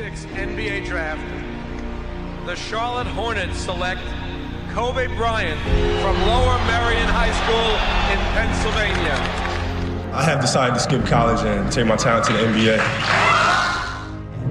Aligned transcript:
2006 0.00 0.24
NBA 0.40 0.86
Draft, 0.86 1.20
the 2.46 2.56
Charlotte 2.56 3.06
Hornets 3.06 3.58
select 3.58 4.00
Kobe 4.70 5.08
Bryant 5.08 5.60
from 6.00 6.18
Lower 6.22 6.56
Merion 6.64 7.06
High 7.06 7.32
School 7.44 7.76
in 8.08 8.18
Pennsylvania. 8.32 9.12
I 10.14 10.22
have 10.22 10.40
decided 10.40 10.72
to 10.72 10.80
skip 10.80 11.04
college 11.04 11.44
and 11.44 11.70
take 11.70 11.84
my 11.86 11.96
talent 11.96 12.24
to 12.28 12.32
the 12.32 12.38
NBA. 12.38 12.80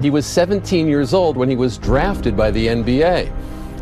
He 0.00 0.10
was 0.10 0.24
17 0.24 0.86
years 0.86 1.12
old 1.12 1.36
when 1.36 1.50
he 1.50 1.56
was 1.56 1.78
drafted 1.78 2.36
by 2.36 2.52
the 2.52 2.68
NBA. 2.68 3.32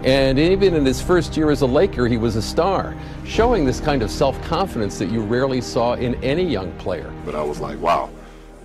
And 0.04 0.38
even 0.38 0.74
in 0.74 0.86
his 0.86 1.02
first 1.02 1.36
year 1.36 1.50
as 1.50 1.60
a 1.60 1.66
Laker, 1.66 2.08
he 2.08 2.16
was 2.16 2.36
a 2.36 2.42
star, 2.42 2.96
showing 3.26 3.66
this 3.66 3.78
kind 3.78 4.02
of 4.02 4.10
self 4.10 4.40
confidence 4.42 4.98
that 4.98 5.10
you 5.10 5.20
rarely 5.20 5.60
saw 5.60 5.94
in 5.94 6.14
any 6.24 6.44
young 6.44 6.72
player. 6.78 7.12
But 7.26 7.34
I 7.34 7.42
was 7.42 7.60
like, 7.60 7.78
wow, 7.78 8.08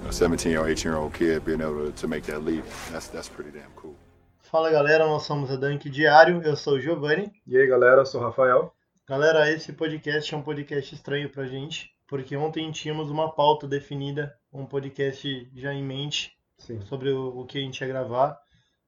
a 0.07 0.11
17 0.11 0.57
or 0.57 0.67
18 0.67 0.91
year 0.91 0.97
old 0.97 1.13
kid 1.13 1.43
being 1.45 1.61
able 1.61 1.85
to, 1.85 1.91
to 1.91 2.07
make 2.07 2.25
that 2.25 2.43
leap, 2.43 2.65
that's, 2.91 3.07
that's 3.07 3.29
pretty 3.29 3.51
damn 3.51 3.71
cool. 3.75 3.95
Fala 4.41 4.69
galera, 4.69 5.05
nós 5.05 5.23
somos 5.23 5.49
a 5.49 5.55
Dunk 5.55 5.89
Diário, 5.89 6.41
eu 6.43 6.55
sou 6.55 6.75
o 6.75 6.79
Giovanni. 6.79 7.31
E 7.47 7.57
aí 7.57 7.65
galera, 7.65 8.01
eu 8.01 8.05
sou 8.05 8.21
o 8.21 8.23
Rafael. 8.23 8.73
Galera, 9.07 9.51
esse 9.51 9.73
podcast 9.73 10.33
é 10.33 10.37
um 10.37 10.41
podcast 10.41 10.93
estranho 10.93 11.29
pra 11.29 11.45
gente, 11.45 11.91
porque 12.07 12.37
ontem 12.37 12.71
tínhamos 12.71 13.09
uma 13.09 13.31
pauta 13.31 13.67
definida, 13.67 14.35
um 14.51 14.65
podcast 14.65 15.49
já 15.55 15.73
em 15.73 15.83
mente 15.83 16.31
Sim. 16.57 16.81
sobre 16.81 17.09
o, 17.09 17.39
o 17.39 17.45
que 17.45 17.57
a 17.57 17.61
gente 17.61 17.81
ia 17.81 17.87
gravar, 17.87 18.39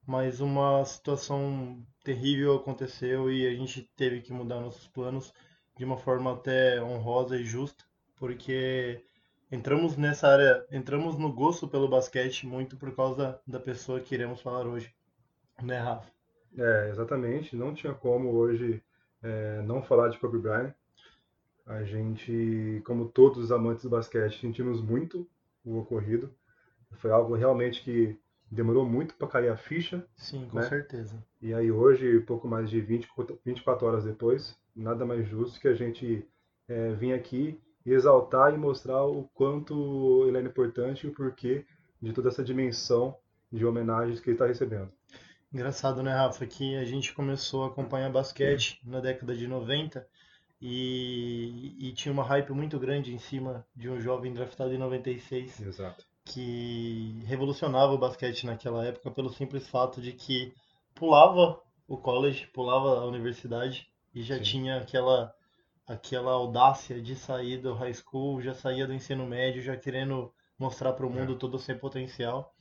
mas 0.05 0.39
uma 0.39 0.85
situação 0.85 1.83
terrível 2.03 2.55
aconteceu 2.55 3.31
e 3.31 3.47
a 3.47 3.55
gente 3.55 3.89
teve 3.95 4.21
que 4.21 4.31
mudar 4.31 4.61
nossos 4.61 4.87
planos 4.87 5.33
de 5.77 5.83
uma 5.83 5.97
forma 5.97 6.33
até 6.33 6.81
honrosa 6.81 7.37
e 7.37 7.43
justa, 7.43 7.83
porque 8.15 9.03
entramos 9.55 9.97
nessa 9.97 10.27
área, 10.27 10.65
entramos 10.71 11.17
no 11.17 11.31
gosto 11.31 11.67
pelo 11.67 11.87
basquete 11.87 12.45
muito 12.45 12.77
por 12.77 12.95
causa 12.95 13.39
da 13.47 13.59
pessoa 13.59 13.99
que 13.99 14.13
iremos 14.13 14.41
falar 14.41 14.67
hoje, 14.67 14.93
né, 15.63 15.79
Rafa? 15.79 16.07
É, 16.57 16.89
exatamente. 16.89 17.55
Não 17.55 17.73
tinha 17.73 17.93
como 17.93 18.29
hoje 18.31 18.81
é, 19.23 19.61
não 19.63 19.81
falar 19.81 20.09
de 20.09 20.19
Kobe 20.19 20.37
Bryant. 20.37 20.73
A 21.65 21.83
gente, 21.83 22.81
como 22.85 23.09
todos 23.09 23.39
os 23.39 23.51
amantes 23.51 23.83
do 23.83 23.89
basquete, 23.89 24.39
sentimos 24.39 24.81
muito 24.81 25.27
o 25.63 25.79
ocorrido. 25.79 26.29
Foi 26.93 27.11
algo 27.11 27.35
realmente 27.35 27.81
que 27.83 28.17
demorou 28.51 28.85
muito 28.85 29.15
para 29.15 29.27
cair 29.27 29.49
a 29.49 29.57
ficha. 29.57 30.05
Sim, 30.15 30.47
com 30.47 30.57
Né? 30.57 30.69
certeza. 30.69 31.15
E 31.41 31.53
aí 31.53 31.71
hoje, 31.71 32.19
pouco 32.21 32.47
mais 32.47 32.69
de 32.69 32.79
20, 32.79 33.09
24 33.43 33.87
horas 33.87 34.03
depois, 34.03 34.55
nada 34.75 35.05
mais 35.05 35.27
justo 35.27 35.59
que 35.59 35.67
a 35.67 35.73
gente 35.73 36.25
é, 36.67 36.93
vir 36.93 37.13
aqui 37.13 37.59
exaltar 37.93 38.53
e 38.53 38.57
mostrar 38.57 39.05
o 39.05 39.29
quanto 39.33 40.25
ele 40.27 40.37
é 40.37 40.41
importante 40.41 41.05
e 41.05 41.09
o 41.09 41.13
porquê 41.13 41.65
de 42.01 42.13
toda 42.13 42.29
essa 42.29 42.43
dimensão 42.43 43.15
de 43.51 43.65
homenagens 43.65 44.19
que 44.19 44.29
ele 44.29 44.35
está 44.35 44.47
recebendo. 44.47 44.91
Engraçado, 45.53 46.03
né, 46.03 46.13
Rafa, 46.13 46.45
que 46.45 46.75
a 46.75 46.83
gente 46.83 47.13
começou 47.13 47.63
a 47.63 47.67
acompanhar 47.67 48.11
basquete 48.11 48.81
na 48.83 48.99
década 48.99 49.35
de 49.35 49.47
90 49.47 50.05
e, 50.61 51.75
e 51.79 51.93
tinha 51.93 52.11
uma 52.11 52.23
hype 52.23 52.51
muito 52.51 52.79
grande 52.79 53.13
em 53.13 53.19
cima 53.19 53.65
de 53.75 53.89
um 53.89 53.99
jovem 53.99 54.33
draftado 54.33 54.73
em 54.73 54.77
96 54.77 55.61
Exato. 55.61 56.05
que 56.25 57.21
revolucionava 57.25 57.93
o 57.93 57.97
basquete 57.97 58.45
naquela 58.45 58.85
época 58.85 59.11
pelo 59.11 59.29
simples 59.29 59.67
fato 59.67 60.01
de 60.01 60.11
que 60.11 60.53
pulava 60.93 61.61
o 61.87 61.97
college, 61.97 62.47
pulava 62.47 62.99
a 62.99 63.05
universidade 63.05 63.87
e 64.13 64.23
já 64.23 64.37
Sim. 64.37 64.43
tinha 64.43 64.77
aquela 64.77 65.33
aquela 65.87 66.31
audácia 66.31 67.01
de 67.01 67.15
sair 67.15 67.57
do 67.57 67.73
high 67.73 67.93
school, 67.93 68.41
já 68.41 68.53
saía 68.53 68.87
do 68.87 68.93
ensino 68.93 69.25
médio, 69.25 69.61
já 69.61 69.77
querendo 69.77 70.33
mostrar 70.57 70.93
para 70.93 71.05
o 71.05 71.09
mundo 71.09 71.35
todo 71.35 71.55
o 71.55 71.59
seu 71.59 71.77
potencial. 71.77 72.53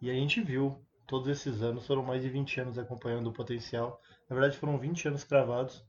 E 0.00 0.10
a 0.10 0.14
gente 0.14 0.40
viu 0.40 0.84
todos 1.06 1.28
esses 1.28 1.62
anos, 1.62 1.86
foram 1.86 2.02
mais 2.02 2.22
de 2.22 2.28
20 2.28 2.60
anos 2.60 2.78
acompanhando 2.78 3.28
o 3.28 3.32
potencial. 3.32 4.00
Na 4.28 4.36
verdade, 4.36 4.58
foram 4.58 4.78
20 4.78 5.08
anos 5.08 5.24
cravados, 5.24 5.84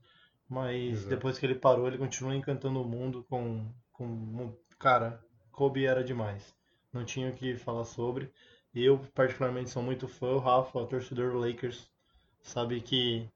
mas 0.48 0.92
Exato. 0.92 1.08
depois 1.10 1.38
que 1.38 1.46
ele 1.46 1.54
parou, 1.54 1.86
ele 1.86 1.98
continua 1.98 2.34
encantando 2.34 2.80
o 2.80 2.88
mundo 2.88 3.24
com, 3.28 3.70
com 3.92 4.56
cara, 4.78 5.22
Kobe 5.52 5.84
era 5.84 6.02
demais. 6.02 6.54
Não 6.92 7.04
tinha 7.04 7.30
o 7.30 7.34
que 7.34 7.54
falar 7.56 7.84
sobre. 7.84 8.32
Eu, 8.74 8.98
particularmente, 9.14 9.70
sou 9.70 9.82
muito 9.82 10.08
fã. 10.08 10.28
O 10.32 10.38
Rafa, 10.38 10.86
torcedor 10.86 11.32
do 11.32 11.38
Lakers, 11.38 11.88
sabe 12.40 12.80
que 12.80 13.28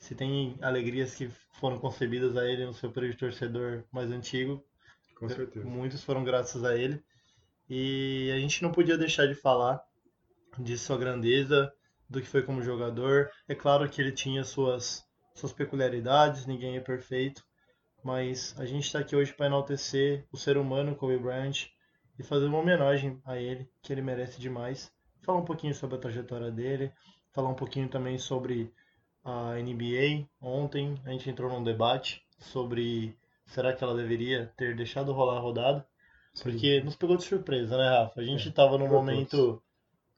se 0.00 0.14
tem 0.14 0.58
alegrias 0.62 1.14
que 1.14 1.30
foram 1.52 1.78
concebidas 1.78 2.36
a 2.36 2.44
ele 2.44 2.64
no 2.64 2.74
seu 2.74 2.90
período 2.90 3.12
de 3.12 3.18
torcedor 3.18 3.84
mais 3.92 4.10
antigo, 4.10 4.64
Com 5.14 5.28
certeza. 5.28 5.64
muitos 5.64 6.02
foram 6.02 6.24
graças 6.24 6.64
a 6.64 6.76
ele. 6.76 7.00
E 7.68 8.32
a 8.34 8.38
gente 8.38 8.62
não 8.62 8.72
podia 8.72 8.98
deixar 8.98 9.26
de 9.26 9.34
falar 9.34 9.80
de 10.58 10.76
sua 10.76 10.98
grandeza, 10.98 11.72
do 12.08 12.20
que 12.20 12.26
foi 12.26 12.42
como 12.42 12.62
jogador. 12.62 13.30
É 13.46 13.54
claro 13.54 13.88
que 13.88 14.00
ele 14.00 14.10
tinha 14.10 14.42
suas, 14.42 15.04
suas 15.34 15.52
peculiaridades, 15.52 16.46
ninguém 16.46 16.76
é 16.76 16.80
perfeito, 16.80 17.44
mas 18.02 18.54
a 18.58 18.64
gente 18.64 18.86
está 18.86 18.98
aqui 18.98 19.14
hoje 19.14 19.32
para 19.32 19.46
enaltecer 19.46 20.26
o 20.32 20.36
ser 20.36 20.56
humano 20.56 20.96
Kobe 20.96 21.18
Bryant 21.18 21.68
e 22.18 22.22
fazer 22.24 22.46
uma 22.46 22.58
homenagem 22.58 23.20
a 23.24 23.36
ele, 23.36 23.70
que 23.82 23.92
ele 23.92 24.02
merece 24.02 24.40
demais. 24.40 24.90
Falar 25.22 25.38
um 25.38 25.44
pouquinho 25.44 25.74
sobre 25.74 25.96
a 25.96 26.00
trajetória 26.00 26.50
dele, 26.50 26.90
falar 27.32 27.50
um 27.50 27.54
pouquinho 27.54 27.88
também 27.88 28.18
sobre 28.18 28.72
a 29.24 29.54
NBA. 29.58 30.28
Ontem 30.40 31.00
a 31.04 31.10
gente 31.10 31.28
entrou 31.30 31.50
num 31.50 31.62
debate 31.62 32.22
sobre 32.38 33.16
será 33.46 33.72
que 33.74 33.82
ela 33.84 33.94
deveria 33.94 34.52
ter 34.56 34.76
deixado 34.76 35.12
rolar 35.12 35.36
a 35.38 35.40
rodada. 35.40 35.86
Porque 36.42 36.80
nos 36.82 36.96
pegou 36.96 37.16
de 37.16 37.24
surpresa, 37.24 37.76
né, 37.76 37.88
Rafa? 37.88 38.20
A 38.20 38.24
gente 38.24 38.46
É, 38.46 38.50
estava 38.50 38.78
num 38.78 38.84
pegou 38.84 38.98
momento, 39.00 39.62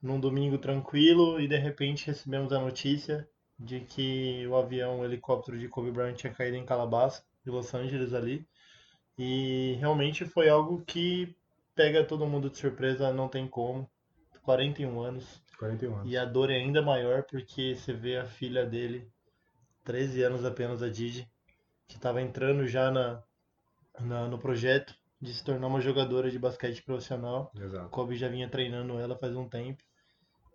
num 0.03 0.21
domingo 0.21 0.59
tranquilo, 0.59 1.41
e 1.41 1.49
de 1.49 1.57
repente 1.57 2.07
recebemos 2.07 2.53
a 2.53 2.61
notícia 2.61 3.29
de 3.59 3.81
que 3.81 4.47
o 4.47 4.57
avião, 4.57 5.01
o 5.01 5.05
helicóptero 5.05 5.59
de 5.59 5.69
Kobe 5.69 5.91
Bryant 5.91 6.17
tinha 6.17 6.33
caído 6.33 6.57
em 6.57 6.65
Calabasas, 6.67 7.25
de 7.45 7.51
Los 7.51 7.73
Angeles 7.75 8.13
ali. 8.15 8.47
E 9.19 9.77
realmente 9.81 10.25
foi 10.27 10.49
algo 10.49 10.85
que 10.85 11.35
pega 11.75 12.05
todo 12.05 12.27
mundo 12.27 12.51
de 12.51 12.59
surpresa, 12.59 13.13
não 13.13 13.29
tem 13.29 13.47
como. 13.49 13.89
41 14.43 15.01
anos. 15.01 15.43
41 15.63 15.97
anos. 15.97 16.13
E 16.13 16.17
a 16.17 16.25
dor 16.25 16.51
é 16.51 16.57
ainda 16.57 16.83
maior 16.83 17.23
porque 17.25 17.75
você 17.77 17.93
vê 17.93 18.17
a 18.17 18.25
filha 18.27 18.65
dele, 18.67 19.09
13 19.85 20.23
anos 20.23 20.45
apenas, 20.45 20.83
a 20.83 20.89
Didi, 20.89 21.29
que 21.89 21.97
estava 21.97 22.23
entrando 22.23 22.67
já 22.67 22.91
na, 22.91 23.23
na- 24.01 24.29
no 24.29 24.39
projeto 24.39 24.95
de 25.21 25.33
se 25.35 25.45
tornar 25.45 25.69
uma 25.69 25.81
jogadora 25.81 26.31
de 26.31 26.39
basquete 26.39 26.83
profissional. 26.83 27.53
O 27.55 27.63
Exato. 27.63 27.89
Kobe 27.91 28.17
já 28.17 28.29
vinha 28.29 28.49
treinando 28.49 28.99
ela 28.99 29.17
faz 29.19 29.37
um 29.37 29.49
tempo. 29.49 29.83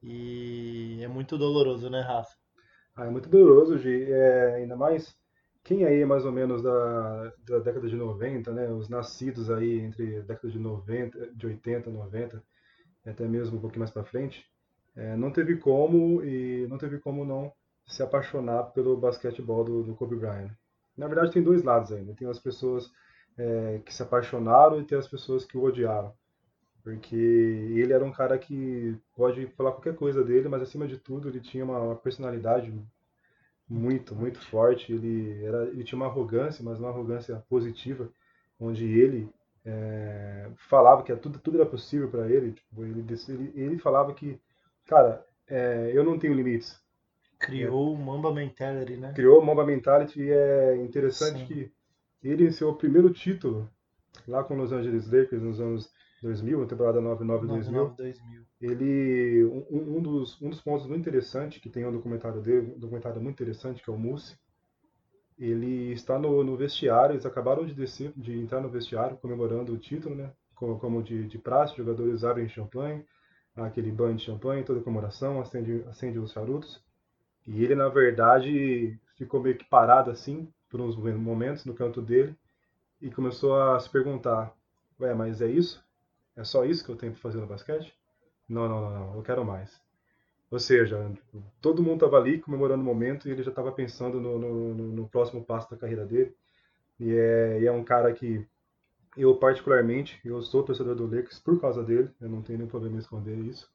E 0.03 0.99
é 1.01 1.07
muito 1.07 1.37
doloroso, 1.37 1.89
né, 1.89 2.01
Rafa? 2.01 2.35
Ah, 2.95 3.05
é 3.05 3.09
muito 3.09 3.29
doloroso, 3.29 3.77
Gi. 3.77 4.11
É, 4.11 4.55
ainda 4.55 4.75
mais 4.75 5.15
quem 5.63 5.85
aí 5.85 6.01
é 6.01 6.05
mais 6.05 6.25
ou 6.25 6.31
menos 6.31 6.61
da, 6.61 7.33
da 7.45 7.59
década 7.59 7.87
de 7.87 7.95
90, 7.95 8.51
né? 8.53 8.69
Os 8.69 8.89
nascidos 8.89 9.49
aí 9.51 9.79
entre 9.79 10.21
década 10.23 10.49
de 10.49 10.59
90, 10.59 11.31
de 11.35 11.45
80, 11.47 11.89
90, 11.89 12.43
e 13.05 13.09
até 13.09 13.27
mesmo 13.27 13.57
um 13.57 13.61
pouquinho 13.61 13.81
mais 13.81 13.91
para 13.91 14.03
frente, 14.03 14.45
é, 14.97 15.15
não 15.15 15.31
teve 15.31 15.55
como 15.57 16.23
e 16.23 16.67
não 16.67 16.77
teve 16.77 16.99
como 16.99 17.23
não 17.23 17.53
se 17.85 18.03
apaixonar 18.03 18.63
pelo 18.73 18.97
basquetebol 18.97 19.63
do, 19.63 19.83
do 19.83 19.95
Kobe 19.95 20.15
Bryant. 20.15 20.51
Na 20.97 21.07
verdade, 21.07 21.31
tem 21.31 21.43
dois 21.43 21.63
lados 21.63 21.91
ainda. 21.91 22.13
Tem 22.15 22.27
as 22.27 22.39
pessoas 22.39 22.91
é, 23.37 23.79
que 23.85 23.93
se 23.93 24.01
apaixonaram 24.01 24.81
e 24.81 24.83
tem 24.83 24.97
as 24.97 25.07
pessoas 25.07 25.45
que 25.45 25.57
o 25.57 25.63
odiaram. 25.63 26.11
Porque 26.83 27.15
ele 27.15 27.93
era 27.93 28.03
um 28.03 28.11
cara 28.11 28.37
que 28.37 28.97
pode 29.15 29.45
falar 29.57 29.71
qualquer 29.71 29.95
coisa 29.95 30.23
dele, 30.23 30.49
mas 30.49 30.61
acima 30.61 30.87
de 30.87 30.97
tudo 30.97 31.29
ele 31.29 31.39
tinha 31.39 31.63
uma, 31.63 31.79
uma 31.79 31.95
personalidade 31.95 32.73
muito, 33.69 34.15
muito 34.15 34.39
forte. 34.47 34.91
Ele, 34.91 35.43
era, 35.45 35.65
ele 35.65 35.83
tinha 35.83 35.97
uma 35.97 36.07
arrogância, 36.07 36.63
mas 36.63 36.79
uma 36.79 36.89
arrogância 36.89 37.43
positiva, 37.49 38.09
onde 38.59 38.85
ele 38.85 39.29
é, 39.65 40.49
falava 40.69 41.03
que 41.03 41.13
tudo, 41.17 41.39
tudo 41.39 41.57
era 41.57 41.69
possível 41.69 42.09
para 42.09 42.27
ele. 42.29 42.53
Tipo, 42.53 42.85
ele, 42.85 43.05
ele. 43.27 43.51
Ele 43.53 43.77
falava 43.77 44.13
que, 44.13 44.39
cara, 44.87 45.25
é, 45.47 45.91
eu 45.93 46.03
não 46.03 46.17
tenho 46.17 46.33
limites. 46.33 46.81
Criou 47.39 47.93
o 47.93 47.97
Mamba 47.97 48.33
Mentality, 48.33 48.97
né? 48.97 49.13
Criou 49.13 49.39
o 49.39 49.45
Mamba 49.45 49.65
Mentality 49.65 50.21
e 50.21 50.31
é 50.31 50.75
interessante 50.77 51.39
Sim. 51.39 51.45
que 51.45 51.71
ele, 52.23 52.47
em 52.47 52.51
seu 52.51 52.73
primeiro 52.73 53.11
título, 53.11 53.69
lá 54.27 54.43
com 54.43 54.55
os 54.55 54.59
Los 54.59 54.71
Angeles 54.71 55.05
Lakers, 55.11 55.41
nos 55.41 55.59
anos 55.59 55.91
2000, 56.21 56.61
na 56.61 56.65
temporada 56.65 56.99
99-2000, 56.99 57.95
99-2000. 57.95 58.13
ele 58.59 59.45
um, 59.45 59.97
um 59.97 60.01
dos 60.01 60.41
um 60.41 60.49
dos 60.49 60.61
pontos 60.61 60.87
muito 60.87 61.01
interessantes 61.01 61.61
que 61.61 61.69
tem 61.69 61.85
um 61.85 61.91
documentário 61.91 62.41
dele 62.41 62.73
um 62.75 62.79
documentário 62.79 63.21
muito 63.21 63.35
interessante 63.35 63.83
que 63.83 63.89
é 63.89 63.93
o 63.93 63.97
Mousse 63.97 64.35
ele 65.37 65.91
está 65.91 66.17
no, 66.17 66.43
no 66.43 66.57
vestiário 66.57 67.13
eles 67.13 67.25
acabaram 67.25 67.65
de 67.65 67.73
descer 67.75 68.11
de 68.15 68.35
entrar 68.39 68.61
no 68.61 68.69
vestiário 68.69 69.17
comemorando 69.17 69.73
o 69.73 69.77
título 69.77 70.15
né 70.15 70.31
como, 70.55 70.79
como 70.79 71.03
de, 71.03 71.27
de 71.27 71.37
praxe 71.37 71.77
jogadores 71.77 72.23
abrem 72.23 72.49
champanhe 72.49 73.05
aquele 73.63 73.91
banho 73.91 74.15
de 74.15 74.23
champanhe 74.23 74.63
toda 74.63 74.81
comemoração 74.81 75.41
acende 75.41 75.83
acende 75.89 76.19
os 76.19 76.31
charutos 76.31 76.81
e 77.45 77.63
ele 77.63 77.75
na 77.75 77.89
verdade 77.89 78.99
ficou 79.15 79.41
meio 79.41 79.57
que 79.57 79.65
parado 79.65 80.11
assim 80.11 80.51
por 80.69 80.81
uns 80.81 80.95
momentos 80.95 81.65
no 81.65 81.73
canto 81.73 82.01
dele 82.01 82.35
e 83.01 83.09
começou 83.09 83.59
a 83.59 83.79
se 83.79 83.89
perguntar 83.89 84.53
ué 84.99 85.13
mas 85.13 85.41
é 85.41 85.47
isso 85.47 85.83
é 86.35 86.43
só 86.43 86.65
isso 86.65 86.83
que 86.83 86.91
eu 86.91 86.95
tenho 86.95 87.13
para 87.13 87.21
fazer 87.21 87.39
no 87.39 87.47
basquete 87.47 87.97
não, 88.47 88.67
não, 88.67 88.81
não, 88.81 88.99
não, 88.99 89.15
eu 89.15 89.23
quero 89.23 89.43
mais. 89.43 89.81
Ou 90.49 90.59
seja, 90.59 91.11
todo 91.61 91.83
mundo 91.83 92.05
estava 92.05 92.17
ali 92.17 92.39
comemorando 92.39 92.81
o 92.81 92.85
momento 92.85 93.27
e 93.27 93.31
ele 93.31 93.43
já 93.43 93.49
estava 93.49 93.71
pensando 93.71 94.21
no, 94.21 94.39
no, 94.39 94.73
no, 94.73 95.09
próximo 95.09 95.43
passo 95.43 95.69
da 95.69 95.75
carreira 95.75 96.05
dele. 96.05 96.33
E 96.99 97.13
é, 97.13 97.61
e 97.61 97.67
é 97.67 97.71
um 97.71 97.83
cara 97.83 98.13
que 98.13 98.47
eu 99.17 99.35
particularmente, 99.35 100.19
eu 100.23 100.41
sou 100.41 100.63
torcedor 100.63 100.95
do 100.95 101.05
Lakers 101.05 101.39
por 101.39 101.59
causa 101.59 101.83
dele, 101.83 102.09
eu 102.21 102.29
não 102.29 102.41
tenho 102.41 102.59
nenhum 102.59 102.69
problema 102.69 102.95
em 102.95 102.99
esconder 102.99 103.37
isso. 103.39 103.69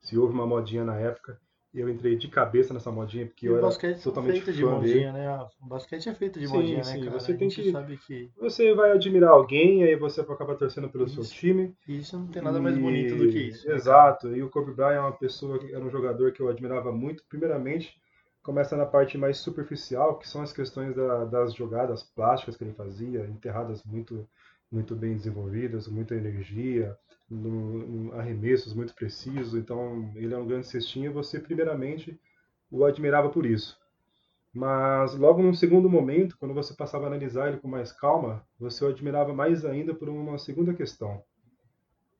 Se 0.00 0.18
houve 0.18 0.34
uma 0.34 0.46
modinha 0.46 0.84
na 0.84 0.96
época, 0.98 1.40
eu 1.74 1.88
entrei 1.88 2.16
de 2.16 2.28
cabeça 2.28 2.74
nessa 2.74 2.90
modinha, 2.90 3.26
porque 3.26 3.46
e 3.46 3.48
eu 3.48 3.56
era 3.56 3.70
totalmente 4.02 4.42
feito 4.42 4.52
de 4.52 4.64
modinha, 4.64 5.12
dele. 5.12 5.26
né? 5.26 5.46
O 5.60 5.66
basquete 5.66 6.08
é 6.08 6.14
feito 6.14 6.38
de 6.38 6.46
sim, 6.46 6.52
modinha, 6.52 6.84
sim, 6.84 6.98
né, 6.98 7.06
cara? 7.06 7.18
Você 7.18 7.34
tem 7.34 7.48
que, 7.48 7.72
que, 8.06 8.30
Você 8.38 8.74
vai 8.74 8.92
admirar 8.92 9.30
alguém, 9.30 9.82
aí 9.82 9.96
você 9.96 10.20
acaba 10.20 10.54
torcendo 10.54 10.90
pelo 10.90 11.06
isso. 11.06 11.24
seu 11.24 11.34
time. 11.34 11.74
Isso 11.88 12.18
não 12.18 12.26
tem 12.26 12.42
nada 12.42 12.60
mais 12.60 12.76
bonito 12.76 13.16
do 13.16 13.28
que 13.30 13.38
isso. 13.38 13.66
Né, 13.66 13.74
Exato. 13.74 14.28
Né, 14.28 14.38
e 14.38 14.42
o 14.42 14.50
Kobe 14.50 14.72
Bryant 14.72 14.96
é 14.96 15.00
uma 15.00 15.12
pessoa, 15.12 15.58
era 15.70 15.82
um 15.82 15.90
jogador 15.90 16.32
que 16.32 16.40
eu 16.40 16.48
admirava 16.48 16.92
muito. 16.92 17.24
Primeiramente, 17.26 17.98
começa 18.42 18.76
na 18.76 18.84
parte 18.84 19.16
mais 19.16 19.38
superficial, 19.38 20.18
que 20.18 20.28
são 20.28 20.42
as 20.42 20.52
questões 20.52 20.94
da, 20.94 21.24
das 21.24 21.54
jogadas 21.54 22.02
plásticas 22.02 22.56
que 22.56 22.64
ele 22.64 22.74
fazia, 22.74 23.24
enterradas 23.26 23.82
muito, 23.84 24.28
muito 24.72 24.96
bem 24.96 25.14
desenvolvidas, 25.14 25.86
muita 25.86 26.14
energia, 26.14 26.96
no, 27.28 28.12
arremessos 28.14 28.72
muito 28.72 28.94
precisos. 28.94 29.54
Então, 29.54 30.10
ele 30.16 30.32
é 30.32 30.38
um 30.38 30.46
grande 30.46 30.66
cestinha. 30.66 31.10
Você, 31.10 31.38
primeiramente, 31.38 32.18
o 32.70 32.84
admirava 32.84 33.28
por 33.28 33.44
isso. 33.44 33.78
Mas 34.52 35.14
logo 35.14 35.42
num 35.42 35.54
segundo 35.54 35.88
momento, 35.88 36.36
quando 36.38 36.54
você 36.54 36.74
passava 36.74 37.04
a 37.04 37.06
analisar 37.08 37.48
ele 37.48 37.58
com 37.58 37.68
mais 37.68 37.92
calma, 37.92 38.44
você 38.58 38.84
o 38.84 38.88
admirava 38.88 39.32
mais 39.32 39.64
ainda 39.64 39.94
por 39.94 40.08
uma 40.08 40.38
segunda 40.38 40.74
questão. 40.74 41.22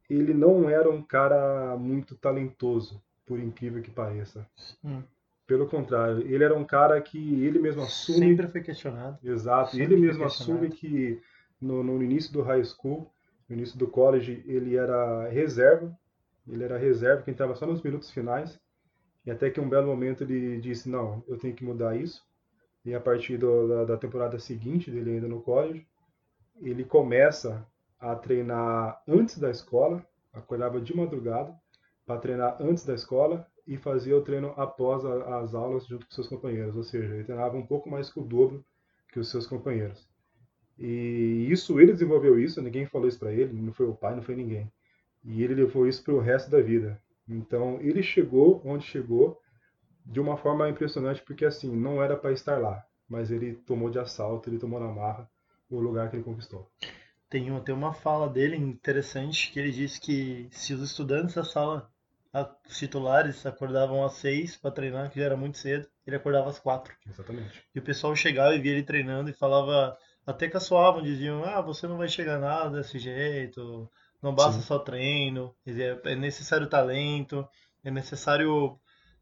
Ele 0.08 0.34
não 0.34 0.68
era 0.68 0.90
um 0.90 1.02
cara 1.02 1.76
muito 1.76 2.14
talentoso, 2.16 3.02
por 3.26 3.38
incrível 3.38 3.82
que 3.82 3.90
pareça. 3.90 4.46
Hum. 4.84 5.02
Pelo 5.46 5.66
contrário, 5.66 6.20
ele 6.26 6.44
era 6.44 6.56
um 6.56 6.64
cara 6.64 7.00
que 7.00 7.18
ele 7.44 7.58
mesmo 7.58 7.82
assume. 7.82 8.18
Sempre 8.18 8.48
foi 8.48 8.62
questionado. 8.62 9.18
Exato. 9.22 9.72
Sempre 9.72 9.94
ele 9.94 10.06
mesmo 10.06 10.24
assume 10.24 10.70
que 10.70 11.20
no, 11.62 11.82
no, 11.82 12.02
início 12.02 12.32
do 12.32 12.42
high 12.42 12.64
school, 12.64 13.10
no 13.48 13.56
início 13.56 13.78
do 13.78 13.86
college, 13.86 14.42
ele 14.46 14.76
era 14.76 15.28
reserva. 15.28 15.96
Ele 16.48 16.64
era 16.64 16.76
reserva, 16.76 17.22
que 17.22 17.30
entrava 17.30 17.54
só 17.54 17.66
nos 17.66 17.82
minutos 17.82 18.10
finais. 18.10 18.60
E 19.24 19.30
até 19.30 19.48
que 19.48 19.60
um 19.60 19.68
belo 19.68 19.86
momento 19.86 20.24
ele 20.24 20.60
disse: 20.60 20.88
Não, 20.88 21.22
eu 21.28 21.38
tenho 21.38 21.54
que 21.54 21.64
mudar 21.64 21.96
isso. 21.96 22.22
E 22.84 22.94
a 22.94 23.00
partir 23.00 23.38
do, 23.38 23.68
da, 23.68 23.84
da 23.84 23.96
temporada 23.96 24.38
seguinte 24.38 24.90
dele, 24.90 25.12
ainda 25.12 25.28
no 25.28 25.40
college, 25.40 25.86
ele 26.60 26.84
começa 26.84 27.64
a 27.98 28.16
treinar 28.16 29.00
antes 29.06 29.38
da 29.38 29.50
escola, 29.50 30.04
acordava 30.32 30.80
de 30.80 30.96
madrugada 30.96 31.54
para 32.04 32.20
treinar 32.20 32.56
antes 32.60 32.84
da 32.84 32.94
escola 32.94 33.46
e 33.66 33.76
fazia 33.76 34.16
o 34.16 34.22
treino 34.22 34.52
após 34.56 35.04
a, 35.04 35.38
as 35.38 35.54
aulas 35.54 35.86
junto 35.86 36.06
com 36.06 36.12
seus 36.12 36.26
companheiros, 36.26 36.74
ou 36.74 36.82
seja, 36.82 37.14
ele 37.14 37.24
treinava 37.24 37.56
um 37.56 37.66
pouco 37.66 37.88
mais 37.88 38.10
que 38.10 38.18
o 38.18 38.24
dobro 38.24 38.64
que 39.12 39.20
os 39.20 39.30
seus 39.30 39.46
companheiros. 39.46 40.08
E 40.78 41.46
isso 41.50 41.78
ele 41.80 41.92
desenvolveu 41.92 42.38
isso, 42.38 42.60
ninguém 42.62 42.86
falou 42.86 43.08
isso 43.08 43.18
para 43.18 43.32
ele, 43.32 43.52
não 43.52 43.72
foi 43.72 43.86
o 43.86 43.94
pai, 43.94 44.14
não 44.14 44.22
foi 44.22 44.34
ninguém. 44.34 44.70
E 45.24 45.42
ele 45.42 45.54
levou 45.54 45.86
isso 45.86 46.02
para 46.02 46.14
o 46.14 46.20
resto 46.20 46.50
da 46.50 46.60
vida. 46.60 47.00
Então 47.28 47.80
ele 47.80 48.02
chegou 48.02 48.60
onde 48.64 48.84
chegou 48.84 49.40
de 50.04 50.20
uma 50.20 50.36
forma 50.36 50.68
impressionante, 50.68 51.22
porque 51.22 51.44
assim, 51.44 51.74
não 51.74 52.02
era 52.02 52.16
para 52.16 52.32
estar 52.32 52.58
lá, 52.58 52.84
mas 53.08 53.30
ele 53.30 53.54
tomou 53.54 53.90
de 53.90 53.98
assalto, 53.98 54.48
ele 54.50 54.58
tomou 54.58 54.80
na 54.80 54.88
marra 54.88 55.30
o 55.70 55.78
lugar 55.78 56.10
que 56.10 56.16
ele 56.16 56.24
conquistou. 56.24 56.68
Tem, 57.30 57.50
uma, 57.50 57.60
tem 57.60 57.74
uma 57.74 57.94
fala 57.94 58.28
dele 58.28 58.56
interessante 58.56 59.50
que 59.50 59.58
ele 59.58 59.70
disse 59.70 60.00
que 60.00 60.48
se 60.50 60.74
os 60.74 60.82
estudantes 60.82 61.34
da 61.34 61.44
sala, 61.44 61.90
os 62.68 62.76
titulares, 62.76 63.46
acordavam 63.46 64.04
às 64.04 64.14
seis 64.14 64.56
para 64.56 64.70
treinar, 64.70 65.10
que 65.10 65.18
já 65.18 65.26
era 65.26 65.36
muito 65.36 65.56
cedo, 65.56 65.88
ele 66.06 66.16
acordava 66.16 66.50
às 66.50 66.58
quatro. 66.58 66.94
Exatamente. 67.08 67.64
E 67.74 67.78
o 67.78 67.82
pessoal 67.82 68.14
chegava 68.14 68.54
e 68.54 68.60
via 68.60 68.72
ele 68.72 68.82
treinando 68.82 69.30
e 69.30 69.34
falava, 69.34 69.96
até 70.26 70.48
caçoavam, 70.48 71.02
diziam, 71.02 71.44
ah, 71.44 71.60
você 71.60 71.86
não 71.86 71.98
vai 71.98 72.08
chegar 72.08 72.38
nada 72.38 72.78
desse 72.78 72.98
jeito, 72.98 73.88
não 74.22 74.34
basta 74.34 74.60
Sim. 74.60 74.66
só 74.66 74.78
treino, 74.78 75.54
é 76.04 76.14
necessário 76.14 76.68
talento, 76.68 77.46
é 77.82 77.90
necessário 77.90 78.78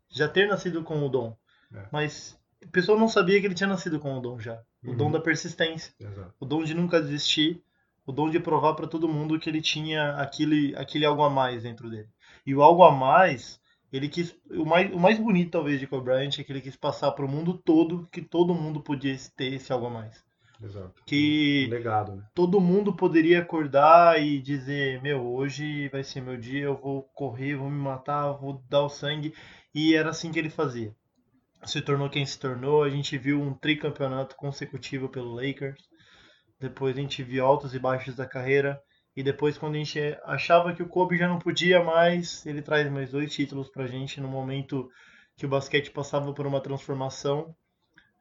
já 0.09 0.29
ter 0.29 0.47
nascido 0.47 0.83
com 0.83 1.05
o 1.05 1.09
dom. 1.09 1.37
É. 1.75 1.87
Mas 1.91 2.39
o 2.63 2.69
pessoal 2.69 2.99
não 2.99 3.09
sabia 3.09 3.41
que 3.41 3.47
ele 3.47 3.55
tinha 3.55 3.69
nascido 3.69 3.99
com 3.99 4.17
o 4.17 4.21
dom 4.21 4.39
já. 4.39 4.61
O 4.85 4.91
uhum. 4.91 4.97
dom 4.97 5.11
da 5.11 5.21
persistência. 5.21 5.93
Exato. 5.99 6.35
O 6.39 6.45
dom 6.45 6.63
de 6.65 6.75
nunca 6.75 7.01
desistir. 7.01 7.63
O 8.07 8.13
dom 8.13 8.29
de 8.29 8.41
provar 8.41 8.75
para 8.75 8.89
todo 8.89 9.09
mundo 9.09 9.39
que 9.39 9.49
ele 9.49 9.63
tinha 9.63 10.17
aquele, 10.17 10.75
aquele 10.77 11.05
algo 11.05 11.23
a 11.23 11.31
mais 11.31 11.63
dentro 11.63 11.89
dele. 11.89 12.09
E 12.45 12.55
o 12.55 12.63
algo 12.63 12.83
a 12.83 12.91
mais, 12.91 13.61
ele 13.93 14.09
quis. 14.09 14.35
O 14.51 14.65
mais, 14.65 14.93
o 14.93 14.99
mais 14.99 15.19
bonito, 15.19 15.53
talvez, 15.53 15.79
de 15.79 15.87
Kobe 15.87 16.05
Bryant 16.05 16.39
é 16.39 16.45
que 16.45 16.51
ele 16.51 16.61
quis 16.61 16.77
passar 16.77 17.13
para 17.13 17.25
o 17.25 17.29
mundo 17.29 17.55
todo 17.55 18.09
que 18.11 18.21
todo 18.21 18.55
mundo 18.55 18.81
podia 18.81 19.17
ter 19.37 19.55
esse 19.55 19.73
algo 19.73 19.87
a 19.87 19.91
mais. 19.91 20.25
Exato. 20.63 21.03
Que 21.07 21.67
legado, 21.71 22.17
né? 22.17 22.23
todo 22.35 22.61
mundo 22.61 22.95
poderia 22.95 23.41
acordar 23.41 24.23
e 24.23 24.41
dizer: 24.41 25.01
Meu, 25.03 25.27
hoje 25.27 25.89
vai 25.89 26.05
ser 26.05 26.21
meu 26.21 26.37
dia, 26.37 26.65
eu 26.65 26.77
vou 26.77 27.03
correr, 27.15 27.57
vou 27.57 27.71
me 27.71 27.79
matar, 27.79 28.33
vou 28.33 28.63
dar 28.69 28.83
o 28.83 28.89
sangue. 28.89 29.35
E 29.75 29.95
era 29.95 30.11
assim 30.11 30.31
que 30.31 30.39
ele 30.39 30.51
fazia. 30.51 30.95
Se 31.65 31.81
tornou 31.81 32.11
quem 32.11 32.27
se 32.27 32.39
tornou. 32.39 32.83
A 32.83 32.91
gente 32.91 33.17
viu 33.17 33.41
um 33.41 33.55
tricampeonato 33.55 34.37
consecutivo 34.37 35.09
pelo 35.09 35.35
Lakers. 35.35 35.83
Depois 36.59 36.97
a 36.97 37.01
gente 37.01 37.23
viu 37.23 37.45
altos 37.45 37.75
e 37.75 37.79
baixos 37.79 38.17
da 38.17 38.27
carreira. 38.27 38.81
E 39.17 39.23
depois, 39.23 39.59
quando 39.59 39.75
a 39.75 39.79
gente 39.79 39.99
achava 40.25 40.73
que 40.73 40.83
o 40.83 40.89
Kobe 40.89 41.17
já 41.17 41.29
não 41.29 41.39
podia 41.39 41.83
mais, 41.83 42.45
ele 42.47 42.63
traz 42.63 42.91
mais 42.91 43.11
dois 43.11 43.33
títulos 43.33 43.69
pra 43.69 43.87
gente 43.87 44.21
no 44.21 44.29
momento 44.29 44.89
que 45.37 45.47
o 45.47 45.49
basquete 45.49 45.91
passava 45.91 46.33
por 46.33 46.47
uma 46.47 46.61
transformação. 46.61 47.55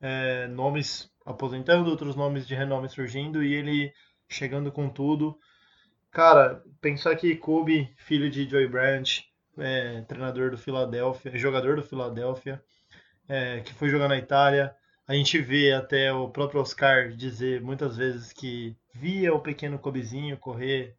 É, 0.02 0.48
nomes 0.48 1.12
aposentando, 1.26 1.90
outros 1.90 2.16
nomes 2.16 2.48
de 2.48 2.56
renome 2.56 2.90
surgindo 2.90 3.44
e 3.44 3.54
ele 3.54 3.94
chegando 4.28 4.72
com 4.72 4.90
tudo. 4.90 5.38
Cara, 6.12 6.64
pensar 6.82 7.16
que 7.16 7.36
Kobe, 7.36 7.94
filho 7.98 8.30
de 8.30 8.50
Joy 8.50 8.68
Branch, 8.68 9.24
é, 9.58 10.02
treinador 10.02 10.52
do 10.52 10.58
Philadelphia, 10.58 11.38
jogador 11.38 11.76
do 11.76 11.84
Philadelphia, 11.84 12.64
é, 13.28 13.60
que 13.62 13.74
foi 13.74 13.90
jogar 13.90 14.08
na 14.08 14.18
Itália. 14.18 14.76
A 15.08 15.14
gente 15.14 15.40
vê 15.40 15.74
até 15.74 16.12
o 16.14 16.30
próprio 16.30 16.62
Oscar 16.62 17.10
dizer 17.12 17.62
muitas 17.62 17.98
vezes 17.98 18.34
que 18.34 18.76
via 18.94 19.34
o 19.34 19.40
pequeno 19.40 19.80
Kobezinho 19.80 20.38
correr 20.38 20.96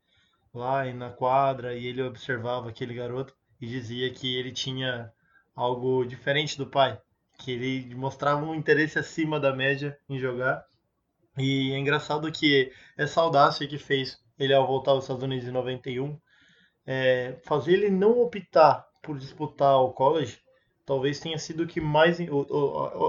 lá 0.54 0.84
na 0.92 1.10
quadra 1.10 1.74
e 1.74 1.86
ele 1.86 2.02
observava 2.02 2.68
aquele 2.68 2.94
garoto 2.94 3.34
e 3.60 3.66
dizia 3.66 4.10
que 4.12 4.36
ele 4.36 4.52
tinha 4.52 5.12
algo 5.54 6.04
diferente 6.04 6.56
do 6.56 6.66
pai 6.66 7.00
que 7.40 7.52
ele 7.52 7.94
mostrava 7.94 8.44
um 8.44 8.54
interesse 8.54 8.98
acima 8.98 9.40
da 9.40 9.54
média 9.54 9.98
em 10.08 10.18
jogar. 10.18 10.64
E 11.38 11.72
é 11.72 11.78
engraçado 11.78 12.30
que 12.30 12.70
essa 12.96 13.20
audácia 13.20 13.66
que 13.66 13.78
fez 13.78 14.18
ele 14.38 14.54
ao 14.54 14.66
voltar 14.66 14.92
aos 14.92 15.04
Estados 15.04 15.22
Unidos 15.22 15.48
em 15.48 15.50
91, 15.50 16.18
é, 16.86 17.36
fazer 17.44 17.72
ele 17.72 17.90
não 17.90 18.20
optar 18.20 18.86
por 19.02 19.18
disputar 19.18 19.76
o 19.80 19.92
college, 19.92 20.38
talvez 20.84 21.20
tenha 21.20 21.38
sido 21.38 21.62
o 21.62 21.66
que 21.66 21.80
mais, 21.80 22.18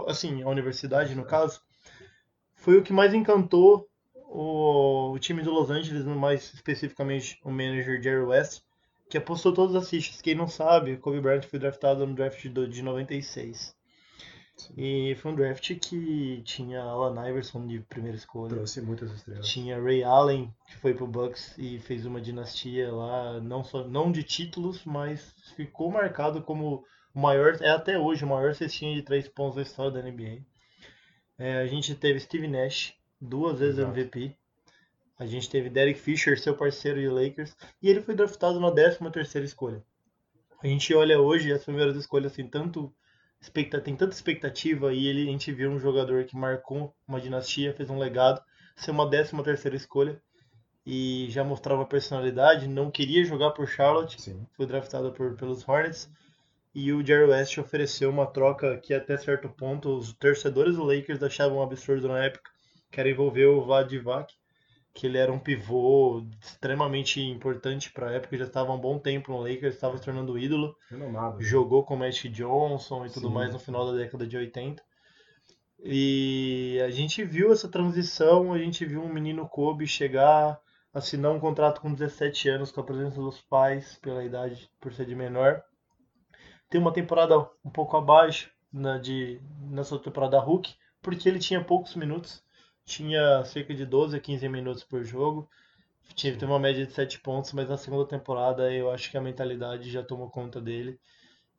assim, 0.07 0.43
a 0.43 0.49
universidade 0.49 1.15
no 1.15 1.25
caso, 1.25 1.61
foi 2.53 2.77
o 2.77 2.83
que 2.83 2.93
mais 2.93 3.13
encantou 3.13 3.89
o, 4.13 5.11
o 5.11 5.19
time 5.19 5.41
do 5.41 5.51
Los 5.51 5.69
Angeles, 5.69 6.05
mais 6.05 6.53
especificamente 6.53 7.39
o 7.43 7.49
manager 7.49 8.01
Jerry 8.01 8.23
West, 8.23 8.61
que 9.09 9.17
apostou 9.17 9.53
todas 9.53 9.75
as 9.75 9.89
fichas. 9.89 10.21
Quem 10.21 10.35
não 10.35 10.47
sabe, 10.47 10.97
Kobe 10.97 11.19
Bryant 11.19 11.43
foi 11.43 11.59
draftado 11.59 12.05
no 12.07 12.13
draft 12.13 12.41
de 12.41 12.81
96. 12.81 13.75
E 14.77 15.15
foi 15.15 15.31
um 15.31 15.35
draft 15.35 15.75
que 15.79 16.41
tinha 16.43 16.81
Alan 16.81 17.29
Iverson 17.29 17.65
de 17.65 17.79
primeira 17.79 18.17
escolha. 18.17 18.55
Trouxe 18.55 18.81
muitas 18.81 19.11
estrelas. 19.11 19.47
Tinha 19.47 19.81
Ray 19.81 20.03
Allen, 20.03 20.53
que 20.67 20.77
foi 20.77 20.93
pro 20.93 21.07
Bucks 21.07 21.55
e 21.57 21.79
fez 21.79 22.05
uma 22.05 22.21
dinastia 22.21 22.91
lá, 22.91 23.39
não 23.39 23.63
só 23.63 23.87
não 23.87 24.11
de 24.11 24.23
títulos, 24.23 24.83
mas 24.85 25.33
ficou 25.55 25.89
marcado 25.91 26.41
como 26.41 26.85
o 27.13 27.19
maior, 27.19 27.57
é 27.61 27.69
até 27.69 27.97
hoje 27.97 28.23
o 28.23 28.27
maior 28.27 28.53
cestinha 28.53 28.95
de 28.95 29.01
três 29.01 29.27
pontos 29.27 29.55
da 29.55 29.61
história 29.61 29.91
da 29.91 30.01
NBA. 30.01 30.43
É, 31.37 31.57
a 31.57 31.67
gente 31.67 31.95
teve 31.95 32.19
Steve 32.19 32.47
Nash, 32.47 32.93
duas 33.19 33.59
vezes 33.59 33.79
Exato. 33.79 33.91
MVP. 33.97 34.35
A 35.17 35.25
gente 35.25 35.49
teve 35.49 35.69
Derek 35.69 35.99
Fisher, 35.99 36.39
seu 36.39 36.55
parceiro 36.55 36.99
de 36.99 37.07
Lakers, 37.07 37.55
e 37.81 37.89
ele 37.89 38.01
foi 38.01 38.15
draftado 38.15 38.59
na 38.59 38.71
13 38.71 39.11
terceira 39.11 39.45
escolha. 39.45 39.83
A 40.63 40.67
gente 40.67 40.93
olha 40.93 41.19
hoje 41.19 41.51
as 41.51 41.63
primeiras 41.63 41.95
escolhas 41.95 42.31
assim, 42.31 42.47
tanto 42.47 42.93
tem 43.49 43.95
tanta 43.95 44.13
expectativa 44.13 44.93
e 44.93 45.07
ele, 45.07 45.23
a 45.23 45.31
gente 45.31 45.51
viu 45.51 45.71
um 45.71 45.79
jogador 45.79 46.25
que 46.25 46.35
marcou 46.35 46.95
uma 47.07 47.19
dinastia, 47.19 47.73
fez 47.73 47.89
um 47.89 47.97
legado, 47.97 48.41
ser 48.75 48.91
uma 48.91 49.09
13 49.09 49.43
terceira 49.43 49.75
escolha 49.75 50.21
e 50.85 51.27
já 51.29 51.43
mostrava 51.43 51.85
personalidade, 51.85 52.67
não 52.67 52.91
queria 52.91 53.23
jogar 53.23 53.51
por 53.51 53.67
Charlotte, 53.67 54.21
Sim. 54.21 54.45
foi 54.55 54.65
draftado 54.65 55.11
por, 55.11 55.35
pelos 55.35 55.67
Hornets 55.67 56.09
e 56.73 56.93
o 56.93 57.05
Jerry 57.05 57.29
West 57.29 57.57
ofereceu 57.57 58.09
uma 58.09 58.25
troca 58.25 58.77
que 58.77 58.93
até 58.93 59.17
certo 59.17 59.49
ponto 59.49 59.97
os 59.97 60.13
torcedores 60.13 60.75
do 60.75 60.83
Lakers 60.83 61.21
achavam 61.21 61.57
um 61.57 61.63
absurdo 61.63 62.07
na 62.07 62.23
época, 62.23 62.49
que 62.91 62.99
era 62.99 63.09
envolver 63.09 63.45
o 63.45 63.63
Vlad 63.63 63.89
Divac 63.89 64.33
que 64.93 65.07
ele 65.07 65.17
era 65.17 65.31
um 65.31 65.39
pivô 65.39 66.23
extremamente 66.39 67.21
importante 67.21 67.91
para 67.91 68.09
a 68.09 68.11
época, 68.13 68.37
já 68.37 68.45
estava 68.45 68.71
há 68.71 68.75
um 68.75 68.79
bom 68.79 68.99
tempo 68.99 69.31
no 69.31 69.39
Lakers, 69.39 69.75
estava 69.75 69.97
se 69.97 70.03
tornando 70.03 70.37
ídolo. 70.37 70.75
Renomado. 70.89 71.41
Jogou 71.41 71.83
com 71.83 71.95
o 71.95 71.97
Magic 71.97 72.29
Johnson 72.29 73.05
e 73.05 73.09
tudo 73.09 73.27
Sim. 73.27 73.33
mais 73.33 73.53
no 73.53 73.59
final 73.59 73.85
da 73.89 73.97
década 73.97 74.27
de 74.27 74.35
80. 74.35 74.83
E 75.83 76.79
a 76.85 76.91
gente 76.91 77.23
viu 77.23 77.51
essa 77.51 77.67
transição, 77.67 78.53
a 78.53 78.57
gente 78.57 78.85
viu 78.85 79.01
um 79.01 79.11
menino 79.11 79.47
Kobe 79.47 79.87
chegar, 79.87 80.59
assinar 80.93 81.31
um 81.31 81.39
contrato 81.39 81.81
com 81.81 81.93
17 81.93 82.49
anos 82.49 82.71
com 82.71 82.81
a 82.81 82.83
presença 82.83 83.15
dos 83.15 83.41
pais, 83.41 83.97
pela 84.01 84.23
idade, 84.23 84.69
por 84.79 84.93
ser 84.93 85.05
de 85.05 85.15
menor. 85.15 85.63
Ter 86.69 86.77
uma 86.77 86.93
temporada 86.93 87.37
um 87.65 87.69
pouco 87.69 87.97
abaixo 87.97 88.51
na, 88.71 88.97
de, 88.97 89.41
nessa 89.69 89.97
temporada 89.97 90.39
Hulk, 90.39 90.73
porque 91.01 91.27
ele 91.27 91.39
tinha 91.39 91.63
poucos 91.63 91.95
minutos, 91.95 92.43
tinha 92.91 93.43
cerca 93.45 93.73
de 93.73 93.85
12 93.85 94.17
a 94.17 94.19
15 94.19 94.49
minutos 94.49 94.83
por 94.83 95.03
jogo. 95.03 95.49
Tinha, 96.15 96.33
teve 96.33 96.45
uma 96.45 96.59
média 96.59 96.85
de 96.85 96.91
7 96.91 97.19
pontos, 97.21 97.53
mas 97.53 97.69
na 97.69 97.77
segunda 97.77 98.05
temporada 98.05 98.71
eu 98.73 98.91
acho 98.91 99.09
que 99.09 99.17
a 99.17 99.21
mentalidade 99.21 99.89
já 99.89 100.03
tomou 100.03 100.29
conta 100.29 100.59
dele. 100.59 100.99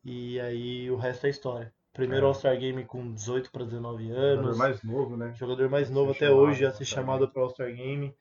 E 0.04 0.38
aí 0.40 0.90
o 0.90 0.96
resto 0.96 1.26
é 1.26 1.30
história. 1.30 1.72
Primeiro 1.92 2.26
É. 2.26 2.28
All-Star 2.28 2.58
Game 2.58 2.84
com 2.84 3.12
18 3.14 3.50
para 3.50 3.64
19 3.64 4.08
Jogador 4.08 4.14
anos. 4.14 4.56
mais 4.56 4.82
novo, 4.82 5.16
né? 5.16 5.32
Jogador 5.34 5.68
mais 5.70 5.90
novo 5.90 6.12
até 6.12 6.26
chamado 6.26 6.40
hoje 6.42 6.64
a 6.66 6.72
ser 6.72 6.84
chamado 6.84 7.28
para 7.28 7.42
All-Star 7.42 7.72
Game. 7.74 8.14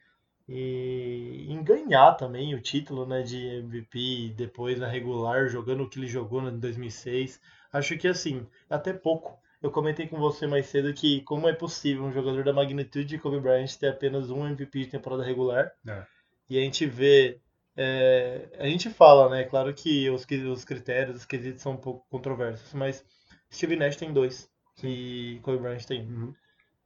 E 0.47 1.47
em 1.49 1.63
ganhar 1.63 2.13
também 2.15 2.53
o 2.53 2.61
título 2.61 3.05
né, 3.05 3.23
de 3.23 3.37
MVP 3.37 4.33
depois 4.35 4.79
na 4.79 4.87
regular, 4.87 5.47
jogando 5.47 5.83
o 5.83 5.89
que 5.89 5.99
ele 5.99 6.07
jogou 6.07 6.41
em 6.47 6.59
2006. 6.59 7.41
Acho 7.71 7.97
que 7.97 8.07
assim, 8.07 8.45
até 8.69 8.93
pouco. 8.93 9.40
Eu 9.61 9.69
comentei 9.69 10.07
com 10.07 10.17
você 10.17 10.47
mais 10.47 10.65
cedo 10.65 10.91
que 10.93 11.21
como 11.21 11.47
é 11.47 11.53
possível 11.53 12.03
um 12.03 12.11
jogador 12.11 12.43
da 12.43 12.51
magnitude 12.51 13.05
de 13.05 13.19
Kobe 13.19 13.39
Bryant 13.39 13.75
ter 13.75 13.89
apenas 13.89 14.31
um 14.31 14.45
MVP 14.47 14.79
de 14.79 14.87
temporada 14.87 15.23
regular. 15.23 15.71
É. 15.87 16.03
E 16.49 16.57
a 16.57 16.61
gente 16.61 16.85
vê. 16.87 17.39
é, 17.77 18.49
a 18.57 18.65
gente 18.65 18.89
fala, 18.89 19.29
né? 19.29 19.43
Claro 19.43 19.71
que 19.73 20.09
os, 20.09 20.25
os 20.49 20.65
critérios, 20.65 21.17
os 21.17 21.25
quesitos 21.25 21.61
são 21.61 21.73
um 21.73 21.77
pouco 21.77 22.05
controversos, 22.09 22.73
mas 22.73 23.05
Steve 23.53 23.75
Nash 23.75 23.95
tem 23.95 24.11
dois. 24.11 24.49
E 24.83 25.39
Kobe 25.43 25.59
Bryant 25.59 25.85
tem 25.85 26.01
um. 26.01 26.09
Uhum. 26.09 26.33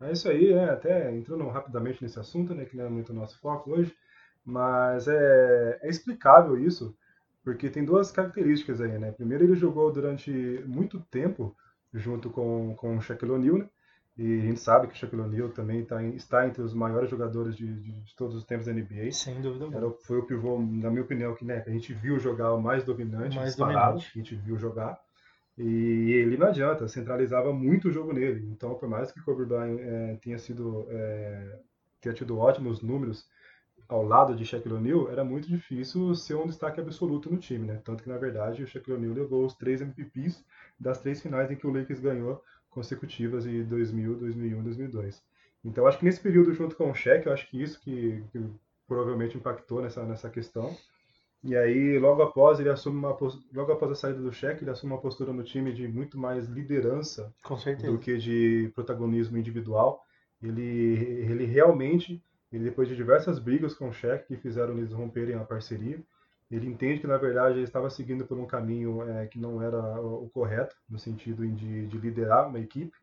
É 0.01 0.11
isso 0.11 0.27
aí, 0.27 0.53
né? 0.53 0.69
Até 0.69 1.15
entrando 1.15 1.47
rapidamente 1.47 2.03
nesse 2.03 2.19
assunto, 2.19 2.53
né? 2.53 2.65
Que 2.65 2.75
não 2.75 2.85
é 2.85 2.89
muito 2.89 3.13
o 3.13 3.15
nosso 3.15 3.39
foco 3.39 3.71
hoje, 3.71 3.95
mas 4.43 5.07
é, 5.07 5.79
é 5.81 5.89
explicável 5.89 6.59
isso, 6.59 6.93
porque 7.41 7.69
tem 7.69 7.85
duas 7.85 8.11
características 8.11 8.81
aí, 8.81 8.99
né? 8.99 9.13
Primeiro, 9.13 9.45
ele 9.45 9.55
jogou 9.55 9.91
durante 9.93 10.29
muito 10.67 10.99
tempo 11.09 11.55
junto 11.95 12.29
com, 12.29 12.75
com 12.75 12.97
o 12.97 13.01
Shaquille 13.01 13.31
O'Neal, 13.31 13.57
né? 13.59 13.69
E 14.17 14.39
a 14.39 14.41
gente 14.43 14.59
sabe 14.61 14.87
que 14.87 14.93
o 14.93 14.97
Shaquille 14.97 15.21
O'Neal 15.21 15.49
também 15.49 15.83
tá 15.83 16.01
está 16.03 16.47
entre 16.47 16.61
os 16.61 16.73
maiores 16.73 17.09
jogadores 17.09 17.55
de, 17.55 17.67
de- 17.67 18.01
de 18.01 18.15
todos 18.15 18.35
os 18.35 18.45
tempos 18.45 18.65
da 18.65 18.71
NBA. 18.73 19.11
Sem 19.11 19.41
dúvida 19.41 19.65
alguma. 19.65 19.77
Era, 19.79 19.87
o- 19.87 19.97
foi 20.03 20.17
o 20.19 20.23
pivô, 20.23 20.57
na 20.59 20.89
minha 20.89 21.01
opinião, 21.03 21.35
que, 21.35 21.43
né, 21.43 21.59
que 21.61 21.69
a 21.69 21.73
gente 21.73 21.93
viu 21.93 22.17
jogar 22.19 22.53
o 22.53 22.61
mais 22.61 22.83
dominante, 22.83 23.35
Mais 23.35 23.49
disparado, 23.49 23.99
dominante. 23.99 24.11
que 24.13 24.19
a 24.19 24.23
gente 24.23 24.35
viu 24.35 24.57
jogar. 24.57 24.97
E 25.57 26.11
ele 26.13 26.37
não 26.37 26.47
adianta, 26.47 26.87
centralizava 26.87 27.53
muito 27.53 27.87
o 27.87 27.91
jogo 27.91 28.11
nele. 28.13 28.45
Então, 28.51 28.75
por 28.75 28.89
mais 28.89 29.11
que 29.11 29.21
Kobe 29.21 29.45
Bryant 29.45 29.79
eh, 29.79 30.17
tenha 30.21 30.37
sido 30.37 30.85
eh, 30.89 31.59
tenha 32.01 32.13
tido 32.15 32.37
ótimos 32.37 32.81
números 32.81 33.25
ao 33.87 34.03
lado 34.03 34.35
de 34.35 34.45
Shaquille 34.45 34.75
O'Neal, 34.75 35.09
era 35.09 35.23
muito 35.23 35.47
difícil 35.47 36.13
ser 36.15 36.35
um 36.35 36.47
destaque 36.47 36.79
absoluto 36.79 37.31
no 37.31 37.37
time, 37.37 37.67
né? 37.67 37.81
Tanto 37.83 38.03
que 38.03 38.09
na 38.09 38.17
verdade 38.17 38.63
o 38.63 38.67
Shaquille 38.67 38.97
O'Neal 38.97 39.13
levou 39.13 39.45
os 39.45 39.55
três 39.55 39.81
MVPs 39.81 40.43
das 40.79 40.99
três 40.99 41.21
finais 41.21 41.49
em 41.51 41.55
que 41.55 41.67
o 41.67 41.73
Lakers 41.73 41.99
ganhou 41.99 42.43
consecutivas 42.69 43.45
em 43.45 43.63
2000, 43.63 44.17
2001 44.17 44.59
e 44.59 44.63
2002. 44.63 45.23
Então, 45.63 45.87
acho 45.87 45.97
que 45.97 46.05
nesse 46.05 46.19
período 46.19 46.53
junto 46.53 46.75
com 46.75 46.91
o 46.91 46.93
Shaq, 46.93 47.25
eu 47.25 47.33
acho 47.33 47.49
que 47.49 47.61
isso 47.61 47.79
que, 47.81 48.23
que 48.31 48.39
provavelmente 48.87 49.37
impactou 49.37 49.81
nessa 49.81 50.03
nessa 50.03 50.29
questão. 50.29 50.75
E 51.43 51.55
aí, 51.55 51.99
logo 51.99 52.21
após, 52.23 52.59
ele 52.59 52.69
assume 52.69 52.97
uma 52.97 53.09
logo 53.53 53.71
após 53.71 53.91
a 53.91 53.95
saída 53.95 54.19
do 54.19 54.33
Shaq, 54.33 54.63
ele 54.63 54.71
assume 54.71 54.93
uma 54.93 55.01
postura 55.01 55.31
no 55.31 55.43
time 55.43 55.71
de 55.71 55.87
muito 55.87 56.17
mais 56.17 56.47
liderança 56.47 57.31
do 57.91 57.99
que 57.99 58.17
de 58.17 58.71
protagonismo 58.73 59.37
individual. 59.37 60.03
Ele, 60.41 60.63
ele 61.29 61.45
realmente, 61.45 62.23
ele, 62.55 62.65
depois 62.65 62.87
de 62.87 62.95
diversas 62.95 63.39
brigas 63.39 63.73
com 63.73 63.89
o 63.89 63.93
Shaq 63.93 64.25
que 64.27 64.37
fizeram 64.37 64.77
eles 64.77 64.91
romperem 64.91 65.35
a 65.35 65.43
parceria, 65.43 65.99
ele 66.49 66.67
entende 66.67 66.99
que 66.99 67.07
na 67.07 67.17
verdade 67.17 67.57
ele 67.57 67.65
estava 67.65 67.89
seguindo 67.89 68.25
por 68.25 68.37
um 68.37 68.45
caminho 68.45 69.01
é, 69.09 69.25
que 69.27 69.39
não 69.39 69.61
era 69.61 69.77
o, 69.99 70.25
o 70.25 70.29
correto, 70.29 70.75
no 70.89 70.99
sentido 70.99 71.45
de, 71.47 71.87
de 71.87 71.97
liderar 71.97 72.47
uma 72.47 72.59
equipe. 72.59 72.93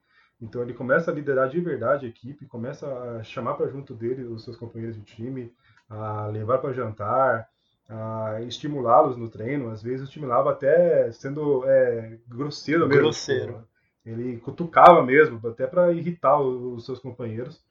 Então 0.40 0.62
ele 0.62 0.74
começa 0.74 1.10
a 1.10 1.14
liderar 1.14 1.48
de 1.48 1.60
verdade 1.60 2.06
a 2.06 2.08
equipe, 2.08 2.46
começa 2.46 2.86
a 2.86 3.22
chamar 3.22 3.54
para 3.54 3.68
junto 3.68 3.94
dele 3.94 4.24
os 4.24 4.44
seus 4.44 4.56
companheiros 4.56 4.96
de 4.96 5.02
time, 5.02 5.52
a 5.88 6.26
levar 6.26 6.58
para 6.58 6.72
jantar, 6.72 7.48
a 7.88 8.40
estimulá-los 8.42 9.16
no 9.16 9.28
treino. 9.28 9.70
Às 9.70 9.82
vezes 9.82 10.08
estimulava 10.08 10.50
até 10.50 11.12
sendo 11.12 11.64
é, 11.66 12.18
grosseiro 12.26 12.88
mesmo. 12.88 13.02
Grosseiro. 13.02 13.64
Ele 14.04 14.38
cutucava 14.38 15.02
mesmo, 15.02 15.40
até 15.46 15.66
para 15.66 15.92
irritar 15.92 16.40
os 16.40 16.84
seus 16.84 16.98
companheiros, 16.98 17.62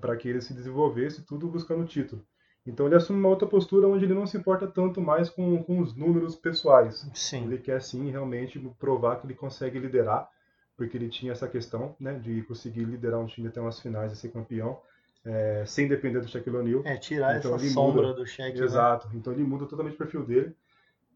para 0.00 0.16
que 0.16 0.28
ele 0.28 0.40
se 0.40 0.52
desenvolvesse, 0.52 1.24
tudo 1.24 1.46
buscando 1.48 1.82
o 1.82 1.86
título. 1.86 2.22
Então 2.66 2.86
ele 2.86 2.96
assume 2.96 3.20
uma 3.20 3.28
outra 3.28 3.46
postura 3.46 3.86
onde 3.86 4.04
ele 4.04 4.14
não 4.14 4.26
se 4.26 4.36
importa 4.36 4.66
tanto 4.66 5.00
mais 5.00 5.30
com, 5.30 5.62
com 5.62 5.78
os 5.80 5.94
números 5.94 6.34
pessoais. 6.34 7.08
Sim. 7.14 7.44
Ele 7.44 7.58
quer 7.58 7.80
sim 7.80 8.10
realmente 8.10 8.58
provar 8.78 9.20
que 9.20 9.26
ele 9.26 9.34
consegue 9.34 9.78
liderar, 9.78 10.28
porque 10.76 10.96
ele 10.96 11.08
tinha 11.08 11.30
essa 11.32 11.46
questão 11.46 11.94
né, 12.00 12.18
de 12.18 12.42
conseguir 12.42 12.84
liderar 12.84 13.20
um 13.20 13.26
time 13.26 13.46
até 13.48 13.60
umas 13.60 13.80
finais 13.80 14.10
e 14.12 14.16
ser 14.16 14.30
campeão, 14.30 14.80
é, 15.24 15.64
sem 15.64 15.86
depender 15.86 16.20
do 16.20 16.28
Shaquille 16.28 16.56
O'Neal. 16.56 16.82
É, 16.84 16.96
tirar 16.96 17.38
Então 17.38 17.54
essa 17.54 17.68
sombra 17.68 18.08
muda. 18.08 18.14
do 18.14 18.26
Shaq, 18.26 18.58
né? 18.58 18.64
Exato. 18.64 19.08
Então 19.14 19.32
ele 19.32 19.44
muda 19.44 19.66
totalmente 19.66 19.94
o 19.94 19.98
perfil 19.98 20.24
dele. 20.24 20.54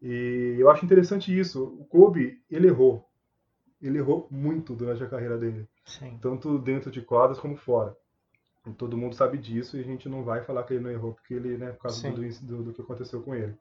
E 0.01 0.55
eu 0.57 0.69
acho 0.69 0.85
interessante 0.85 1.37
isso. 1.37 1.63
O 1.63 1.85
Kobe, 1.85 2.41
ele 2.49 2.67
errou. 2.67 3.05
Ele 3.81 3.97
errou 3.97 4.27
muito 4.29 4.75
durante 4.75 5.03
a 5.03 5.07
carreira 5.07 5.37
dele, 5.37 5.67
Sim. 5.85 6.17
tanto 6.21 6.59
dentro 6.59 6.91
de 6.91 7.01
quadras 7.01 7.39
como 7.39 7.55
fora. 7.55 7.95
E 8.67 8.71
todo 8.71 8.95
mundo 8.97 9.15
sabe 9.15 9.37
disso 9.39 9.75
e 9.75 9.79
a 9.79 9.83
gente 9.83 10.07
não 10.07 10.23
vai 10.23 10.43
falar 10.43 10.63
que 10.63 10.73
ele 10.73 10.83
não 10.83 10.91
errou 10.91 11.13
porque 11.13 11.33
ele, 11.33 11.57
né, 11.57 11.71
por 11.71 11.83
causa 11.83 11.97
Sim. 11.99 12.11
do, 12.13 12.21
do, 12.45 12.63
do 12.65 12.73
que 12.73 12.81
aconteceu 12.81 13.21
com 13.21 13.33
ele. 13.33 13.55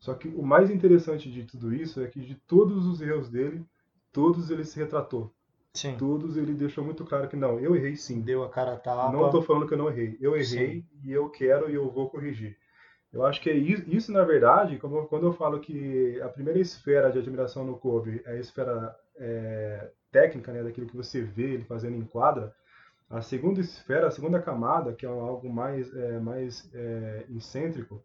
Só 0.00 0.14
que 0.14 0.28
o 0.28 0.42
mais 0.42 0.70
interessante 0.70 1.30
de 1.30 1.44
tudo 1.44 1.74
isso 1.74 2.00
é 2.00 2.06
que 2.06 2.20
de 2.20 2.34
todos 2.34 2.86
os 2.86 3.00
erros 3.02 3.28
dele, 3.28 3.64
todos 4.12 4.50
ele 4.50 4.64
se 4.64 4.78
retratou. 4.78 5.30
Sim. 5.74 5.94
Todos 5.98 6.38
ele 6.38 6.54
deixou 6.54 6.82
muito 6.82 7.04
claro 7.04 7.28
que 7.28 7.36
não, 7.36 7.60
eu 7.60 7.76
errei 7.76 7.96
sim. 7.96 8.22
Deu 8.22 8.42
a 8.44 8.48
cara 8.48 8.72
a 8.72 8.76
tapa. 8.76 9.12
Não 9.12 9.26
estou 9.26 9.42
falando 9.42 9.66
que 9.66 9.74
eu 9.74 9.78
não 9.78 9.90
errei. 9.90 10.16
Eu 10.20 10.34
errei 10.34 10.86
e 11.04 11.12
eu 11.12 11.28
quero 11.28 11.68
e 11.70 11.74
eu 11.74 11.90
vou 11.90 12.08
corrigir. 12.08 12.56
Eu 13.12 13.24
acho 13.26 13.40
que 13.42 13.50
é 13.50 13.54
isso, 13.54 13.84
isso, 13.86 14.10
na 14.12 14.24
verdade, 14.24 14.78
como- 14.78 15.06
quando 15.06 15.26
eu 15.26 15.32
falo 15.34 15.60
que 15.60 16.20
a 16.22 16.28
primeira 16.28 16.58
esfera 16.58 17.10
de 17.10 17.18
admiração 17.18 17.64
no 17.64 17.76
Kobe 17.78 18.22
é 18.24 18.32
a 18.32 18.38
esfera 18.40 18.94
é, 19.18 19.90
técnica, 20.10 20.52
né, 20.52 20.62
daquilo 20.62 20.86
que 20.86 20.96
você 20.96 21.20
vê 21.22 21.54
ele 21.54 21.64
fazendo 21.64 21.96
em 21.96 22.04
quadra, 22.04 22.54
a 23.08 23.20
segunda 23.22 23.60
esfera, 23.60 24.08
a 24.08 24.10
segunda 24.10 24.40
camada, 24.42 24.92
que 24.92 25.06
é 25.06 25.08
algo 25.08 25.48
mais, 25.48 25.94
é, 25.94 26.18
mais 26.18 26.68
é, 26.74 27.24
excêntrico, 27.30 28.02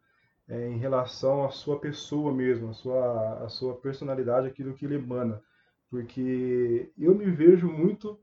é 0.47 0.67
em 0.67 0.77
relação 0.77 1.45
à 1.45 1.49
sua 1.49 1.79
pessoa 1.79 2.31
mesmo, 2.33 2.69
à 2.69 2.73
sua, 2.73 3.43
à 3.45 3.49
sua 3.49 3.75
personalidade, 3.75 4.47
aquilo 4.47 4.73
que 4.73 4.85
ele 4.85 4.95
emana. 4.95 5.41
Porque 5.89 6.91
eu 6.97 7.15
me 7.15 7.29
vejo 7.31 7.67
muito 7.67 8.19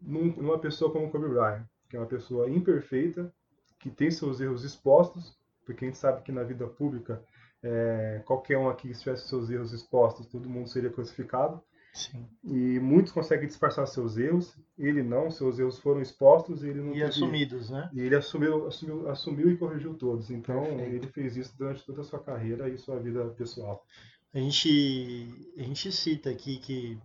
num- 0.00 0.34
numa 0.36 0.58
pessoa 0.58 0.92
como 0.92 1.10
Kobe 1.10 1.28
Bryant, 1.28 1.64
que 1.88 1.96
é 1.96 2.00
uma 2.00 2.06
pessoa 2.06 2.48
imperfeita, 2.50 3.32
que 3.78 3.90
tem 3.90 4.10
seus 4.10 4.40
erros 4.40 4.64
expostos, 4.64 5.36
porque 5.64 5.84
a 5.84 5.88
gente 5.88 5.98
sabe 5.98 6.22
que 6.22 6.32
na 6.32 6.42
vida 6.42 6.66
pública, 6.66 7.22
é, 7.62 8.22
qualquer 8.26 8.58
um 8.58 8.68
aqui 8.68 8.88
que 8.88 8.98
tivesse 8.98 9.28
seus 9.28 9.50
erros 9.50 9.72
expostos, 9.72 10.26
todo 10.26 10.48
mundo 10.48 10.68
seria 10.68 10.90
crucificado. 10.90 11.62
Sim. 11.94 12.28
E 12.42 12.78
muitos 12.80 13.12
conseguem 13.12 13.46
disfarçar 13.46 13.86
seus 13.86 14.16
erros, 14.18 14.54
ele 14.76 15.00
não, 15.02 15.30
seus 15.30 15.58
erros 15.60 15.78
foram 15.78 16.02
expostos 16.02 16.62
e 16.64 16.68
ele 16.68 16.80
não 16.80 16.90
E 16.90 16.94
teve- 16.94 17.04
assumidos, 17.04 17.70
né? 17.70 17.88
E 17.92 18.00
ele 18.00 18.16
assumiu, 18.16 18.66
assumiu, 18.66 19.08
assumiu 19.08 19.50
e 19.50 19.56
corrigiu 19.56 19.94
todos. 19.94 20.28
Então, 20.30 20.62
Perfeito. 20.64 20.92
ele 20.92 21.06
fez 21.08 21.36
isso 21.36 21.56
durante 21.56 21.84
toda 21.86 22.00
a 22.00 22.04
sua 22.04 22.18
carreira 22.18 22.68
e 22.68 22.76
sua 22.76 22.98
vida 22.98 23.24
pessoal. 23.30 23.86
A 24.34 24.38
gente, 24.40 25.28
a 25.56 25.62
gente 25.62 25.92
cita 25.92 26.30
aqui 26.30 26.58
que 26.58 26.98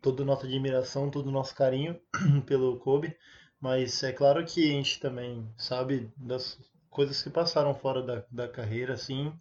toda 0.00 0.22
a 0.22 0.26
nossa 0.26 0.46
admiração, 0.46 1.10
todo 1.10 1.26
o 1.26 1.32
nosso 1.32 1.54
carinho 1.56 1.98
pelo 2.46 2.78
Kobe, 2.78 3.16
mas 3.60 4.02
é 4.04 4.12
claro 4.12 4.44
que 4.44 4.64
a 4.68 4.72
gente 4.72 5.00
também 5.00 5.44
sabe 5.56 6.08
das 6.16 6.58
coisas 6.88 7.20
que 7.22 7.30
passaram 7.30 7.74
fora 7.74 8.02
da, 8.02 8.24
da 8.30 8.46
carreira, 8.48 8.94
assim, 8.94 9.32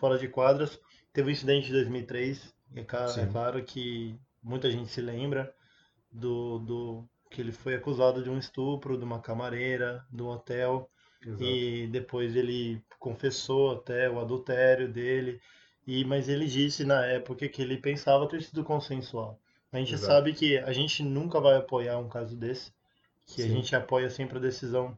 fora 0.00 0.18
de 0.18 0.26
quadras. 0.26 0.78
Teve 1.12 1.28
o 1.28 1.32
incidente 1.32 1.66
de 1.66 1.72
2003, 1.74 2.52
é, 2.74 2.82
ca- 2.82 3.14
é 3.18 3.26
claro 3.26 3.62
que 3.64 4.18
muita 4.44 4.70
gente 4.70 4.90
se 4.90 5.00
lembra 5.00 5.52
do, 6.12 6.58
do 6.60 7.08
que 7.30 7.40
ele 7.40 7.50
foi 7.50 7.74
acusado 7.74 8.22
de 8.22 8.30
um 8.30 8.38
estupro, 8.38 8.96
de 8.96 9.04
uma 9.04 9.20
camareira, 9.20 10.04
de 10.12 10.22
um 10.22 10.28
hotel. 10.28 10.88
Exato. 11.26 11.42
E 11.42 11.86
depois 11.88 12.36
ele 12.36 12.84
confessou 12.98 13.72
até 13.72 14.08
o 14.08 14.20
adultério 14.20 14.88
dele. 14.92 15.40
E 15.86 16.04
mas 16.04 16.28
ele 16.28 16.46
disse 16.46 16.84
na 16.84 17.04
época 17.06 17.48
que 17.48 17.60
ele 17.60 17.78
pensava 17.78 18.28
ter 18.28 18.42
sido 18.42 18.62
consensual. 18.62 19.40
A 19.72 19.78
gente 19.78 19.94
Exato. 19.94 20.12
sabe 20.12 20.32
que 20.32 20.58
a 20.58 20.72
gente 20.72 21.02
nunca 21.02 21.40
vai 21.40 21.56
apoiar 21.56 21.98
um 21.98 22.08
caso 22.08 22.36
desse, 22.36 22.72
que 23.26 23.42
a 23.42 23.46
Sim. 23.46 23.56
gente 23.56 23.74
apoia 23.74 24.08
sempre 24.08 24.38
a 24.38 24.40
decisão 24.40 24.96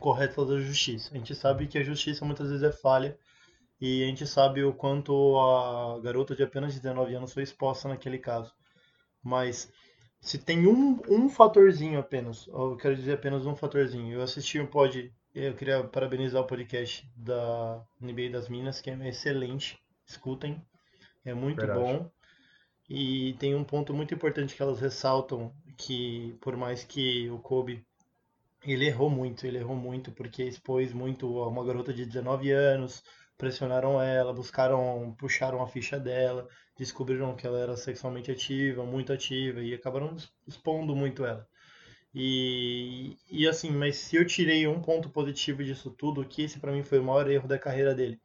corretas 0.00 0.48
da 0.48 0.58
justiça. 0.58 1.14
A 1.14 1.16
gente 1.16 1.34
sabe 1.34 1.66
que 1.66 1.78
a 1.78 1.82
justiça 1.82 2.24
muitas 2.24 2.48
vezes 2.48 2.64
é 2.64 2.72
falha 2.72 3.16
e 3.80 4.02
a 4.02 4.06
gente 4.06 4.26
sabe 4.26 4.64
o 4.64 4.72
quanto 4.72 5.38
a 5.38 6.00
garota 6.00 6.34
de 6.34 6.42
apenas 6.42 6.74
19 6.74 7.14
anos 7.14 7.32
foi 7.32 7.42
exposta 7.44 7.88
naquele 7.88 8.18
caso. 8.18 8.52
Mas 9.22 9.72
se 10.20 10.38
tem 10.38 10.66
um, 10.66 11.00
um 11.08 11.28
fatorzinho 11.28 11.98
apenas, 11.98 12.46
eu 12.46 12.76
quero 12.76 12.94
dizer 12.96 13.14
apenas 13.14 13.46
um 13.46 13.56
fatorzinho. 13.56 14.14
Eu 14.14 14.22
assisti 14.22 14.60
um 14.60 14.66
pod, 14.66 15.12
eu 15.34 15.54
queria 15.54 15.82
parabenizar 15.84 16.42
o 16.42 16.46
podcast 16.46 17.08
da 17.16 17.82
NBA 18.00 18.30
das 18.30 18.48
Minas, 18.48 18.80
que 18.80 18.90
é 18.90 19.08
excelente. 19.08 19.78
Escutem, 20.06 20.60
é 21.24 21.32
muito 21.32 21.60
Verdade. 21.60 21.80
bom. 21.80 22.10
E 22.88 23.34
tem 23.38 23.54
um 23.54 23.64
ponto 23.64 23.94
muito 23.94 24.12
importante 24.12 24.54
que 24.54 24.62
elas 24.62 24.80
ressaltam, 24.80 25.54
que 25.76 26.36
por 26.40 26.56
mais 26.56 26.82
que 26.82 27.30
o 27.30 27.38
Kobe 27.38 27.86
ele 28.64 28.86
errou 28.86 29.08
muito, 29.08 29.46
ele 29.46 29.58
errou 29.58 29.76
muito 29.76 30.12
porque 30.12 30.42
expôs 30.42 30.92
muito 30.92 31.38
a 31.38 31.48
uma 31.48 31.64
garota 31.64 31.94
de 31.94 32.04
19 32.04 32.50
anos, 32.50 33.02
pressionaram 33.40 34.00
ela, 34.00 34.32
buscaram, 34.32 35.14
puxaram 35.18 35.62
a 35.62 35.66
ficha 35.66 35.98
dela, 35.98 36.46
descobriram 36.78 37.34
que 37.34 37.46
ela 37.46 37.58
era 37.58 37.76
sexualmente 37.76 38.30
ativa, 38.30 38.84
muito 38.84 39.12
ativa 39.12 39.60
e 39.62 39.74
acabaram 39.74 40.14
expondo 40.46 40.94
muito 40.94 41.24
ela. 41.24 41.48
E, 42.14 43.16
e 43.30 43.48
assim, 43.48 43.70
mas 43.70 43.96
se 43.96 44.16
eu 44.16 44.26
tirei 44.26 44.66
um 44.66 44.80
ponto 44.82 45.08
positivo 45.08 45.64
disso 45.64 45.90
tudo, 45.90 46.24
que 46.24 46.42
esse 46.42 46.60
pra 46.60 46.72
mim 46.72 46.82
foi 46.82 46.98
o 46.98 47.04
maior 47.04 47.30
erro 47.30 47.48
da 47.48 47.58
carreira 47.58 47.94
dele. 47.94 48.20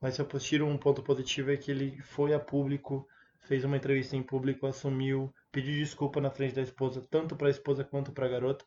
Mas 0.00 0.14
se 0.14 0.20
eu 0.20 0.26
tiro 0.38 0.66
um 0.66 0.78
ponto 0.78 1.02
positivo 1.02 1.50
é 1.52 1.56
que 1.56 1.70
ele 1.70 2.00
foi 2.02 2.34
a 2.34 2.40
público, 2.40 3.06
fez 3.40 3.64
uma 3.64 3.76
entrevista 3.76 4.16
em 4.16 4.22
público, 4.22 4.66
assumiu, 4.66 5.32
pediu 5.52 5.74
desculpa 5.74 6.20
na 6.20 6.30
frente 6.30 6.54
da 6.54 6.62
esposa, 6.62 7.06
tanto 7.10 7.36
para 7.36 7.48
a 7.48 7.50
esposa 7.50 7.84
quanto 7.84 8.12
para 8.12 8.26
a 8.26 8.28
garota. 8.28 8.64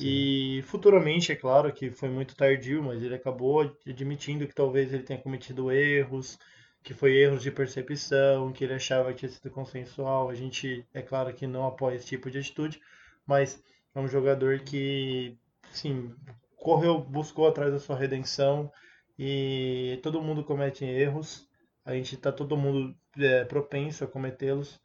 E 0.00 0.62
futuramente, 0.66 1.32
é 1.32 1.36
claro 1.36 1.72
que 1.72 1.90
foi 1.90 2.08
muito 2.08 2.36
tardio, 2.36 2.82
mas 2.82 3.02
ele 3.02 3.14
acabou 3.14 3.60
admitindo 3.86 4.46
que 4.46 4.54
talvez 4.54 4.92
ele 4.92 5.02
tenha 5.02 5.20
cometido 5.20 5.70
erros, 5.72 6.38
que 6.82 6.94
foi 6.94 7.16
erros 7.16 7.42
de 7.42 7.50
percepção, 7.50 8.52
que 8.52 8.64
ele 8.64 8.74
achava 8.74 9.12
que 9.12 9.20
tinha 9.20 9.30
sido 9.30 9.50
consensual. 9.50 10.28
A 10.30 10.34
gente, 10.34 10.86
é 10.94 11.02
claro 11.02 11.32
que 11.34 11.46
não 11.46 11.66
apoia 11.66 11.96
esse 11.96 12.06
tipo 12.06 12.30
de 12.30 12.38
atitude, 12.38 12.80
mas 13.26 13.62
é 13.94 14.00
um 14.00 14.08
jogador 14.08 14.60
que, 14.60 15.36
sim, 15.70 16.14
correu, 16.56 17.00
buscou 17.00 17.48
atrás 17.48 17.72
da 17.72 17.78
sua 17.78 17.96
redenção 17.96 18.70
e 19.18 19.98
todo 20.02 20.22
mundo 20.22 20.44
comete 20.44 20.84
erros. 20.84 21.48
A 21.84 21.94
gente 21.94 22.14
está 22.14 22.30
todo 22.30 22.56
mundo 22.56 22.94
é, 23.18 23.44
propenso 23.44 24.04
a 24.04 24.06
cometê-los 24.06 24.80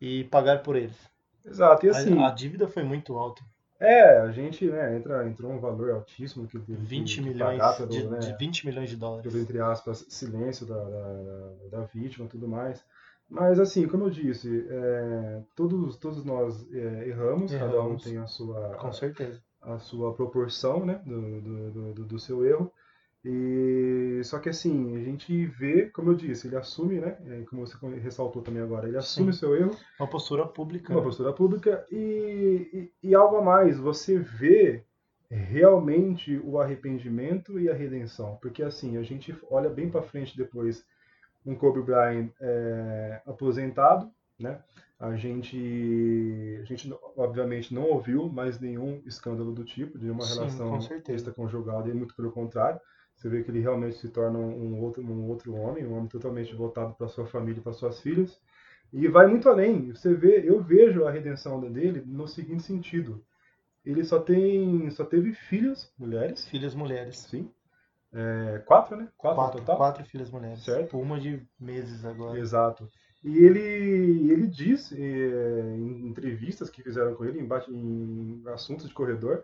e 0.00 0.24
pagar 0.24 0.62
por 0.62 0.76
eles. 0.76 0.96
Exato, 1.44 1.86
e 1.86 1.90
assim, 1.90 2.18
A, 2.18 2.28
a 2.28 2.30
dívida 2.30 2.68
foi 2.68 2.82
muito 2.82 3.16
alta. 3.16 3.42
É, 3.78 4.18
a 4.20 4.30
gente, 4.30 4.66
né, 4.66 4.96
entra, 4.96 5.26
entrou 5.28 5.50
um 5.52 5.58
valor 5.60 5.90
altíssimo 5.90 6.46
que 6.46 6.58
teve 6.58 6.74
20 6.78 7.16
que, 7.16 7.22
que 7.22 7.28
milhões 7.28 7.76
pelo, 7.76 7.88
de, 7.90 8.04
né, 8.04 8.18
de 8.18 8.36
20 8.38 8.66
milhões 8.66 8.90
de 8.90 8.96
dólares. 8.96 9.30
pelo, 9.30 9.42
entre 9.42 9.60
aspas, 9.60 10.04
silêncio 10.08 10.66
da, 10.66 10.74
da, 10.82 11.52
da 11.72 11.80
vítima 11.84 12.26
e 12.26 12.28
tudo 12.28 12.48
mais. 12.48 12.82
Mas, 13.28 13.58
assim, 13.58 13.86
como 13.88 14.04
eu 14.04 14.10
disse, 14.10 14.66
é, 14.70 15.42
todos, 15.54 15.96
todos 15.96 16.24
nós 16.24 16.64
é, 16.72 17.08
erramos, 17.08 17.50
cada 17.52 17.64
um 17.80 17.84
Erramos. 17.86 18.04
tem 18.04 18.18
a 18.18 18.26
sua, 18.26 18.76
Com 18.76 18.92
certeza. 18.92 19.42
a 19.60 19.78
sua 19.78 20.14
proporção, 20.14 20.86
né, 20.86 21.00
do, 21.04 21.40
do- 21.40 21.92
do, 21.94 22.04
do 22.04 22.18
seu 22.18 22.46
erro. 22.46 22.70
E 23.24 24.20
só 24.24 24.38
que 24.38 24.48
assim, 24.48 24.96
a 24.96 25.00
gente 25.00 25.46
vê, 25.46 25.90
como 25.90 26.10
eu 26.10 26.14
disse, 26.14 26.46
ele 26.46 26.56
assume, 26.56 27.00
né, 27.00 27.16
como 27.50 27.66
você 27.66 27.76
ressaltou 27.98 28.42
também 28.42 28.62
agora, 28.62 28.88
ele 28.88 28.96
assume 28.96 29.32
Sim. 29.32 29.38
seu 29.38 29.54
erro, 29.56 29.76
Uma 29.98 30.08
postura 30.08 30.46
pública. 30.46 30.94
uma 30.94 31.00
né? 31.00 31.02
postura 31.02 31.32
pública 31.32 31.86
e, 31.90 32.90
e, 33.02 33.08
e 33.10 33.14
algo 33.14 33.36
a 33.36 33.42
mais, 33.42 33.78
você 33.78 34.18
vê 34.18 34.84
realmente 35.30 36.38
o 36.44 36.58
arrependimento 36.60 37.58
e 37.58 37.68
a 37.68 37.74
redenção, 37.74 38.38
porque 38.40 38.62
assim, 38.62 38.96
a 38.96 39.02
gente 39.02 39.36
olha 39.50 39.68
bem 39.68 39.90
para 39.90 40.02
frente 40.02 40.36
depois 40.36 40.84
um 41.44 41.54
Kobe 41.54 41.82
Bryant 41.82 42.30
é, 42.40 43.22
aposentado, 43.26 44.10
né? 44.38 44.60
A 44.98 45.14
gente, 45.14 46.58
a 46.60 46.64
gente 46.64 46.92
obviamente 47.16 47.74
não 47.74 47.82
ouviu 47.84 48.28
mais 48.30 48.58
nenhum 48.58 49.02
escândalo 49.04 49.52
do 49.52 49.62
tipo, 49.62 49.98
de 49.98 50.10
uma 50.10 50.24
Sim, 50.24 50.34
relação 50.34 50.70
com 50.70 50.80
certeza. 50.80 51.16
extraconjugal, 51.16 51.86
e 51.86 51.92
muito 51.94 52.16
pelo 52.16 52.32
contrário. 52.32 52.80
Você 53.16 53.28
vê 53.28 53.42
que 53.42 53.50
ele 53.50 53.60
realmente 53.60 53.96
se 53.96 54.08
torna 54.10 54.38
um 54.38 54.80
outro, 54.82 55.02
um 55.02 55.28
outro 55.28 55.54
homem, 55.54 55.86
um 55.86 55.94
homem 55.96 56.08
totalmente 56.08 56.54
voltado 56.54 56.94
para 56.94 57.08
sua 57.08 57.26
família 57.26 57.60
e 57.60 57.62
para 57.62 57.72
suas 57.72 58.00
filhas. 58.00 58.40
E 58.92 59.08
vai 59.08 59.26
muito 59.26 59.48
além. 59.48 59.92
Você 59.92 60.14
vê, 60.14 60.42
eu 60.48 60.62
vejo 60.62 61.04
a 61.06 61.10
redenção 61.10 61.60
dele 61.72 62.02
no 62.06 62.28
seguinte 62.28 62.62
sentido: 62.62 63.24
ele 63.84 64.04
só 64.04 64.20
tem, 64.20 64.90
só 64.90 65.04
teve 65.04 65.32
filhas, 65.34 65.92
mulheres, 65.98 66.46
Filhas 66.50 66.74
mulheres. 66.74 67.16
sim, 67.16 67.50
É, 68.12 68.58
quatro, 68.66 68.96
né? 68.96 69.08
Quatro, 69.16 69.36
Quatro, 69.36 69.60
total. 69.60 69.76
quatro 69.76 70.04
filhas 70.04 70.30
mulheres. 70.30 70.64
Certo. 70.64 70.98
Uma 70.98 71.18
de 71.20 71.42
meses 71.58 72.04
agora. 72.04 72.38
Exato. 72.38 72.88
E 73.24 73.38
ele, 73.44 74.30
ele 74.32 74.46
diz 74.46 74.92
eh, 74.92 75.76
em 75.76 76.06
entrevistas 76.08 76.70
que 76.70 76.82
fizeram 76.82 77.14
com 77.14 77.24
ele, 77.24 77.40
em, 77.40 77.48
em 77.72 78.42
assuntos 78.48 78.88
de 78.88 78.94
corredor, 78.94 79.42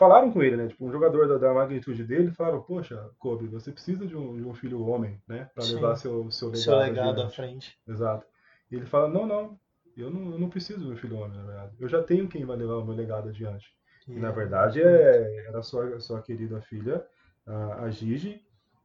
falaram 0.00 0.32
com 0.32 0.42
ele, 0.42 0.56
né? 0.56 0.66
Tipo, 0.68 0.86
um 0.86 0.90
jogador 0.92 1.28
da, 1.28 1.38
da 1.38 1.54
magnitude 1.54 2.04
dele, 2.04 2.32
falaram, 2.32 2.62
poxa, 2.62 3.10
Kobe, 3.18 3.46
você 3.46 3.70
precisa 3.70 4.06
de 4.06 4.16
um, 4.16 4.36
de 4.36 4.42
um 4.44 4.54
filho 4.54 4.84
homem, 4.86 5.22
né? 5.28 5.48
Para 5.54 5.64
Sim. 5.64 5.74
levar 5.76 5.96
seu, 5.96 6.30
seu 6.30 6.48
legado. 6.48 6.62
Seu 6.64 6.78
legado 6.78 7.20
à 7.20 7.24
adiante." 7.24 7.36
frente. 7.36 7.78
Exato. 7.86 8.26
E 8.70 8.76
ele 8.76 8.86
fala, 8.86 9.08
não, 9.08 9.26
não, 9.26 9.58
eu 9.96 10.10
não, 10.10 10.32
eu 10.32 10.38
não 10.38 10.48
preciso 10.50 10.80
de 10.86 10.92
um 10.92 10.96
filho 10.96 11.18
homem, 11.18 11.36
na 11.38 11.44
verdade. 11.44 11.76
Eu 11.78 11.88
já 11.88 12.02
tenho 12.02 12.28
quem 12.28 12.44
vai 12.44 12.56
levar 12.56 12.76
o 12.78 12.84
meu 12.84 12.94
legado 12.94 13.28
adiante. 13.28 13.68
E, 14.08 14.18
na 14.18 14.30
verdade, 14.30 14.82
é, 14.82 15.46
era 15.46 15.62
sua, 15.62 16.00
sua 16.00 16.22
querida 16.22 16.60
filha, 16.62 17.06
a, 17.46 17.84
a 17.84 17.90
Gigi, 17.90 18.42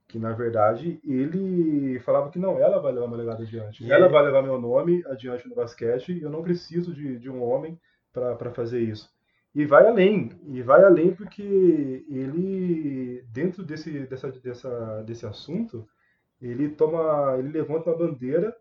que 0.08 0.20
na 0.20 0.34
verdade 0.34 1.00
ele 1.04 2.00
falava 2.02 2.30
que 2.30 2.38
não, 2.40 2.60
ela 2.60 2.80
vai 2.80 2.92
levar 2.94 3.08
meu 3.08 3.18
legado 3.18 3.42
adiante. 3.44 3.84
E 3.84 3.92
ela 3.92 4.06
ele- 4.06 4.14
vai 4.14 4.24
levar 4.24 4.44
meu 4.44 4.60
nome 4.60 5.04
adiante 5.08 5.48
no 5.48 5.56
basquete 5.56 6.14
e 6.14 6.22
eu 6.22 6.30
não 6.30 6.44
preciso 6.44 6.94
de, 6.94 7.18
de 7.20 7.30
um 7.30 7.44
homem 7.44 7.80
para 8.14 8.52
fazer 8.54 8.82
isso. 8.82 9.15
E 9.56 9.66
vai 9.66 9.88
além, 9.88 10.32
e 10.48 10.62
vai 10.62 10.84
além 10.84 11.16
porque 11.16 12.06
ele, 12.10 13.24
dentro 13.32 13.64
desse, 13.64 13.90
dessa, 14.02 14.30
dessa, 14.32 15.04
desse 15.04 15.26
assunto, 15.26 15.88
ele 16.42 16.68
toma, 16.70 17.36
ele 17.40 17.50
levanta 17.50 17.90
uma 17.90 17.98
bandeira 17.98 18.54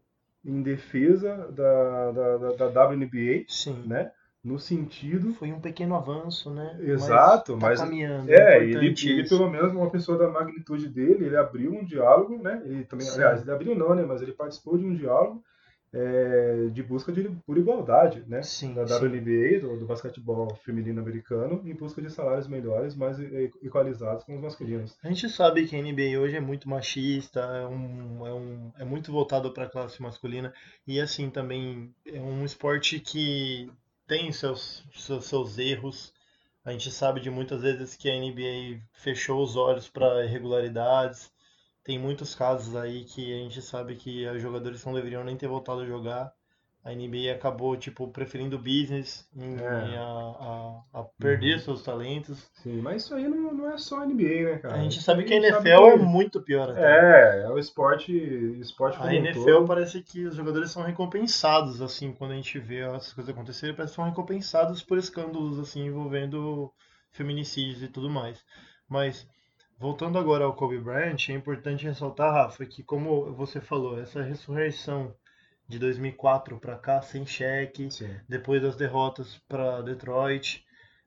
em 0.44 0.62
defesa 0.62 1.48
da, 1.50 2.12
da, 2.12 2.36
da, 2.36 2.68
da 2.68 2.86
WNBA, 2.88 3.44
Sim. 3.48 3.82
né? 3.86 4.12
No 4.44 4.58
sentido 4.58 5.32
Foi 5.32 5.50
um 5.50 5.60
pequeno 5.60 5.96
avanço, 5.96 6.50
né? 6.50 6.76
Exato, 6.80 7.54
tá 7.58 7.66
mas- 7.66 7.80
caminhando. 7.80 8.30
é, 8.30 8.58
é 8.58 8.62
ele, 8.62 8.94
ele 9.04 9.28
pelo 9.28 9.50
menos 9.50 9.72
uma 9.72 9.90
pessoa 9.90 10.18
da 10.18 10.28
magnitude 10.28 10.86
dele, 10.88 11.24
ele 11.24 11.36
abriu 11.36 11.72
um 11.72 11.82
diálogo, 11.84 12.36
né? 12.40 12.62
Ele 12.66 12.84
também, 12.84 13.06
Sim. 13.06 13.14
aliás, 13.14 13.40
ele 13.40 13.50
abriu 13.50 13.74
não, 13.74 13.94
né? 13.94 14.04
Mas 14.06 14.20
ele 14.22 14.32
participou 14.32 14.76
de 14.78 14.84
um 14.84 14.94
diálogo 14.94 15.42
é, 15.94 16.68
de 16.72 16.82
busca 16.82 17.12
de, 17.12 17.22
por 17.46 17.56
igualdade, 17.56 18.24
né? 18.26 18.42
Sim, 18.42 18.74
da 18.74 18.86
sim. 18.86 18.94
WNBA, 18.94 19.60
do, 19.60 19.78
do 19.78 19.86
basquetebol 19.86 20.52
feminino 20.56 21.00
americano, 21.00 21.62
em 21.64 21.74
busca 21.74 22.02
de 22.02 22.10
salários 22.10 22.48
melhores, 22.48 22.96
mais 22.96 23.16
equalizados 23.62 24.24
com 24.24 24.34
os 24.34 24.40
masculinos. 24.40 24.98
A 25.04 25.08
gente 25.08 25.28
sabe 25.28 25.66
que 25.66 25.76
a 25.76 25.80
NBA 25.80 26.18
hoje 26.18 26.36
é 26.36 26.40
muito 26.40 26.68
machista, 26.68 27.40
é, 27.40 27.66
um, 27.66 28.26
é, 28.26 28.34
um, 28.34 28.72
é 28.80 28.84
muito 28.84 29.12
voltado 29.12 29.52
para 29.52 29.64
a 29.64 29.70
classe 29.70 30.02
masculina 30.02 30.52
e 30.84 31.00
assim 31.00 31.30
também 31.30 31.94
é 32.04 32.20
um 32.20 32.44
esporte 32.44 32.98
que 32.98 33.70
tem 34.06 34.32
seus, 34.32 34.84
seus, 34.92 35.26
seus 35.26 35.58
erros. 35.58 36.12
A 36.64 36.72
gente 36.72 36.90
sabe 36.90 37.20
de 37.20 37.30
muitas 37.30 37.62
vezes 37.62 37.94
que 37.94 38.10
a 38.10 38.18
NBA 38.18 38.82
fechou 38.92 39.42
os 39.42 39.54
olhos 39.54 39.88
para 39.88 40.24
irregularidades. 40.24 41.30
Tem 41.84 41.98
muitos 41.98 42.34
casos 42.34 42.74
aí 42.74 43.04
que 43.04 43.32
a 43.32 43.38
gente 43.38 43.60
sabe 43.62 43.94
que 43.96 44.26
os 44.28 44.40
jogadores 44.42 44.84
não 44.84 44.94
deveriam 44.94 45.22
nem 45.24 45.36
ter 45.36 45.46
voltado 45.48 45.80
a 45.82 45.86
jogar. 45.86 46.32
A 46.82 46.92
NBA 46.92 47.34
acabou 47.34 47.76
tipo 47.76 48.08
preferindo 48.08 48.56
o 48.56 48.58
business 48.58 49.28
em, 49.36 49.56
É. 49.58 49.96
a, 49.96 50.02
a, 50.02 51.00
a 51.00 51.04
perder 51.18 51.54
Uhum. 51.54 51.60
seus 51.60 51.82
talentos. 51.82 52.50
Sim, 52.62 52.80
mas 52.80 53.04
isso 53.04 53.14
aí 53.14 53.28
não, 53.28 53.54
não 53.54 53.70
é 53.70 53.78
só 53.78 54.02
NBA, 54.02 54.52
né, 54.54 54.58
cara? 54.58 54.74
A 54.74 54.82
gente 54.82 55.00
sabe 55.00 55.22
aí 55.22 55.28
que 55.28 55.34
a 55.34 55.36
NFL 55.36 55.86
é 55.88 55.96
muito 55.96 56.40
pior 56.42 56.70
até. 56.70 56.80
É, 56.80 57.42
é 57.44 57.48
o 57.50 57.58
esporte, 57.58 58.12
esporte 58.60 58.96
como 58.98 59.08
A 59.08 59.14
NFL 59.14 59.44
todo. 59.56 59.66
parece 59.66 60.02
que 60.02 60.24
os 60.26 60.34
jogadores 60.34 60.70
são 60.70 60.82
recompensados, 60.82 61.80
assim, 61.82 62.12
quando 62.12 62.32
a 62.32 62.36
gente 62.36 62.58
vê 62.58 62.80
essas 62.80 63.12
coisas 63.12 63.32
acontecerem, 63.34 63.74
parece 63.74 63.92
que 63.92 63.96
são 63.96 64.04
recompensados 64.04 64.82
por 64.82 64.98
escândalos, 64.98 65.58
assim, 65.58 65.86
envolvendo 65.86 66.72
feminicídios 67.10 67.82
e 67.82 67.88
tudo 67.88 68.10
mais. 68.10 68.44
Mas, 68.88 69.26
voltando 69.78 70.18
agora 70.18 70.44
ao 70.44 70.54
Kobe 70.54 70.78
Bryant, 70.78 71.28
é 71.28 71.32
importante 71.32 71.84
ressaltar, 71.84 72.32
Rafa, 72.32 72.64
que 72.66 72.82
como 72.82 73.32
você 73.34 73.60
falou, 73.60 74.00
essa 74.00 74.22
ressurreição 74.22 75.14
de 75.68 75.78
2004 75.78 76.58
para 76.58 76.76
cá, 76.76 77.00
sem 77.02 77.26
cheque, 77.26 77.90
Sim. 77.90 78.14
depois 78.28 78.60
das 78.62 78.76
derrotas 78.76 79.40
para 79.48 79.80
Detroit, 79.82 80.64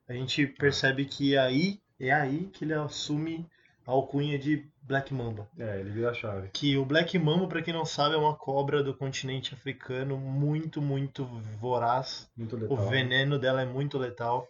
a 0.08 0.14
gente 0.14 0.48
percebe 0.48 1.06
que 1.06 1.38
aí, 1.38 1.80
é 2.00 2.12
aí 2.12 2.50
que 2.54 2.66
ele 2.66 2.74
assume 2.74 3.46
a 3.86 3.92
alcunha 3.92 4.38
de 4.38 4.66
Black 4.82 5.14
Mamba 5.14 5.48
É, 5.58 5.80
ele 5.80 5.90
vira 5.92 6.12
a 6.12 6.14
chave. 6.14 6.50
que 6.50 6.78
o 6.78 6.86
Black 6.86 7.18
Mamba, 7.20 7.48
para 7.48 7.62
quem 7.62 7.74
não 7.74 7.86
sabe, 7.86 8.16
é 8.16 8.18
uma 8.18 8.36
cobra 8.36 8.82
do 8.82 8.94
continente 8.94 9.54
africano 9.54 10.18
muito, 10.18 10.82
muito 10.82 11.26
voraz. 11.60 12.30
Muito 12.38 12.56
O 12.56 12.60
letal. 12.60 12.90
veneno 12.90 13.38
dela 13.38 13.62
é 13.62 13.66
muito 13.66 13.98
letal. 13.98 14.48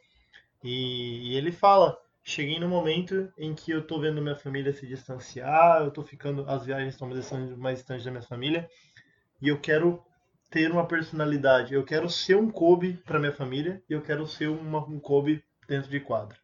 E, 0.63 1.32
e 1.32 1.36
ele 1.36 1.51
fala, 1.51 1.97
cheguei 2.27 2.59
no 2.59 2.67
momento 2.67 3.31
em 3.37 3.55
que 3.55 3.71
eu 3.71 3.81
tô 3.81 4.01
vendo 4.01 4.21
minha 4.21 4.35
família 4.35 4.73
se 4.73 4.85
distanciar, 4.85 5.81
eu 5.81 5.91
tô 5.91 6.03
ficando, 6.03 6.43
as 6.45 6.65
viagens 6.65 6.93
estão 6.93 7.07
mais 7.07 7.21
distantes, 7.21 7.57
mais 7.57 8.03
da 8.03 8.11
minha 8.11 8.21
família, 8.21 8.69
e 9.41 9.47
eu 9.47 9.57
quero 9.57 10.03
ter 10.51 10.69
uma 10.69 10.85
personalidade, 10.85 11.73
eu 11.73 11.85
quero 11.85 12.09
ser 12.09 12.35
um 12.35 12.51
Kobe 12.51 12.99
para 13.05 13.17
minha 13.17 13.31
família, 13.31 13.81
e 13.89 13.93
eu 13.93 14.01
quero 14.01 14.27
ser 14.27 14.49
uma, 14.49 14.85
um 14.85 14.99
Kobe 14.99 15.41
dentro 15.69 15.89
de 15.89 16.01
quadra. 16.01 16.37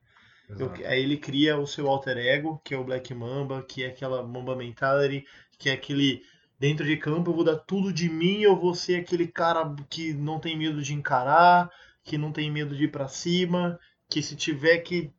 Eu, 0.57 0.71
aí 0.87 1.03
ele 1.03 1.17
cria 1.17 1.57
o 1.57 1.67
seu 1.67 1.89
alter 1.89 2.17
ego, 2.17 2.61
que 2.63 2.73
é 2.73 2.77
o 2.77 2.83
Black 2.85 3.13
Mamba, 3.13 3.61
que 3.61 3.83
é 3.83 3.87
aquela 3.87 4.23
Mamba 4.23 4.55
Mentality, 4.55 5.25
que 5.59 5.69
é 5.69 5.73
aquele 5.73 6.23
dentro 6.57 6.85
de 6.85 6.95
campo 6.95 7.29
eu 7.31 7.35
vou 7.35 7.43
dar 7.43 7.57
tudo 7.57 7.91
de 7.91 8.07
mim, 8.07 8.39
eu 8.41 8.55
vou 8.55 8.73
ser 8.73 9.01
aquele 9.01 9.27
cara 9.27 9.75
que 9.89 10.13
não 10.13 10.39
tem 10.39 10.57
medo 10.57 10.81
de 10.81 10.93
encarar, 10.93 11.69
que 12.05 12.17
não 12.17 12.31
tem 12.31 12.49
medo 12.49 12.73
de 12.73 12.85
ir 12.85 12.91
para 12.91 13.09
cima, 13.09 13.77
que 14.09 14.21
se 14.21 14.35
tiver 14.35 14.77
que 14.77 15.11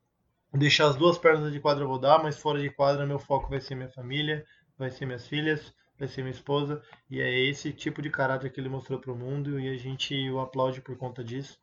deixar 0.59 0.87
as 0.87 0.97
duas 0.97 1.19
pernas 1.19 1.53
de 1.53 1.61
quadra 1.61 1.85
eu 1.85 1.88
vou 1.88 1.99
dar, 1.99 2.23
mas 2.23 2.38
fora 2.38 2.61
de 2.61 2.71
quadra 2.71 3.07
meu 3.07 3.19
foco 3.19 3.51
vai 3.51 3.61
ser 3.61 3.75
minha 3.75 3.88
família, 3.88 4.45
vai 4.79 4.90
ser 4.90 5.07
minhas 5.07 5.27
filhas, 5.27 5.73
vai 5.99 6.09
ser 6.09 6.23
minha 6.23 6.33
esposa, 6.33 6.83
e 7.11 7.21
é 7.21 7.40
esse 7.40 7.73
tipo 7.73 8.01
de 8.01 8.11
caráter 8.11 8.51
que 8.51 8.61
ele 8.61 8.69
mostrou 8.69 8.99
para 8.99 9.12
o 9.12 9.17
mundo 9.17 9.59
e 9.59 9.69
a 9.69 9.77
gente 9.77 10.31
o 10.31 10.40
aplaude 10.40 10.81
por 10.81 10.97
conta 10.97 11.23
disso. 11.23 11.59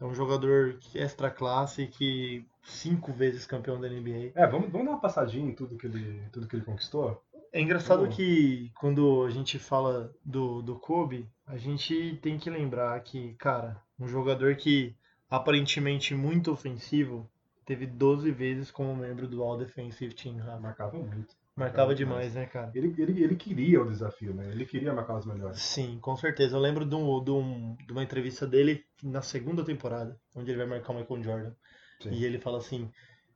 É 0.00 0.04
um 0.04 0.14
jogador 0.14 0.78
extra 0.94 1.30
classe 1.30 1.86
que 1.86 2.44
cinco 2.64 3.12
vezes 3.12 3.46
campeão 3.46 3.80
da 3.80 3.88
NBA. 3.88 4.32
É, 4.34 4.46
vamos, 4.46 4.70
vamos 4.70 4.86
dar 4.86 4.92
uma 4.92 5.00
passadinha 5.00 5.48
em 5.48 5.54
tudo 5.54 5.76
que 5.76 5.86
ele, 5.86 6.22
tudo 6.32 6.48
que 6.48 6.56
ele 6.56 6.64
conquistou? 6.64 7.22
É 7.52 7.60
engraçado 7.60 8.08
que 8.08 8.72
quando 8.80 9.24
a 9.24 9.30
gente 9.30 9.58
fala 9.58 10.12
do, 10.24 10.62
do 10.62 10.76
Kobe, 10.76 11.28
a 11.46 11.56
gente 11.56 12.18
tem 12.22 12.38
que 12.38 12.48
lembrar 12.48 12.98
que, 13.00 13.34
cara, 13.34 13.80
um 13.98 14.08
jogador 14.08 14.56
que 14.56 14.96
aparentemente 15.28 16.14
muito 16.14 16.50
ofensivo 16.50 17.30
teve 17.64 17.86
12 17.86 18.30
vezes 18.30 18.70
como 18.70 18.94
membro 18.94 19.26
do 19.26 19.42
All 19.42 19.58
Defensive 19.58 20.14
Team. 20.14 20.38
Rafa. 20.38 20.60
Marcava 20.60 20.98
muito. 20.98 21.36
Marcava 21.54 21.94
demais, 21.94 22.34
né, 22.34 22.46
cara? 22.46 22.72
Ele, 22.74 22.94
ele, 22.96 23.22
ele 23.22 23.36
queria 23.36 23.82
o 23.82 23.88
desafio, 23.88 24.32
né? 24.32 24.48
Ele 24.50 24.64
queria 24.64 24.92
marcar 24.92 25.18
os 25.18 25.26
melhores. 25.26 25.60
Sim, 25.60 25.98
com 26.00 26.16
certeza. 26.16 26.56
Eu 26.56 26.60
lembro 26.60 26.86
de, 26.86 26.94
um, 26.94 27.22
de, 27.22 27.30
um, 27.30 27.76
de 27.76 27.92
uma 27.92 28.02
entrevista 28.02 28.46
dele 28.46 28.84
na 29.02 29.20
segunda 29.20 29.62
temporada, 29.62 30.18
onde 30.34 30.50
ele 30.50 30.58
vai 30.58 30.66
marcar 30.66 30.92
o 30.92 30.96
Michael 30.96 31.22
Jordan. 31.22 31.52
Sim. 32.00 32.10
E 32.10 32.24
ele 32.24 32.38
fala 32.38 32.58
assim: 32.58 32.90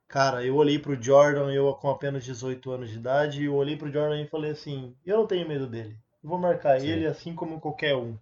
Cara, 0.07 0.43
eu 0.43 0.55
olhei 0.55 0.79
pro 0.79 1.01
Jordan, 1.01 1.51
eu 1.51 1.71
com 1.75 1.89
apenas 1.89 2.25
18 2.25 2.71
anos 2.71 2.89
de 2.89 2.97
idade, 2.97 3.43
eu 3.43 3.53
olhei 3.53 3.77
pro 3.77 3.91
Jordan 3.91 4.21
e 4.21 4.27
falei 4.27 4.51
assim: 4.51 4.95
Eu 5.05 5.17
não 5.17 5.27
tenho 5.27 5.47
medo 5.47 5.67
dele. 5.67 5.95
Eu 6.23 6.29
vou 6.29 6.39
marcar 6.39 6.79
Sim. 6.81 6.87
ele 6.87 7.05
assim 7.05 7.35
como 7.35 7.59
qualquer 7.59 7.95
um. 7.95 8.17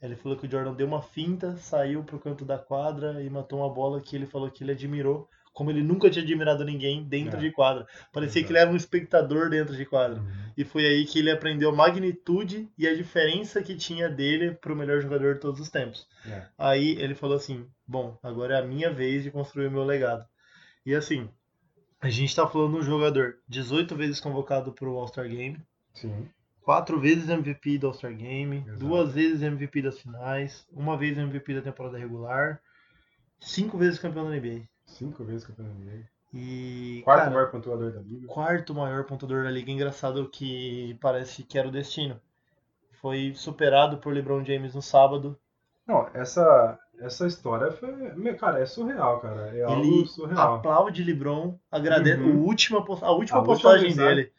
Ele 0.00 0.14
falou 0.14 0.36
que 0.36 0.46
o 0.46 0.50
Jordan 0.50 0.74
deu 0.74 0.86
uma 0.86 1.02
finta, 1.02 1.56
saiu 1.56 2.04
pro 2.04 2.20
canto 2.20 2.44
da 2.44 2.58
quadra 2.58 3.22
e 3.22 3.30
matou 3.30 3.60
uma 3.60 3.72
bola 3.72 4.00
que 4.00 4.14
ele 4.14 4.26
falou 4.26 4.50
que 4.50 4.62
ele 4.62 4.72
admirou, 4.72 5.28
como 5.52 5.70
ele 5.70 5.82
nunca 5.82 6.08
tinha 6.10 6.22
admirado 6.24 6.64
ninguém 6.64 7.02
dentro 7.04 7.36
É. 7.38 7.40
de 7.40 7.50
quadra. 7.52 7.86
Parecia 8.12 8.40
Exato. 8.40 8.46
que 8.46 8.52
ele 8.52 8.58
era 8.60 8.70
um 8.70 8.76
espectador 8.76 9.50
dentro 9.50 9.76
de 9.76 9.84
quadra. 9.84 10.20
Uhum. 10.20 10.26
E 10.56 10.64
foi 10.64 10.84
aí 10.86 11.04
que 11.04 11.18
ele 11.18 11.30
aprendeu 11.30 11.70
a 11.70 11.74
magnitude 11.74 12.68
e 12.76 12.86
a 12.86 12.94
diferença 12.94 13.62
que 13.62 13.76
tinha 13.76 14.08
dele 14.08 14.52
pro 14.52 14.76
melhor 14.76 15.00
jogador 15.00 15.34
de 15.34 15.40
todos 15.40 15.60
os 15.60 15.68
tempos. 15.70 16.06
É. 16.26 16.46
Aí 16.58 16.96
ele 17.00 17.14
falou 17.14 17.36
assim: 17.36 17.66
Bom, 17.86 18.18
agora 18.22 18.54
é 18.56 18.60
a 18.60 18.64
minha 18.66 18.92
vez 18.92 19.22
de 19.22 19.30
construir 19.30 19.66
o 19.66 19.70
meu 19.70 19.84
legado. 19.84 20.24
E 20.86 20.94
assim, 20.94 21.28
a 22.00 22.08
gente 22.08 22.34
tá 22.34 22.46
falando 22.46 22.72
de 22.74 22.78
um 22.78 22.82
jogador 22.82 23.36
18 23.48 23.94
vezes 23.96 24.20
convocado 24.20 24.72
pro 24.72 24.96
All-Star 24.96 25.28
Game, 25.28 25.58
Sim. 25.92 26.28
quatro 26.62 27.00
vezes 27.00 27.28
MVP 27.28 27.78
do 27.78 27.88
All-Star 27.88 28.14
Game, 28.14 28.58
Exato. 28.58 28.78
duas 28.78 29.12
vezes 29.12 29.42
MVP 29.42 29.82
das 29.82 29.98
finais, 30.00 30.66
uma 30.72 30.96
vez 30.96 31.18
MVP 31.18 31.54
da 31.54 31.62
temporada 31.62 31.98
regular, 31.98 32.60
cinco 33.40 33.76
vezes 33.78 33.98
campeão 33.98 34.24
da 34.28 34.36
NBA. 34.36 34.62
Cinco 34.88 35.24
vezes 35.24 35.44
campeão 35.46 35.66
da 35.66 35.72
NBA. 35.74 36.04
E. 36.34 37.00
Quarto 37.04 37.18
cara, 37.20 37.30
maior 37.30 37.50
pontuador 37.50 37.92
da 37.92 38.00
liga. 38.00 38.26
quarto 38.26 38.74
maior 38.74 39.04
pontuador 39.04 39.44
da 39.44 39.50
liga. 39.50 39.70
Engraçado 39.70 40.28
que 40.28 40.96
parece 41.00 41.42
que 41.42 41.58
era 41.58 41.68
o 41.68 41.72
destino. 41.72 42.20
Foi 43.00 43.32
superado 43.34 43.98
por 43.98 44.12
LeBron 44.12 44.44
James 44.44 44.74
no 44.74 44.82
sábado. 44.82 45.38
Não, 45.86 46.06
essa, 46.12 46.78
essa 47.00 47.26
história 47.26 47.70
foi. 47.72 48.34
Cara, 48.36 48.60
é 48.60 48.66
surreal, 48.66 49.20
cara. 49.20 49.56
É 49.56 49.70
Ele 49.72 50.04
surreal. 50.06 50.56
aplaude 50.56 51.02
LeBron, 51.04 51.56
agradece 51.70 52.20
Uhum. 52.20 52.40
o 52.40 52.44
última, 52.44 52.78
a 52.78 52.82
última 52.82 53.06
A 53.08 53.10
última 53.12 53.44
postagem 53.44 53.88
mensagem. 53.90 54.16
dele. 54.16 54.32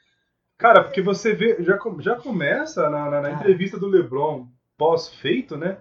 Cara, 0.57 0.83
porque 0.83 1.01
você 1.01 1.33
vê, 1.33 1.63
já, 1.63 1.79
já 1.99 2.15
começa 2.17 2.89
na, 2.89 3.09
na- 3.09 3.21
na 3.21 3.31
entrevista 3.31 3.79
do 3.79 3.87
LeBron 3.87 4.47
pós-feito, 4.77 5.55
né? 5.55 5.77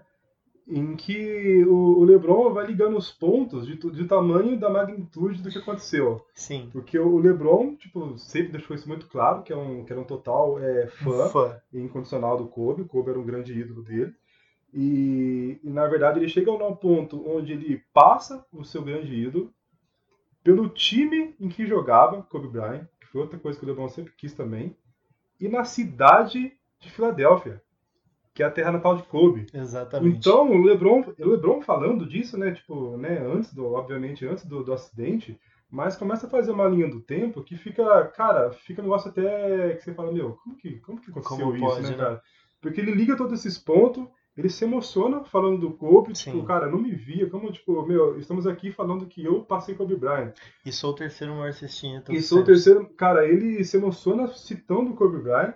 Em 0.68 0.94
que 0.96 1.64
o, 1.64 2.04
LeBron 2.04 2.52
vai 2.52 2.66
ligando 2.66 2.98
os 2.98 3.10
pontos 3.10 3.66
de, 3.66 3.76
de 3.76 4.04
tamanho 4.04 4.52
e 4.52 4.56
da 4.58 4.68
magnitude 4.68 5.40
do 5.40 5.48
que 5.48 5.58
aconteceu. 5.58 6.22
Sim. 6.34 6.68
Porque 6.70 6.98
o 6.98 7.18
LeBron, 7.18 7.74
tipo, 7.74 8.18
sempre 8.18 8.52
deixou 8.52 8.76
isso 8.76 8.86
muito 8.86 9.06
claro, 9.06 9.42
que, 9.42 9.52
é 9.52 9.56
um, 9.56 9.84
que 9.84 9.92
era 9.92 10.00
um 10.00 10.04
total 10.04 10.58
é, 10.58 10.86
fã 10.88 11.28
Fã. 11.30 11.60
incondicional 11.72 12.36
do 12.36 12.48
Kobe. 12.48 12.82
O 12.82 12.86
Kobe 12.86 13.10
era 13.10 13.18
um 13.18 13.24
grande 13.24 13.58
ídolo 13.58 13.82
dele. 13.82 14.14
E, 14.72 15.58
e, 15.64 15.70
na 15.70 15.86
verdade 15.86 16.18
ele 16.18 16.28
chega 16.28 16.52
num 16.52 16.76
ponto 16.76 17.26
onde 17.26 17.54
ele 17.54 17.82
passa 17.94 18.44
o 18.52 18.62
seu 18.62 18.82
grande 18.82 19.14
ídolo 19.14 19.50
pelo 20.44 20.68
time 20.68 21.34
em 21.40 21.48
que 21.48 21.66
jogava, 21.66 22.22
Kobe 22.22 22.48
Bryant, 22.48 22.86
que 23.00 23.06
foi 23.06 23.22
outra 23.22 23.38
coisa 23.38 23.58
que 23.58 23.64
o 23.64 23.68
LeBron 23.68 23.88
sempre 23.88 24.12
quis 24.16 24.34
também, 24.34 24.76
e 25.40 25.48
na 25.48 25.64
cidade 25.64 26.52
de 26.80 26.90
Filadélfia, 26.90 27.62
que 28.38 28.42
é 28.44 28.46
a 28.46 28.50
terra 28.52 28.70
natal 28.70 28.96
de 28.96 29.02
Kobe. 29.02 29.46
Exatamente. 29.52 30.16
Então, 30.16 30.48
o 30.48 30.62
LeBron, 30.62 31.02
o 31.18 31.28
LeBron 31.28 31.60
falando 31.60 32.06
disso, 32.06 32.38
né, 32.38 32.52
tipo, 32.52 32.96
né, 32.96 33.18
antes 33.18 33.52
do, 33.52 33.72
obviamente, 33.72 34.24
antes 34.24 34.44
do, 34.44 34.62
do 34.62 34.72
acidente, 34.72 35.36
mas 35.68 35.96
começa 35.96 36.28
a 36.28 36.30
fazer 36.30 36.52
uma 36.52 36.68
linha 36.68 36.88
do 36.88 37.00
tempo 37.00 37.42
que 37.42 37.56
fica, 37.56 38.04
cara, 38.06 38.52
fica 38.52 38.80
um 38.80 38.84
negócio 38.84 39.10
até 39.10 39.74
que 39.74 39.82
você 39.82 39.92
fala, 39.92 40.12
meu, 40.12 40.38
como 40.44 40.54
que, 40.54 40.78
como 40.78 41.00
que 41.00 41.10
aconteceu 41.10 41.36
Como 41.36 41.56
isso, 41.56 41.66
pode, 41.66 41.82
né, 41.82 41.90
né? 41.90 41.96
cara? 41.96 42.22
Porque 42.60 42.80
ele 42.80 42.92
liga 42.92 43.16
todos 43.16 43.40
esses 43.40 43.58
pontos, 43.58 44.06
ele 44.36 44.48
se 44.48 44.64
emociona 44.64 45.24
falando 45.24 45.58
do 45.58 45.72
Kobe, 45.72 46.12
tipo, 46.12 46.38
Sim. 46.38 46.44
cara, 46.44 46.70
não 46.70 46.78
me 46.78 46.92
via, 46.92 47.28
como, 47.28 47.50
tipo, 47.50 47.84
meu, 47.84 48.20
estamos 48.20 48.46
aqui 48.46 48.70
falando 48.70 49.06
que 49.06 49.24
eu 49.24 49.42
passei 49.42 49.74
Kobe 49.74 49.96
Bryant. 49.96 50.32
E 50.64 50.70
sou 50.70 50.92
o 50.92 50.94
terceiro 50.94 51.34
maior 51.34 51.52
cestinha. 51.54 52.04
E 52.08 52.22
sou 52.22 52.42
o 52.42 52.44
terceiro, 52.44 52.88
cara, 52.90 53.26
ele 53.26 53.64
se 53.64 53.76
emociona 53.76 54.28
citando 54.28 54.92
o 54.92 54.94
Kobe 54.94 55.18
Bryant, 55.18 55.54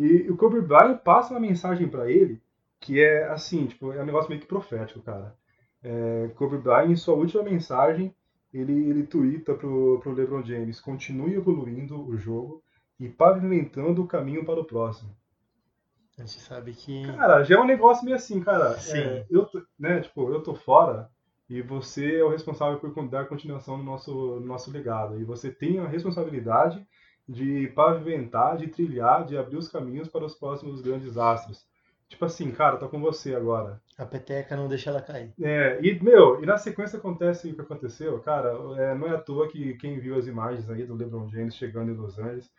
e 0.00 0.30
o 0.30 0.36
Kobe 0.36 0.60
Bryant 0.60 0.98
passa 0.98 1.34
uma 1.34 1.40
mensagem 1.40 1.88
pra 1.88 2.10
ele 2.10 2.40
que 2.80 2.98
é 2.98 3.28
assim, 3.28 3.66
tipo, 3.66 3.92
é 3.92 4.02
um 4.02 4.06
negócio 4.06 4.30
meio 4.30 4.40
que 4.40 4.46
profético, 4.46 5.02
cara. 5.02 5.36
É, 5.82 6.30
Kobe 6.34 6.56
Bryant, 6.56 6.90
em 6.90 6.96
sua 6.96 7.14
última 7.14 7.42
mensagem, 7.42 8.14
ele, 8.52 8.72
ele 8.88 9.02
twitta 9.06 9.54
pro, 9.54 10.00
pro 10.00 10.12
LeBron 10.12 10.42
James, 10.42 10.80
continue 10.80 11.34
evoluindo 11.34 12.00
o 12.00 12.16
jogo 12.16 12.62
e 12.98 13.08
pavimentando 13.08 14.02
o 14.02 14.06
caminho 14.06 14.44
para 14.44 14.58
o 14.58 14.64
próximo. 14.64 15.14
A 16.18 16.22
gente 16.22 16.40
sabe 16.40 16.72
que. 16.72 17.06
Cara, 17.06 17.42
já 17.44 17.56
é 17.56 17.58
um 17.58 17.66
negócio 17.66 18.04
meio 18.04 18.16
assim, 18.16 18.40
cara. 18.40 18.78
Sim. 18.78 18.98
é, 18.98 19.26
eu, 19.30 19.48
né, 19.78 20.00
tipo, 20.00 20.30
eu 20.30 20.42
tô 20.42 20.54
fora 20.54 21.10
e 21.48 21.60
você 21.62 22.16
é 22.16 22.24
o 22.24 22.30
responsável 22.30 22.78
por 22.78 23.08
dar 23.08 23.26
continuação 23.26 23.76
no 23.76 23.84
nosso, 23.84 24.12
no 24.12 24.46
nosso 24.46 24.70
legado. 24.70 25.20
E 25.20 25.24
você 25.24 25.50
tem 25.50 25.78
a 25.78 25.88
responsabilidade 25.88 26.86
de 27.30 27.68
pavimentar, 27.68 28.56
de 28.56 28.66
trilhar, 28.66 29.24
de 29.24 29.38
abrir 29.38 29.56
os 29.56 29.68
caminhos 29.68 30.08
para 30.08 30.24
os 30.24 30.34
próximos 30.34 30.80
grandes 30.82 31.16
astros. 31.16 31.64
Tipo 32.08 32.24
assim, 32.24 32.50
cara, 32.50 32.76
tô 32.76 32.88
com 32.88 33.00
você 33.00 33.36
agora. 33.36 33.80
A 33.96 34.04
peteca 34.04 34.56
não 34.56 34.66
deixa 34.66 34.90
ela 34.90 35.00
cair. 35.00 35.32
É, 35.40 35.78
e, 35.80 36.02
meu, 36.02 36.42
e 36.42 36.46
na 36.46 36.58
sequência 36.58 36.98
acontece 36.98 37.48
o 37.48 37.54
que 37.54 37.60
aconteceu, 37.60 38.18
cara, 38.18 38.48
é, 38.76 38.96
não 38.96 39.06
é 39.06 39.14
à 39.14 39.18
toa 39.18 39.46
que 39.46 39.74
quem 39.74 40.00
viu 40.00 40.16
as 40.18 40.26
imagens 40.26 40.68
aí 40.68 40.84
do 40.84 40.96
LeBron 40.96 41.28
James 41.28 41.54
chegando 41.54 41.92
em 41.92 41.94
Los 41.94 42.18
Angeles, 42.18 42.50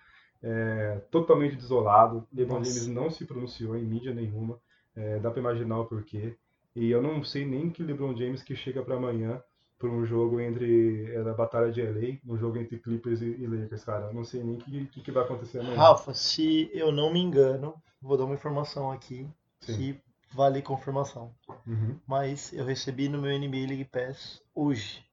é, 0.42 1.02
totalmente 1.12 1.58
desolado, 1.58 2.26
LeBron 2.34 2.60
Nossa. 2.60 2.72
James 2.72 2.88
não 2.88 3.10
se 3.10 3.26
pronunciou 3.26 3.76
em 3.76 3.84
mídia 3.84 4.14
nenhuma, 4.14 4.58
é, 4.96 5.20
dá 5.20 5.30
pra 5.30 5.42
imaginar 5.42 5.82
o 5.82 5.86
porquê, 5.86 6.38
e 6.74 6.90
eu 6.90 7.02
não 7.02 7.22
sei 7.26 7.46
nem 7.46 7.70
que 7.70 7.84
LeBron 7.84 8.16
James 8.16 8.42
que 8.42 8.56
chega 8.56 8.82
pra 8.82 8.96
amanhã 8.96 9.44
por 9.82 9.90
um 9.90 10.06
jogo 10.06 10.40
entre, 10.40 11.12
é, 11.12 11.20
a 11.20 11.34
Batalha 11.34 11.72
de 11.72 11.82
LA, 11.82 12.20
um 12.32 12.38
jogo 12.38 12.60
entre 12.60 12.78
Clippers 12.78 13.20
e, 13.22 13.26
e 13.26 13.48
Lakers, 13.48 13.84
cara, 13.84 14.06
eu 14.06 14.14
não 14.14 14.24
sei 14.24 14.44
nem 14.44 14.54
o 14.54 14.58
que, 14.60 14.86
que, 14.86 15.02
que 15.02 15.12
vai 15.12 15.24
acontecer 15.24 15.60
amanhã. 15.60 15.76
Rafa, 15.76 16.14
se 16.14 16.70
eu 16.72 16.92
não 16.92 17.12
me 17.12 17.20
engano, 17.20 17.74
vou 18.00 18.16
dar 18.16 18.26
uma 18.26 18.36
informação 18.36 18.92
aqui 18.92 19.28
Sim. 19.60 19.76
que 19.76 20.02
vale 20.32 20.62
confirmação. 20.62 21.34
Uhum. 21.66 22.00
Mas 22.06 22.54
eu 22.54 22.64
recebi 22.64 23.10
no 23.10 23.20
meu 23.20 23.38
NBA 23.38 23.68
League 23.68 23.86
Pass 23.86 24.40
hoje 24.54 25.04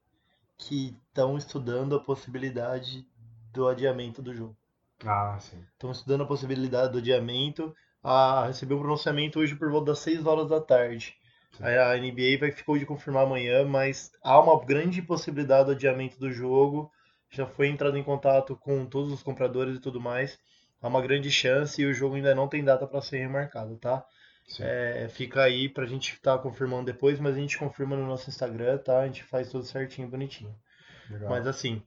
que 0.55 0.95
estão 1.07 1.35
estudando 1.35 1.95
a 1.95 1.99
possibilidade 1.99 3.07
do 3.51 3.67
adiamento 3.67 4.21
do 4.21 4.35
jogo. 4.35 4.55
Ah, 5.03 5.35
sim. 5.39 5.57
Estão 5.73 5.91
estudando 5.91 6.21
a 6.21 6.27
possibilidade 6.27 6.91
do 6.91 6.99
adiamento. 6.99 7.73
Ah, 8.03 8.45
recebi 8.45 8.73
um 8.75 8.79
pronunciamento 8.79 9.39
hoje 9.39 9.55
por 9.55 9.71
volta 9.71 9.91
das 9.93 9.99
6 9.99 10.25
horas 10.27 10.47
da 10.47 10.61
tarde. 10.61 11.15
A 11.59 11.97
NBA 11.97 12.39
vai 12.39 12.51
ficou 12.51 12.77
de 12.77 12.85
confirmar 12.85 13.23
amanhã, 13.25 13.65
mas 13.65 14.11
há 14.23 14.39
uma 14.39 14.63
grande 14.65 15.01
possibilidade 15.01 15.65
do 15.65 15.71
adiamento 15.71 16.19
do 16.19 16.31
jogo. 16.31 16.91
Já 17.29 17.45
foi 17.45 17.67
entrado 17.67 17.97
em 17.97 18.03
contato 18.03 18.55
com 18.55 18.85
todos 18.85 19.11
os 19.11 19.23
compradores 19.23 19.77
e 19.77 19.81
tudo 19.81 19.99
mais. 20.01 20.39
Há 20.81 20.87
uma 20.87 21.01
grande 21.01 21.29
chance 21.31 21.81
e 21.81 21.85
o 21.85 21.93
jogo 21.93 22.15
ainda 22.15 22.33
não 22.33 22.47
tem 22.47 22.63
data 22.63 22.87
para 22.87 23.01
ser 23.01 23.17
remarcado, 23.19 23.77
tá? 23.77 24.05
É, 24.59 25.07
fica 25.09 25.43
aí 25.43 25.69
pra 25.69 25.85
gente 25.85 26.13
estar 26.13 26.37
confirmando 26.39 26.85
depois, 26.85 27.19
mas 27.19 27.35
a 27.35 27.39
gente 27.39 27.57
confirma 27.57 27.95
no 27.95 28.07
nosso 28.07 28.29
Instagram, 28.29 28.77
tá? 28.79 28.99
A 29.01 29.05
gente 29.05 29.23
faz 29.23 29.49
tudo 29.49 29.63
certinho, 29.65 30.09
bonitinho. 30.09 30.55
Legal. 31.09 31.29
Mas 31.29 31.45
assim, 31.47 31.83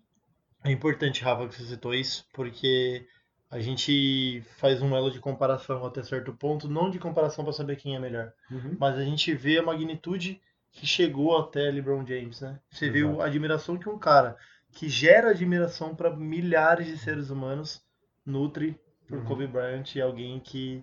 É 0.64 0.70
importante, 0.70 1.22
Rafa, 1.22 1.48
que 1.48 1.55
você 1.55 1.64
citou 1.64 1.94
isso, 1.94 2.27
porque 2.33 3.07
a 3.53 3.61
gente 3.61 4.43
faz 4.57 4.83
um 4.83 4.97
elo 4.97 5.11
de 5.11 5.21
comparação 5.21 5.85
até 5.87 6.03
certo 6.03 6.33
ponto, 6.33 6.69
não 6.69 6.91
de 6.91 6.99
comparação 6.99 7.45
para 7.45 7.53
saber 7.53 7.77
quem 7.77 7.95
é 7.95 8.01
melhor, 8.01 8.33
Uhum. 8.51 8.77
mas 8.81 8.97
a 8.99 9.05
gente 9.05 9.33
vê 9.35 9.59
a 9.59 9.62
magnitude 9.62 10.41
que 10.73 10.87
chegou 10.87 11.37
até 11.37 11.71
LeBron 11.71 12.05
James, 12.07 12.41
né? 12.41 12.59
Você 12.71 12.91
viu 12.91 13.09
Exato. 13.09 13.23
a 13.23 13.27
admiração 13.27 13.79
que 13.79 13.88
um 13.88 13.99
cara 13.99 14.37
que 14.73 14.88
gera 14.88 15.31
admiração 15.31 15.95
para 15.95 16.11
milhares 16.17 16.87
de 16.87 16.97
seres 16.99 17.29
humanos 17.31 17.81
nutre 18.25 18.81
por 19.07 19.19
Uhum. 19.19 19.25
Kobe 19.27 19.47
Bryant 19.47 19.95
e 19.95 20.01
alguém 20.01 20.41
que 20.41 20.83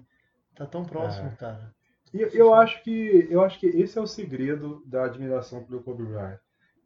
tá 0.56 0.66
tão 0.66 0.86
próximo, 0.86 1.30
É. 1.30 1.36
cara. 1.36 1.74
E 2.14 2.22
eu 2.38 2.54
acho 2.54 2.84
que 2.84 3.28
eu 3.32 3.42
acho 3.42 3.60
que 3.60 3.66
esse 3.68 3.98
é 3.98 4.02
o 4.02 4.06
segredo 4.08 4.84
da 4.86 5.06
admiração 5.06 5.64
pelo 5.64 5.82
Kobe 5.82 6.04
Bryant. 6.04 6.40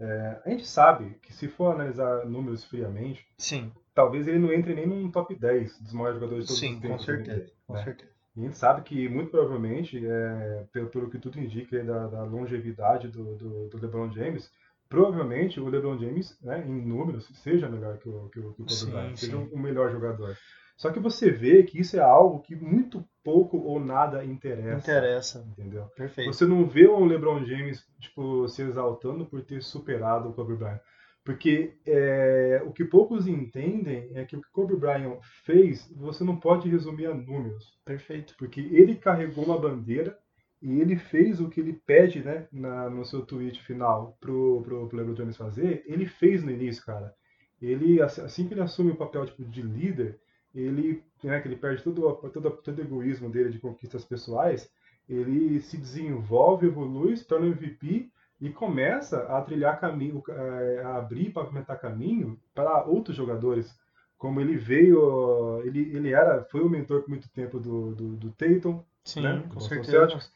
É, 0.04 0.42
a 0.46 0.50
gente 0.50 0.68
sabe 0.68 1.16
que 1.22 1.32
se 1.34 1.48
for 1.48 1.74
analisar 1.74 2.26
números 2.26 2.66
friamente, 2.66 3.26
Sim, 3.38 3.72
talvez 3.94 4.28
ele 4.28 4.38
não 4.40 4.52
entre 4.52 4.74
nem 4.76 4.86
num 4.86 5.10
top 5.10 5.34
10 5.34 5.80
dos 5.80 5.94
maiores 5.94 6.20
jogadores 6.20 6.46
de 6.46 6.48
todos 6.50 6.60
sim, 6.60 6.74
os 6.76 6.82
com 6.82 6.82
tempos. 6.82 7.06
da 7.06 7.06
certeza, 7.06 7.38
NBA, 7.38 7.52
com 7.68 7.74
né? 7.74 7.84
certeza. 7.84 8.12
E 8.36 8.40
a 8.42 8.44
gente 8.44 8.58
sabe 8.58 8.82
que, 8.82 9.08
muito 9.08 9.30
provavelmente, 9.32 10.06
é, 10.06 10.66
pelo, 10.74 10.90
pelo 10.90 11.10
que 11.10 11.20
tudo 11.20 11.40
indica 11.40 11.78
aí 11.78 11.86
da, 11.86 12.08
da 12.08 12.24
longevidade 12.24 13.08
do, 13.08 13.36
do, 13.36 13.70
do 13.70 13.78
LeBron 13.78 14.12
James, 14.12 14.52
provavelmente 14.90 15.60
o 15.60 15.70
LeBron 15.70 15.98
James, 15.98 16.38
né, 16.42 16.66
em 16.68 16.82
números, 16.86 17.28
seja 17.36 17.70
melhor 17.70 17.98
que 17.98 18.10
o, 18.10 18.30
que 18.30 18.40
o, 18.40 18.54
que 18.54 18.62
o 18.62 18.66
Kobe 18.66 18.74
Sim, 18.74 18.90
Bryant, 18.92 19.16
seja 19.16 19.38
sim. 19.38 19.50
um, 19.54 19.58
um 19.58 19.60
melhor 19.60 19.92
jogador. 19.92 20.36
Só 20.76 20.92
que 20.92 21.00
você 21.00 21.32
vê 21.32 21.64
que 21.64 21.80
isso 21.80 21.96
é 21.96 22.02
algo 22.02 22.42
que 22.42 22.56
muito 22.56 23.08
pouco 23.24 23.58
ou 23.58 23.80
nada 23.80 24.24
interessa. 24.24 24.92
Interessa, 24.92 25.46
Entendeu? 25.48 25.86
perfeito. 25.96 26.34
Você 26.34 26.46
não 26.46 26.66
vê 26.66 26.88
um 26.88 27.06
LeBron 27.06 27.44
James 27.46 27.86
tipo, 28.00 28.48
se 28.48 28.62
exaltando 28.62 29.26
por 29.26 29.42
ter 29.44 29.62
superado 29.64 30.30
o 30.30 30.34
Kobe 30.34 30.56
Bryant. 30.56 30.80
Porque 31.24 31.74
é, 31.88 32.62
o 32.66 32.72
que 32.74 32.84
poucos 32.84 33.28
entendem 33.28 34.12
é 34.14 34.26
que 34.26 34.36
o 34.36 34.42
que 34.42 34.52
Kobe 34.52 34.76
Bryant 34.76 35.20
fez, 35.46 35.90
você 35.96 36.24
não 36.24 36.38
pode 36.38 36.70
resumir 36.70 37.06
a 37.06 37.14
números. 37.14 37.80
Perfeito. 37.86 38.36
Porque 38.38 38.60
ele 38.60 38.96
carregou 38.96 39.46
uma 39.46 39.58
bandeira 39.58 40.18
e 40.62 40.82
ele 40.82 40.98
fez 40.98 41.40
o 41.40 41.50
que 41.50 41.62
ele 41.62 41.74
pede 41.86 42.22
né, 42.22 42.48
na, 42.52 42.90
no 42.90 43.06
seu 43.06 43.26
tweet 43.26 43.62
final 43.64 44.18
pro, 44.20 44.62
pro, 44.64 44.88
pro 44.88 44.98
LeBron 44.98 45.16
James 45.16 45.38
fazer, 45.38 45.84
ele 45.86 46.06
fez 46.06 46.44
no 46.44 46.52
início, 46.52 46.86
cara. 46.86 47.14
Ele, 47.62 48.02
assim 48.02 48.22
assim 48.22 48.48
que 48.48 48.54
ele 48.54 48.62
assume 48.62 48.92
o 48.92 48.98
papel 48.98 49.26
tipo, 49.26 49.46
de 49.46 49.62
líder, 49.62 50.20
ele, 50.54 51.04
né, 51.24 51.40
que 51.40 51.48
ele 51.48 51.56
perde 51.56 51.84
todo, 51.84 52.14
todo, 52.30 52.52
todo 52.52 52.78
o 52.78 52.82
egoísmo 52.82 53.30
dele 53.30 53.50
de 53.50 53.60
conquistas 53.60 54.06
pessoais, 54.06 54.70
ele 55.10 55.60
se 55.62 55.78
desenvolve, 55.78 56.68
evolui, 56.68 57.18
se 57.18 57.26
torna 57.26 57.48
MVP 57.48 58.10
e 58.40 58.50
começa 58.50 59.24
a 59.24 59.42
trilhar 59.42 59.80
caminho, 59.80 60.24
eh, 60.28 60.82
a 60.84 60.98
abrir 60.98 61.32
pavimentar 61.32 61.80
caminho 61.80 62.40
para 62.54 62.84
outros 62.86 63.16
jogadores. 63.16 63.74
Como 64.18 64.40
ele 64.40 64.56
veio, 64.56 65.62
ele, 65.66 65.96
ele 65.96 66.14
era, 66.14 66.44
foi 66.46 66.62
o 66.62 66.70
mentor 66.70 67.02
por 67.02 67.10
muito 67.10 67.30
tempo 67.30 67.60
do, 67.60 67.94
do, 67.94 68.16
do 68.16 68.32
Tatum, 68.32 68.84
Sim, 69.04 69.22
né, 69.22 69.44
com 69.52 69.60
certeza. 69.60 69.92
Celtics. 69.92 70.32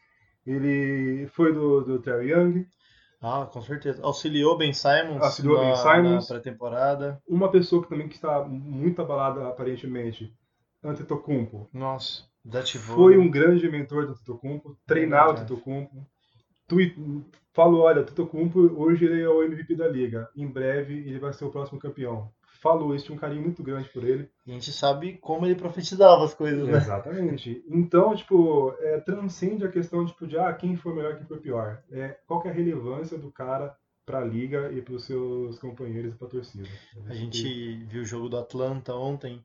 Ele 0.46 1.26
foi 1.28 1.52
do, 1.52 1.82
do 1.82 1.98
Terry 1.98 2.30
Young, 2.30 2.66
Ah, 3.20 3.46
com 3.52 3.60
certeza. 3.62 4.00
Auxiliou 4.02 4.56
Ben 4.56 4.72
Simons 4.72 5.22
Auxiliou 5.22 5.58
Ben 5.58 5.70
na, 5.70 5.76
Simmons. 5.76 6.28
na 6.28 6.34
pré-temporada. 6.36 7.22
uma 7.28 7.50
pessoa 7.50 7.82
que 7.82 7.88
também 7.88 8.08
que 8.08 8.14
está 8.14 8.44
muito 8.44 9.02
abalada 9.02 9.48
aparentemente, 9.48 10.32
Antetokounmpo. 10.84 11.68
Nossa, 11.72 12.22
desativou. 12.44 12.96
Foi 12.96 13.16
né? 13.16 13.22
um 13.22 13.28
grande 13.30 13.68
mentor 13.68 14.06
do 14.06 14.12
Antetokounmpo, 14.12 14.78
treinava 14.86 15.30
o. 15.30 15.32
Antetokounmpo, 15.32 16.06
tui- 16.68 16.94
falou, 17.52 17.80
olha, 17.82 18.02
Antetokounmpo 18.02 18.60
hoje 18.80 19.04
ele 19.04 19.20
é 19.22 19.28
o 19.28 19.42
MVP 19.42 19.74
da 19.74 19.88
liga, 19.88 20.28
em 20.36 20.46
breve 20.46 20.94
ele 20.94 21.18
vai 21.18 21.32
ser 21.32 21.44
o 21.44 21.50
próximo 21.50 21.80
campeão. 21.80 22.30
Falou 22.60 22.94
isso, 22.94 23.04
tinha 23.06 23.16
um 23.16 23.20
carinho 23.20 23.42
muito 23.42 23.62
grande 23.62 23.88
por 23.90 24.02
ele. 24.04 24.28
E 24.44 24.50
a 24.50 24.54
gente 24.54 24.72
sabe 24.72 25.16
como 25.18 25.46
ele 25.46 25.54
profetizava 25.54 26.24
as 26.24 26.34
coisas, 26.34 26.66
né? 26.66 26.76
Exatamente. 26.76 27.64
Então, 27.68 28.14
tipo, 28.16 28.74
é, 28.80 28.98
transcende 29.00 29.64
a 29.64 29.70
questão 29.70 30.04
tipo, 30.04 30.26
de 30.26 30.36
ah, 30.36 30.52
quem 30.52 30.76
foi 30.76 30.94
melhor, 30.94 31.16
quem 31.16 31.26
foi 31.26 31.38
pior. 31.38 31.82
É, 31.90 32.18
qual 32.26 32.42
é 32.44 32.48
a 32.48 32.52
relevância 32.52 33.16
do 33.16 33.30
cara 33.30 33.76
para 34.04 34.20
a 34.20 34.24
liga 34.24 34.72
e 34.72 34.80
para 34.80 34.94
os 34.94 35.04
seus 35.04 35.58
companheiros 35.58 36.14
e 36.14 36.16
para 36.16 36.26
a 36.26 36.30
torcida. 36.30 36.68
A 37.06 37.14
gente 37.14 37.84
viu 37.84 38.02
o 38.02 38.06
jogo 38.06 38.28
do 38.28 38.38
Atlanta 38.38 38.94
ontem 38.94 39.44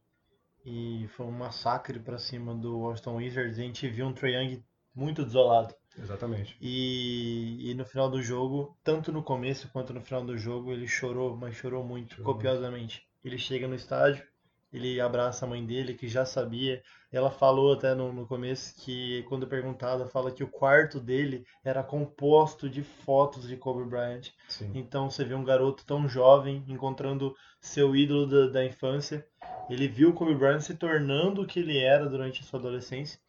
e 0.65 1.05
foi 1.09 1.25
um 1.25 1.31
massacre 1.31 1.99
pra 1.99 2.17
cima 2.17 2.55
do 2.55 2.79
Washington 2.79 3.17
Wizards. 3.17 3.57
E 3.57 3.61
a 3.61 3.65
gente 3.65 3.89
viu 3.89 4.07
um 4.07 4.13
Trae 4.13 4.33
Young 4.33 4.63
muito 4.95 5.23
desolado. 5.23 5.75
Exatamente. 5.97 6.57
E, 6.59 7.69
e 7.69 7.73
no 7.73 7.85
final 7.85 8.09
do 8.09 8.21
jogo, 8.21 8.77
tanto 8.83 9.11
no 9.11 9.23
começo 9.23 9.69
quanto 9.69 9.93
no 9.93 10.01
final 10.01 10.23
do 10.23 10.37
jogo, 10.37 10.71
ele 10.71 10.87
chorou, 10.87 11.35
mas 11.35 11.55
chorou 11.55 11.83
muito, 11.83 12.15
Chorou 12.15 12.33
copiosamente. 12.33 13.07
Ele 13.23 13.37
chega 13.37 13.67
no 13.67 13.75
estádio, 13.75 14.25
ele 14.73 14.99
abraça 14.99 15.45
a 15.45 15.47
mãe 15.47 15.63
dele, 15.63 15.93
que 15.93 16.07
já 16.07 16.25
sabia. 16.25 16.81
Ela 17.11 17.29
falou 17.29 17.73
até 17.73 17.93
no, 17.93 18.11
no 18.11 18.25
começo 18.25 18.73
que, 18.81 19.23
quando 19.29 19.45
perguntada, 19.45 20.07
fala 20.07 20.31
que 20.31 20.43
o 20.43 20.47
quarto 20.47 20.99
dele 20.99 21.45
era 21.63 21.83
composto 21.83 22.67
de 22.67 22.81
fotos 22.81 23.47
de 23.47 23.55
Kobe 23.55 23.87
Bryant. 23.87 24.31
Sim. 24.49 24.71
Então 24.73 25.11
você 25.11 25.23
vê 25.23 25.35
um 25.35 25.43
garoto 25.43 25.85
tão 25.85 26.09
jovem 26.09 26.65
encontrando 26.67 27.35
seu 27.61 27.95
ídolo 27.95 28.25
da, 28.25 28.47
da 28.47 28.65
infância. 28.65 29.23
Ele 29.69 29.87
viu 29.87 30.09
o 30.09 30.13
Kobe 30.13 30.33
Bryant 30.33 30.61
se 30.61 30.73
tornando 30.73 31.43
o 31.43 31.45
que 31.45 31.59
ele 31.59 31.77
era 31.77 32.09
durante 32.09 32.41
a 32.41 32.43
sua 32.43 32.59
adolescência. 32.59 33.19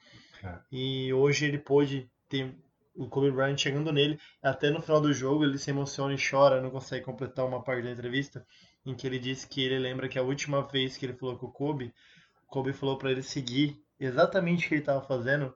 É. 0.42 0.58
E 0.72 1.12
hoje 1.12 1.44
ele 1.44 1.58
pôde 1.58 2.10
ter 2.28 2.54
o 2.94 3.08
Kobe 3.08 3.30
Bryant 3.30 3.58
chegando 3.58 3.92
nele. 3.92 4.18
Até 4.42 4.70
no 4.70 4.80
final 4.80 5.00
do 5.00 5.12
jogo 5.12 5.44
ele 5.44 5.58
se 5.58 5.70
emociona 5.70 6.14
e 6.14 6.18
chora, 6.18 6.60
não 6.60 6.70
consegue 6.70 7.04
completar 7.04 7.44
uma 7.44 7.62
parte 7.62 7.82
da 7.82 7.90
entrevista, 7.90 8.46
em 8.86 8.94
que 8.94 9.06
ele 9.06 9.18
disse 9.18 9.48
que 9.48 9.62
ele 9.62 9.78
lembra 9.78 10.08
que 10.08 10.18
a 10.18 10.22
última 10.22 10.62
vez 10.62 10.96
que 10.96 11.06
ele 11.06 11.14
falou 11.14 11.36
com 11.36 11.46
o 11.46 11.52
Kobe, 11.52 11.92
o 12.44 12.46
Kobe 12.46 12.72
falou 12.72 12.96
para 12.96 13.10
ele 13.10 13.22
seguir 13.22 13.82
exatamente 13.98 14.66
o 14.66 14.68
que 14.68 14.74
ele 14.74 14.82
estava 14.82 15.00
fazendo, 15.02 15.54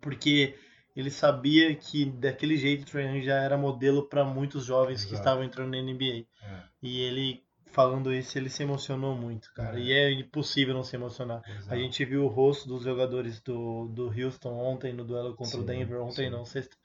porque 0.00 0.56
ele 0.96 1.10
sabia 1.10 1.74
que 1.74 2.04
daquele 2.04 2.56
jeito 2.56 2.82
o 2.82 2.86
Trae 2.86 3.22
já 3.22 3.36
era 3.36 3.58
modelo 3.58 4.08
para 4.08 4.24
muitos 4.24 4.64
jovens 4.64 5.04
que 5.04 5.12
Exato. 5.12 5.20
estavam 5.20 5.44
entrando 5.44 5.70
na 5.72 5.82
NBA. 5.82 6.26
É. 6.42 6.62
E 6.82 7.00
ele 7.00 7.43
falando 7.66 8.12
isso, 8.12 8.38
ele 8.38 8.48
se 8.48 8.62
emocionou 8.62 9.14
muito, 9.16 9.52
cara. 9.54 9.78
É. 9.78 9.82
E 9.82 9.92
é 9.92 10.10
impossível 10.12 10.74
não 10.74 10.84
se 10.84 10.96
emocionar. 10.96 11.42
Exato. 11.48 11.74
A 11.74 11.76
gente 11.76 12.04
viu 12.04 12.24
o 12.24 12.28
rosto 12.28 12.68
dos 12.68 12.84
jogadores 12.84 13.40
do, 13.40 13.86
do 13.88 14.06
Houston 14.08 14.52
ontem 14.52 14.92
no 14.92 15.04
duelo 15.04 15.34
contra 15.34 15.56
o 15.58 15.60
Sim, 15.60 15.66
Denver, 15.66 16.00
ontem 16.02 16.26
sim. 16.26 16.30
não, 16.30 16.44
sexta. 16.44 16.76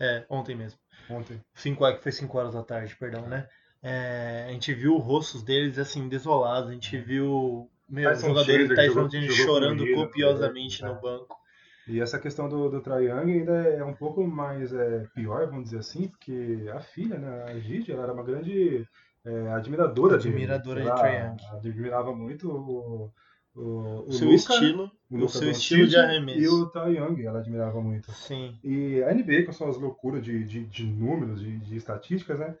É, 0.00 0.24
ontem 0.28 0.54
mesmo. 0.56 0.78
Ontem. 1.10 1.40
Cinco, 1.54 1.86
é 1.86 1.94
que 1.94 2.02
foi 2.02 2.12
5 2.12 2.36
horas 2.38 2.54
da 2.54 2.62
tarde, 2.62 2.94
perdão, 2.96 3.26
né? 3.26 3.48
É, 3.82 4.46
a 4.48 4.52
gente 4.52 4.72
viu 4.74 4.96
os 4.96 5.02
rostos 5.04 5.42
deles 5.42 5.78
assim, 5.78 6.08
desolados. 6.08 6.70
A 6.70 6.72
gente 6.74 6.96
viu 6.98 7.70
meu, 7.88 8.10
Tyson 8.10 8.28
jogadores 8.28 8.68
Tyson 8.68 9.08
jogou- 9.10 9.30
chorando 9.34 9.78
corrida, 9.78 9.96
copiosamente 9.96 10.82
né? 10.82 10.88
no 10.88 11.00
banco. 11.00 11.36
E 11.86 12.00
essa 12.00 12.18
questão 12.18 12.48
do, 12.50 12.68
do 12.68 12.82
Trae 12.82 13.06
Young 13.06 13.32
ainda 13.32 13.52
é 13.52 13.82
um 13.82 13.94
pouco 13.94 14.26
mais 14.26 14.74
é, 14.74 15.06
pior, 15.14 15.46
vamos 15.46 15.64
dizer 15.64 15.78
assim, 15.78 16.08
porque 16.08 16.68
a 16.74 16.80
filha, 16.80 17.18
né, 17.18 17.44
a 17.44 17.58
Gigi, 17.58 17.90
ela 17.92 18.02
era 18.02 18.12
uma 18.12 18.22
grande 18.22 18.86
é, 19.24 19.52
admiradora 19.52 20.16
dele. 20.16 20.30
Admiradora 20.30 20.80
de 20.80 20.86
Trae 20.86 21.16
Young. 21.16 21.36
Admirava 21.52 22.14
muito 22.14 22.50
o, 22.50 23.12
o, 23.54 24.04
o 24.06 24.12
seu 24.12 24.28
Luka, 24.28 24.34
estilo, 24.54 24.90
o 25.10 25.16
o 25.24 25.28
seu 25.28 25.50
estilo 25.50 25.86
de 25.86 25.94
E 25.96 25.98
arremesso. 25.98 26.62
o 26.62 26.66
Trae 26.70 26.96
Young, 26.96 27.24
ela 27.24 27.38
admirava 27.40 27.80
muito. 27.80 28.10
Sim, 28.12 28.58
E 28.62 29.02
a 29.02 29.12
NBA, 29.12 29.44
com 29.46 29.52
suas 29.52 29.76
loucuras 29.76 30.22
de, 30.22 30.44
de, 30.44 30.64
de 30.66 30.84
números, 30.84 31.40
de, 31.40 31.58
de 31.58 31.76
estatísticas, 31.76 32.38
né? 32.38 32.54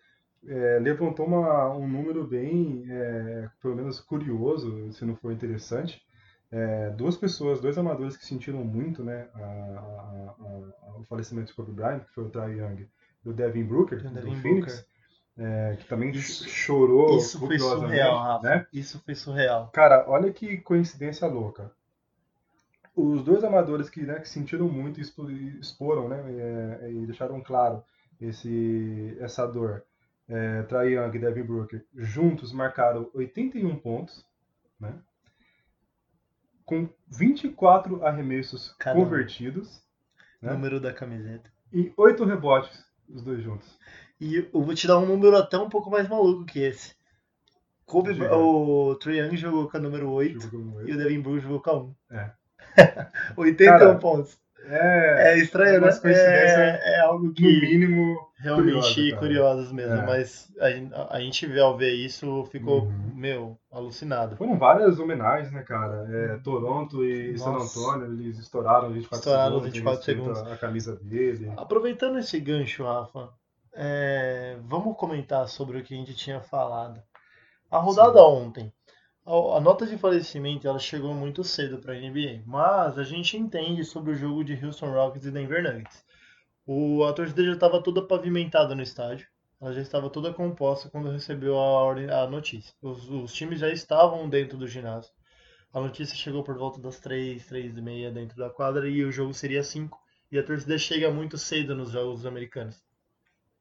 é, 0.46 0.78
levantou 0.78 1.26
uma, 1.26 1.74
um 1.74 1.86
número 1.88 2.26
bem, 2.26 2.84
é, 2.88 3.48
pelo 3.60 3.74
menos 3.76 4.00
curioso, 4.00 4.92
se 4.92 5.04
não 5.04 5.16
for 5.16 5.32
interessante. 5.32 6.00
É, 6.50 6.90
duas 6.90 7.16
pessoas, 7.16 7.60
dois 7.60 7.76
amadores 7.76 8.16
que 8.16 8.24
sentiram 8.24 8.64
muito 8.64 9.04
né, 9.04 9.28
a- 9.34 9.38
a- 9.38 10.34
a- 10.38 10.98
o 10.98 11.04
falecimento 11.04 11.48
de 11.48 11.54
Kobe 11.54 11.72
Bryant, 11.72 12.00
que 12.04 12.12
foi 12.14 12.24
o 12.24 12.30
Trae 12.30 12.56
Young 12.58 12.88
e 13.24 13.28
o 13.28 13.32
Devin 13.34 13.64
Booker, 13.64 13.98
O 13.98 14.02
do 14.02 14.14
Devin 14.14 14.34
Phoenix, 14.36 14.86
é, 15.38 15.76
que 15.78 15.84
também 15.86 16.10
Isso- 16.10 16.48
chorou 16.48 17.16
isso 17.16 17.38
foi 17.38 17.58
surreal, 17.58 18.18
Rafa. 18.18 18.48
né? 18.48 18.66
Isso 18.72 19.00
foi 19.04 19.14
surreal. 19.14 19.68
Cara, 19.72 20.04
olha 20.08 20.32
que 20.32 20.56
coincidência 20.58 21.26
louca. 21.28 21.70
Os 22.96 23.22
dois 23.22 23.44
amadores 23.44 23.88
que, 23.88 24.02
né, 24.02 24.18
que 24.18 24.28
sentiram 24.28 24.68
muito 24.68 24.98
e 24.98 25.02
expo- 25.02 25.30
exporam, 25.30 26.08
né, 26.08 26.20
é, 26.82 26.90
e 26.90 27.06
deixaram 27.06 27.40
claro 27.40 27.84
esse, 28.20 29.16
essa 29.20 29.46
dor, 29.46 29.84
é, 30.28 30.62
Trae 30.64 30.94
Young 30.94 31.14
e 31.14 31.18
Devin 31.20 31.44
Booker, 31.44 31.84
juntos 31.94 32.52
marcaram 32.52 33.08
81 33.14 33.76
pontos, 33.76 34.26
né, 34.80 34.92
com 36.64 36.88
24 37.08 38.04
arremessos 38.04 38.74
Cada 38.78 38.98
um. 38.98 39.04
convertidos 39.04 39.80
né? 40.42 40.52
Número 40.52 40.78
da 40.80 40.92
camiseta. 40.92 41.50
e 41.72 41.92
8 41.96 42.24
rebotes, 42.24 42.84
os 43.08 43.22
dois 43.22 43.42
juntos. 43.42 43.78
E 44.20 44.36
eu 44.52 44.62
vou 44.62 44.74
te 44.74 44.86
dar 44.86 44.98
um 44.98 45.06
número 45.06 45.36
até 45.36 45.56
um 45.58 45.68
pouco 45.68 45.90
mais 45.90 46.08
maluco 46.08 46.44
que 46.44 46.58
esse. 46.60 46.96
Kobe, 47.86 48.12
Diga. 48.12 48.36
o 48.36 48.94
Trae 48.96 49.18
Young 49.18 49.36
jogou 49.36 49.68
com 49.70 49.76
a 49.76 49.80
número 49.80 50.10
8 50.10 50.40
Jogou 50.40 50.72
com 50.72 50.80
e 50.86 50.92
o 50.92 50.96
Devin 50.98 51.20
Booker 51.20 51.40
jogou 51.40 51.60
com 51.60 51.70
a 51.70 51.78
1. 51.78 51.94
É. 52.10 52.30
81 53.36 53.78
Cara, 53.78 53.94
pontos. 53.94 54.38
É, 54.64 55.32
É 55.32 55.38
estranho, 55.38 55.80
né? 55.80 55.88
É, 56.04 56.96
é 56.96 57.00
algo 57.00 57.26
no 57.26 57.32
que 57.32 57.42
mínimo, 57.42 58.18
realmente 58.36 59.14
curiosas 59.16 59.72
mesmo, 59.72 59.94
É. 59.94 60.04
mas 60.06 60.52
a, 60.60 61.16
a 61.16 61.20
gente 61.20 61.58
ao 61.58 61.78
ver 61.78 61.94
isso 61.94 62.44
ficou, 62.50 62.82
Uhum. 62.82 63.12
meu, 63.14 63.58
alucinado. 63.72 64.36
Foram 64.36 64.58
várias 64.58 64.98
homenagens, 64.98 65.50
né, 65.52 65.62
cara? 65.62 66.06
É, 66.12 66.36
Toronto 66.38 67.02
e 67.02 67.38
San 67.38 67.52
Nossa. 67.52 67.80
Antônio, 67.80 68.06
eles 68.12 68.38
estouraram 68.38 68.90
24 68.90 69.18
Estouraram 69.18 69.50
segundos. 69.52 69.72
24 69.72 70.04
tem 70.04 70.14
escrito 70.14 70.34
segundos. 70.34 70.52
A 70.52 70.56
camisa 70.58 70.96
dele. 70.96 71.50
Aproveitando 71.56 72.18
esse 72.18 72.38
gancho, 72.38 72.84
Rafa, 72.84 73.30
é, 73.78 74.58
vamos 74.62 74.96
comentar 74.98 75.48
sobre 75.48 75.78
o 75.78 75.84
que 75.84 75.94
a 75.94 75.96
gente 75.98 76.14
tinha 76.16 76.40
falado. 76.42 77.02
A 77.70 77.78
rodada 77.78 78.22
ontem, 78.24 78.72
a, 79.26 79.58
a 79.58 79.60
nota 79.60 79.86
de 79.86 79.98
falecimento 79.98 80.68
ela 80.68 80.78
chegou 80.78 81.14
muito 81.14 81.44
cedo 81.44 81.78
para 81.78 81.94
a 81.94 81.96
NBA, 81.96 82.42
mas 82.46 82.98
a 82.98 83.04
gente 83.04 83.36
entende 83.38 83.84
sobre 83.84 84.12
o 84.12 84.16
jogo 84.16 84.44
de 84.44 84.54
Houston 84.64 84.92
Rockets 84.92 85.26
e 85.26 85.30
Denver 85.32 85.62
Nuggets. 85.62 86.04
O, 86.66 87.04
a 87.04 87.12
torcida 87.12 87.42
já 87.44 87.52
estava 87.54 87.82
toda 87.82 88.06
pavimentada 88.06 88.74
no 88.74 88.82
estádio, 88.82 89.26
ela 89.60 89.72
já 89.72 89.80
estava 89.80 90.08
toda 90.10 90.32
composta 90.32 90.88
quando 90.90 91.10
recebeu 91.10 91.56
a, 91.58 91.62
ordem- 91.82 92.10
a 92.10 92.26
notícia. 92.28 92.72
Os, 92.82 93.08
os 93.10 93.32
times 93.34 93.60
já 93.60 93.70
estavam 93.70 94.28
dentro 94.28 94.58
do 94.58 94.68
ginásio. 94.68 95.12
A 95.72 95.80
notícia 95.80 96.16
chegou 96.16 96.44
por 96.44 96.58
volta 96.58 96.80
das 96.80 97.00
3, 97.00 97.46
3 97.46 97.76
e 97.78 97.82
meia 97.82 98.10
dentro 98.12 98.36
da 98.38 98.50
quadra 98.50 98.88
e 98.88 99.04
o 99.04 99.12
jogo 99.12 99.34
seria 99.34 99.64
5. 99.64 99.98
E 100.32 100.38
a 100.38 100.44
torcida 100.44 100.78
chega 100.78 101.10
muito 101.10 101.38
cedo 101.38 101.74
nos 101.76 101.90
jogos 101.92 102.26
americanos. 102.26 102.82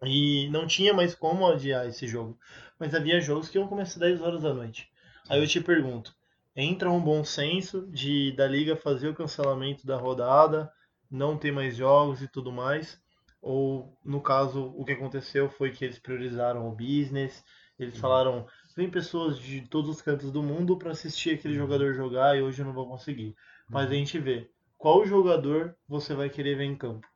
E 0.03 0.47
não 0.49 0.67
tinha 0.67 0.93
mais 0.93 1.15
como 1.15 1.47
adiar 1.47 1.87
esse 1.87 2.07
jogo. 2.07 2.37
Mas 2.79 2.93
havia 2.93 3.19
jogos 3.19 3.49
que 3.49 3.57
iam 3.57 3.67
começar 3.67 3.99
10 3.99 4.21
horas 4.21 4.43
da 4.43 4.53
noite. 4.53 4.89
Aí 5.29 5.41
eu 5.41 5.47
te 5.47 5.59
pergunto, 5.59 6.15
entra 6.55 6.89
um 6.91 7.01
bom 7.01 7.23
senso 7.23 7.87
de 7.91 8.31
da 8.33 8.47
liga 8.47 8.75
fazer 8.75 9.09
o 9.09 9.15
cancelamento 9.15 9.85
da 9.85 9.97
rodada, 9.97 10.71
não 11.09 11.37
ter 11.37 11.51
mais 11.51 11.75
jogos 11.75 12.21
e 12.21 12.27
tudo 12.27 12.51
mais? 12.51 13.01
Ou 13.41 13.97
no 14.03 14.21
caso, 14.21 14.73
o 14.75 14.83
que 14.83 14.91
aconteceu 14.91 15.49
foi 15.49 15.71
que 15.71 15.85
eles 15.85 15.99
priorizaram 15.99 16.67
o 16.67 16.75
business, 16.75 17.43
eles 17.79 17.97
falaram, 17.97 18.47
vem 18.75 18.89
pessoas 18.89 19.37
de 19.37 19.61
todos 19.61 19.89
os 19.89 20.01
cantos 20.01 20.31
do 20.31 20.41
mundo 20.41 20.77
para 20.77 20.91
assistir 20.91 21.35
aquele 21.35 21.53
jogador 21.53 21.93
jogar 21.93 22.35
e 22.37 22.41
hoje 22.41 22.61
eu 22.61 22.65
não 22.65 22.73
vou 22.73 22.87
conseguir. 22.87 23.35
Mas 23.69 23.91
a 23.91 23.93
gente 23.93 24.17
vê, 24.17 24.49
qual 24.77 25.05
jogador 25.05 25.75
você 25.87 26.15
vai 26.15 26.29
querer 26.29 26.55
ver 26.55 26.63
em 26.63 26.75
campo? 26.75 27.07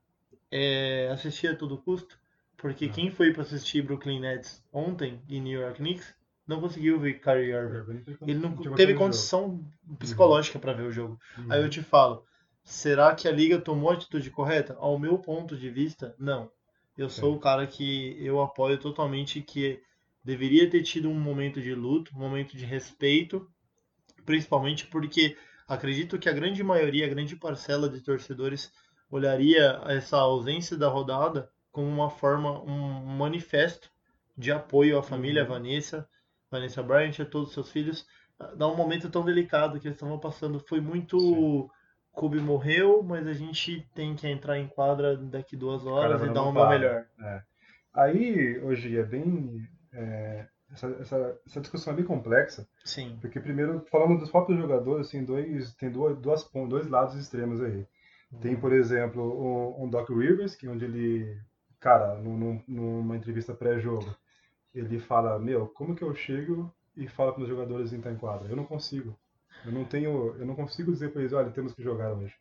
É 0.51 1.09
assistir 1.11 1.47
a 1.47 1.55
todo 1.55 1.77
custo? 1.77 2.20
Porque 2.61 2.87
quem 2.87 3.09
foi 3.09 3.33
para 3.33 3.41
assistir 3.41 3.81
Brooklyn 3.81 4.19
Nets 4.19 4.63
ontem 4.71 5.19
e 5.27 5.39
New 5.39 5.59
York 5.59 5.79
Knicks 5.79 6.13
não 6.47 6.61
conseguiu 6.61 6.99
ver 6.99 7.19
Kyrie 7.19 7.51
Irving. 7.51 8.03
Ele 8.27 8.37
não 8.37 8.55
teve 8.75 8.93
condição 8.93 9.65
psicológica 9.97 10.59
para 10.59 10.73
ver 10.73 10.83
o 10.83 10.91
jogo. 10.91 11.19
jogo. 11.35 11.51
Aí 11.51 11.59
eu 11.59 11.69
te 11.69 11.81
falo, 11.81 12.23
será 12.63 13.15
que 13.15 13.27
a 13.27 13.31
liga 13.31 13.59
tomou 13.59 13.89
a 13.89 13.93
atitude 13.95 14.29
correta? 14.29 14.75
Ao 14.79 14.99
meu 14.99 15.17
ponto 15.17 15.57
de 15.57 15.71
vista, 15.71 16.13
não. 16.19 16.51
Eu 16.95 17.09
sou 17.09 17.35
o 17.35 17.39
cara 17.39 17.65
que 17.65 18.15
eu 18.23 18.39
apoio 18.39 18.77
totalmente 18.77 19.41
que 19.41 19.81
deveria 20.23 20.69
ter 20.69 20.83
tido 20.83 21.09
um 21.09 21.19
momento 21.19 21.59
de 21.59 21.73
luto, 21.73 22.15
um 22.15 22.19
momento 22.19 22.55
de 22.55 22.63
respeito, 22.63 23.49
principalmente 24.23 24.85
porque 24.85 25.35
acredito 25.67 26.19
que 26.19 26.29
a 26.29 26.33
grande 26.33 26.63
maioria, 26.63 27.07
a 27.07 27.09
grande 27.09 27.35
parcela 27.35 27.89
de 27.89 28.01
torcedores 28.01 28.71
olharia 29.09 29.81
essa 29.87 30.17
ausência 30.17 30.77
da 30.77 30.89
rodada 30.89 31.49
como 31.71 31.87
uma 31.87 32.09
forma, 32.09 32.61
um 32.63 33.05
manifesto 33.17 33.89
de 34.37 34.51
apoio 34.51 34.97
à 34.97 35.03
família 35.03 35.43
Uhum. 35.43 35.49
Vanessa, 35.49 36.07
Vanessa 36.49 36.83
Bryant, 36.83 37.19
a 37.19 37.25
todos 37.25 37.49
os 37.49 37.53
seus 37.53 37.71
filhos, 37.71 38.05
dá 38.57 38.67
um 38.67 38.75
momento 38.75 39.09
tão 39.09 39.23
delicado 39.23 39.79
que 39.79 39.87
eles 39.87 39.95
estavam 39.95 40.19
passando. 40.19 40.59
Foi 40.59 40.81
muito. 40.81 41.17
Sim. 41.19 41.69
Kobe 42.11 42.41
morreu, 42.41 43.01
mas 43.01 43.25
a 43.25 43.31
gente 43.31 43.87
tem 43.95 44.15
que 44.15 44.27
entrar 44.27 44.59
em 44.59 44.67
quadra 44.67 45.15
daqui 45.15 45.55
duas 45.55 45.85
horas 45.85 46.21
e 46.21 46.29
dar 46.29 46.51
para. 46.51 46.69
melhor. 46.69 47.05
Aí, 47.93 48.59
hoje, 48.59 48.97
é 48.97 49.03
bem. 49.03 49.65
é, 49.93 50.45
essa, 50.73 50.87
essa, 50.99 51.39
essa 51.45 51.61
discussão 51.61 51.93
é 51.93 51.95
bem 51.97 52.05
complexa, 52.05 52.67
Sim. 52.83 53.17
porque 53.19 53.39
primeiro, 53.39 53.85
falando 53.91 54.19
dos 54.19 54.31
próprios 54.31 54.59
jogadores, 54.59 55.09
tem 55.09 55.23
dois, 55.23 55.73
tem 55.75 55.91
duas, 55.91 56.17
duas, 56.17 56.49
dois 56.69 56.87
lados 56.87 57.15
extremos 57.15 57.61
aí. 57.61 57.85
Tem, 58.39 58.55
por 58.55 58.71
exemplo, 58.71 59.21
um, 59.21 59.83
um 59.83 59.89
Doc 59.89 60.09
Rivers, 60.09 60.55
que 60.55 60.65
é 60.65 60.69
onde 60.69 60.85
ele, 60.85 61.37
cara, 61.81 62.15
num- 62.17 62.37
num- 62.37 62.63
numa 62.69 63.17
entrevista 63.17 63.55
pré-jogo, 63.55 64.15
ele 64.73 64.99
fala, 64.99 65.39
meu, 65.39 65.67
como 65.69 65.95
que 65.95 66.03
eu 66.03 66.13
chego 66.15 66.73
e 66.95 67.07
falo 67.07 67.33
para 67.33 67.43
os 67.43 67.49
jogadores 67.49 67.93
entrar 67.93 68.11
em 68.13 68.17
quadra? 68.17 68.49
Eu 68.49 68.55
não 68.55 68.65
consigo. 68.65 69.17
Eu 69.65 69.71
não 69.71 69.85
tenho, 69.85 70.35
eu 70.37 70.45
não 70.45 70.55
consigo 70.55 70.91
dizer 70.91 71.11
para 71.11 71.21
eles, 71.21 71.33
olha, 71.33 71.51
temos 71.51 71.73
que 71.73 71.83
jogar 71.83 72.13
hoje. 72.13 72.35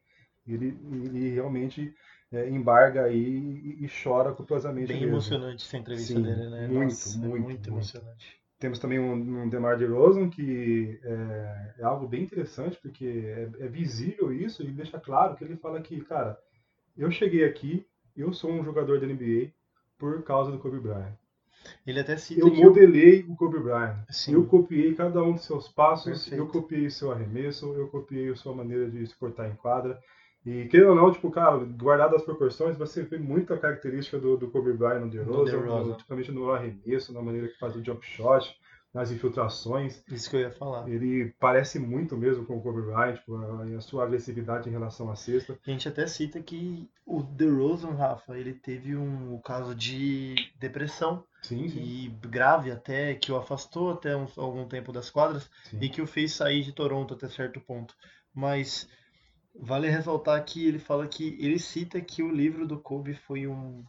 Ele, 0.46 0.68
ele 1.04 1.30
realmente 1.30 1.94
é, 2.32 2.48
embarga 2.48 3.04
aí 3.04 3.38
e, 3.80 3.84
e 3.84 3.88
chora 4.02 4.32
copiosamente 4.34 4.96
Bem 4.96 5.02
mesmo. 5.02 5.40
emocionante 5.44 5.64
essa 5.64 5.76
entrevista 5.76 6.18
Sim, 6.18 6.20
dele, 6.20 6.48
né? 6.50 6.66
muito, 6.66 7.08
Nossa, 7.12 7.24
é 7.24 7.28
muito, 7.28 7.60
muito 7.68 7.70
muito. 7.70 7.70
emocionante. 7.70 8.42
Temos 8.58 8.78
também 8.78 8.98
um, 9.00 9.42
um 9.44 9.48
DeMar 9.48 9.78
DeRozan, 9.78 10.30
que 10.30 11.00
é, 11.02 11.74
é 11.80 11.84
algo 11.84 12.06
bem 12.08 12.22
interessante, 12.24 12.78
porque 12.80 13.06
é, 13.06 13.64
é 13.64 13.68
visível 13.68 14.32
isso, 14.32 14.62
e 14.62 14.72
deixa 14.72 15.00
claro 15.00 15.36
que 15.36 15.44
ele 15.44 15.56
fala 15.56 15.80
que, 15.82 16.00
cara, 16.02 16.38
eu 16.96 17.10
cheguei 17.10 17.44
aqui, 17.44 17.86
eu 18.20 18.32
sou 18.32 18.50
um 18.50 18.64
jogador 18.64 19.00
da 19.00 19.06
NBA 19.06 19.50
por 19.98 20.22
causa 20.22 20.50
do 20.50 20.58
Kobe 20.58 20.78
Bryant. 20.78 21.14
Ele 21.86 22.00
até 22.00 22.16
cita 22.16 22.40
Eu 22.40 22.54
modelei 22.54 23.24
o 23.28 23.36
Kobe 23.36 23.58
Bryant. 23.58 23.96
Sim. 24.08 24.34
Eu 24.34 24.46
copiei 24.46 24.94
cada 24.94 25.22
um 25.22 25.32
dos 25.32 25.44
seus 25.44 25.68
passos, 25.68 26.24
Perfeito. 26.24 26.42
eu 26.42 26.46
copiei 26.48 26.90
seu 26.90 27.12
arremesso, 27.12 27.72
eu 27.74 27.88
copiei 27.88 28.30
a 28.30 28.36
sua 28.36 28.54
maneira 28.54 28.90
de 28.90 29.06
se 29.06 29.14
portar 29.14 29.50
em 29.50 29.54
quadra. 29.56 29.98
E 30.44 30.66
querendo 30.68 30.90
ou 30.90 30.96
não, 30.96 31.12
tipo, 31.12 31.30
cara, 31.30 31.58
guardado 31.58 32.16
as 32.16 32.22
proporções, 32.22 32.76
você 32.76 33.02
vê 33.02 33.18
muita 33.18 33.58
característica 33.58 34.18
do, 34.18 34.38
do 34.38 34.50
Kobe 34.50 34.72
Bryant 34.72 35.00
no 35.00 35.10
DeRozan, 35.10 35.92
principalmente 35.92 36.32
no 36.32 36.50
arremesso, 36.50 37.12
na 37.12 37.20
maneira 37.20 37.48
que 37.48 37.58
faz 37.58 37.76
o 37.76 37.84
jump 37.84 38.04
shot, 38.06 38.58
nas 38.92 39.10
infiltrações. 39.10 40.02
Isso 40.10 40.28
que 40.28 40.36
eu 40.36 40.40
ia 40.40 40.50
falar. 40.50 40.88
Ele 40.88 41.32
parece 41.38 41.78
muito 41.78 42.16
mesmo 42.16 42.44
com 42.44 42.56
o 42.56 42.60
Kobe 42.60 42.82
Bryant, 42.82 43.16
tipo, 43.16 43.36
a, 43.36 43.62
a 43.76 43.80
sua 43.80 44.04
agressividade 44.04 44.68
em 44.68 44.72
relação 44.72 45.10
à 45.10 45.14
cesta. 45.16 45.58
A 45.64 45.70
gente 45.70 45.88
até 45.88 46.06
cita 46.06 46.40
que 46.42 46.88
o 47.06 47.22
DeRozan, 47.22 47.92
Rafa, 47.92 48.36
ele 48.36 48.52
teve 48.54 48.96
um 48.96 49.38
caso 49.40 49.74
de 49.74 50.34
depressão 50.58 51.24
Sim, 51.42 51.68
sim. 51.68 51.80
e 51.80 52.08
grave 52.28 52.70
até, 52.70 53.14
que 53.14 53.32
o 53.32 53.36
afastou 53.36 53.92
até 53.92 54.16
um- 54.16 54.26
algum 54.36 54.66
tempo 54.66 54.92
das 54.92 55.08
quadras 55.10 55.48
sim. 55.64 55.78
e 55.80 55.88
que 55.88 56.02
o 56.02 56.06
fez 56.06 56.32
sair 56.32 56.62
de 56.62 56.72
Toronto 56.72 57.14
até 57.14 57.28
certo 57.28 57.60
ponto. 57.60 57.94
Mas 58.34 58.88
vale 59.54 59.88
ressaltar 59.88 60.44
que 60.44 60.66
ele 60.66 60.78
fala 60.78 61.06
que 61.06 61.36
ele 61.40 61.58
cita 61.58 62.00
que 62.00 62.22
o 62.22 62.30
livro 62.30 62.66
do 62.66 62.78
Kobe 62.78 63.14
foi 63.14 63.46
um 63.46 63.84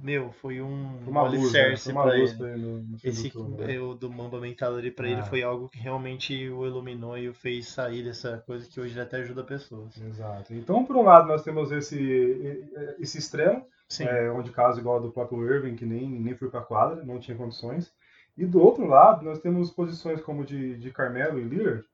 meu, 0.00 0.30
foi 0.30 0.62
um 0.62 1.00
Foi 1.02 1.10
uma 1.10 1.22
luz, 1.24 1.52
né? 1.52 1.76
Foi 1.76 1.92
uma 1.92 2.02
pra 2.04 2.14
luz 2.14 2.30
ele. 2.30 2.38
pra 2.38 2.50
ele 2.52 2.62
no, 2.62 2.96
Esse 3.02 3.32
né? 3.36 3.74
é, 3.74 3.80
o 3.80 3.94
do 3.94 4.08
Mamba 4.08 4.40
Mentality 4.40 4.92
pra 4.92 5.08
ele 5.08 5.20
Ah. 5.20 5.24
foi 5.24 5.42
algo 5.42 5.68
que 5.68 5.78
realmente 5.78 6.48
o 6.50 6.64
iluminou 6.64 7.18
e 7.18 7.28
o 7.28 7.34
fez 7.34 7.66
sair 7.68 8.04
dessa 8.04 8.38
coisa 8.46 8.68
que 8.68 8.78
hoje 8.80 8.92
ele 8.92 9.00
até 9.00 9.16
ajuda 9.16 9.42
pessoas. 9.42 10.00
Exato. 10.00 10.54
Então, 10.54 10.84
por 10.84 10.94
um 10.96 11.02
lado, 11.02 11.26
nós 11.26 11.42
temos 11.42 11.72
esse, 11.72 12.64
esse 13.00 13.18
extremo. 13.18 13.66
É, 14.00 14.30
onde 14.30 14.50
caso 14.50 14.80
igual 14.80 14.96
ao 14.96 15.02
do 15.02 15.12
próprio 15.12 15.44
Irving, 15.44 15.76
que 15.76 15.86
nem, 15.86 16.08
nem 16.08 16.34
foi 16.36 16.50
para 16.50 16.60
quadra, 16.60 17.04
não 17.04 17.18
tinha 17.20 17.36
condições. 17.36 17.92
E 18.36 18.44
do 18.44 18.60
outro 18.60 18.84
lado, 18.86 19.24
nós 19.24 19.38
temos 19.40 19.70
posições 19.70 20.20
como 20.20 20.44
de, 20.44 20.76
de 20.76 20.90
Carmelo 20.90 21.38
e 21.38 21.44
Lillard, 21.44 21.84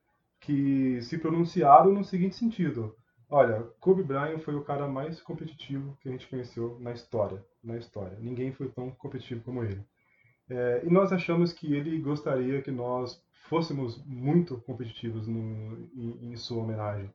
que 0.45 1.01
se 1.01 1.17
pronunciaram 1.17 1.91
no 1.91 2.03
seguinte 2.03 2.35
sentido. 2.35 2.95
Olha, 3.29 3.63
Kobe 3.79 4.03
Bryant 4.03 4.39
foi 4.39 4.55
o 4.55 4.63
cara 4.63 4.87
mais 4.87 5.21
competitivo 5.21 5.97
que 6.01 6.09
a 6.09 6.11
gente 6.11 6.27
conheceu 6.27 6.77
na 6.79 6.91
história. 6.91 7.43
Na 7.63 7.77
história. 7.77 8.17
Ninguém 8.19 8.51
foi 8.51 8.67
tão 8.67 8.91
competitivo 8.91 9.41
como 9.41 9.63
ele. 9.63 9.83
É, 10.49 10.81
e 10.83 10.89
nós 10.89 11.11
achamos 11.11 11.53
que 11.53 11.73
ele 11.73 11.97
gostaria 11.99 12.61
que 12.61 12.71
nós 12.71 13.23
fôssemos 13.49 14.03
muito 14.05 14.57
competitivos 14.61 15.27
no, 15.27 15.89
em, 15.95 16.33
em 16.33 16.35
sua 16.35 16.61
homenagem. 16.61 17.09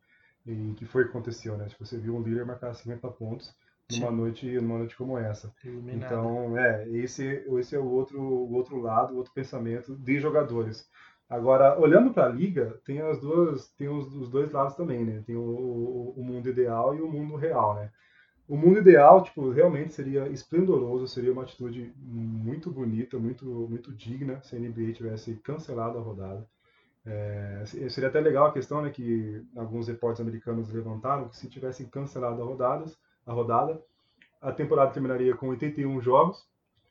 E 0.47 0.73
que 0.77 0.87
foi 0.87 1.05
que 1.05 1.11
aconteceu, 1.11 1.57
né? 1.57 1.67
Tipo, 1.67 1.85
você 1.85 1.99
viu 1.99 2.17
o 2.17 2.23
Lillard 2.23 2.49
marcar 2.49 2.75
50 2.75 3.07
pontos 3.09 3.55
numa 3.93 4.11
Sim. 4.11 4.17
noite, 4.17 4.61
numa 4.61 4.79
noite 4.79 4.97
como 4.97 5.19
essa. 5.19 5.55
Iluminado. 5.63 6.07
Então, 6.07 6.59
é, 6.59 6.89
esse, 6.89 7.45
esse 7.59 7.77
é 7.77 7.79
o 7.79 7.87
outro, 7.87 8.21
o 8.21 8.55
outro 8.55 8.81
lado, 8.81 9.13
o 9.13 9.19
outro 9.19 9.33
pensamento 9.35 9.95
de 9.95 10.19
jogadores. 10.19 10.89
Agora, 11.29 11.79
olhando 11.79 12.13
para 12.13 12.27
a 12.27 12.29
liga, 12.29 12.81
tem 12.85 13.01
as 13.01 13.21
duas, 13.21 13.69
tem 13.73 13.89
os, 13.89 14.15
os 14.15 14.31
dois 14.31 14.51
lados 14.53 14.75
também, 14.77 15.05
né? 15.05 15.23
Tem 15.27 15.37
o, 15.37 15.41
o, 15.43 16.15
o 16.17 16.25
mundo 16.25 16.49
ideal 16.49 16.95
e 16.95 17.03
o 17.03 17.11
mundo 17.11 17.37
real, 17.37 17.75
né? 17.75 17.91
O 18.49 18.57
mundo 18.57 18.81
ideal, 18.81 19.23
tipo, 19.25 19.51
realmente 19.51 19.95
seria 19.95 20.29
esplendoroso, 20.29 21.09
seria 21.09 21.33
uma 21.33 21.43
atitude 21.43 21.93
muito 21.99 22.71
bonita, 22.71 23.19
muito, 23.19 23.45
muito 23.47 23.93
digna 23.95 24.41
se 24.43 24.57
a 24.57 24.59
NBA 24.61 24.95
tivesse 24.95 25.35
cancelado 25.37 25.99
a 25.99 26.03
rodada. 26.03 26.47
É, 27.07 27.65
se- 27.67 27.91
seria 27.91 28.09
até 28.09 28.21
legal 28.21 28.47
a 28.47 28.53
questão, 28.53 28.83
né, 28.83 28.91
que 28.91 29.43
alguns 29.57 29.89
repórteres 29.89 30.21
americanos 30.29 30.71
levantaram, 30.73 31.29
que 31.29 31.37
se 31.37 31.49
tivessem 31.49 31.87
cancelado 31.89 32.43
a, 32.43 32.45
rodadas, 32.45 32.97
a 33.27 33.33
rodada, 33.33 33.81
a 34.41 34.53
temporada 34.53 34.93
terminaria 34.93 35.37
com 35.37 35.49
81 35.49 36.01
jogos, 36.01 36.47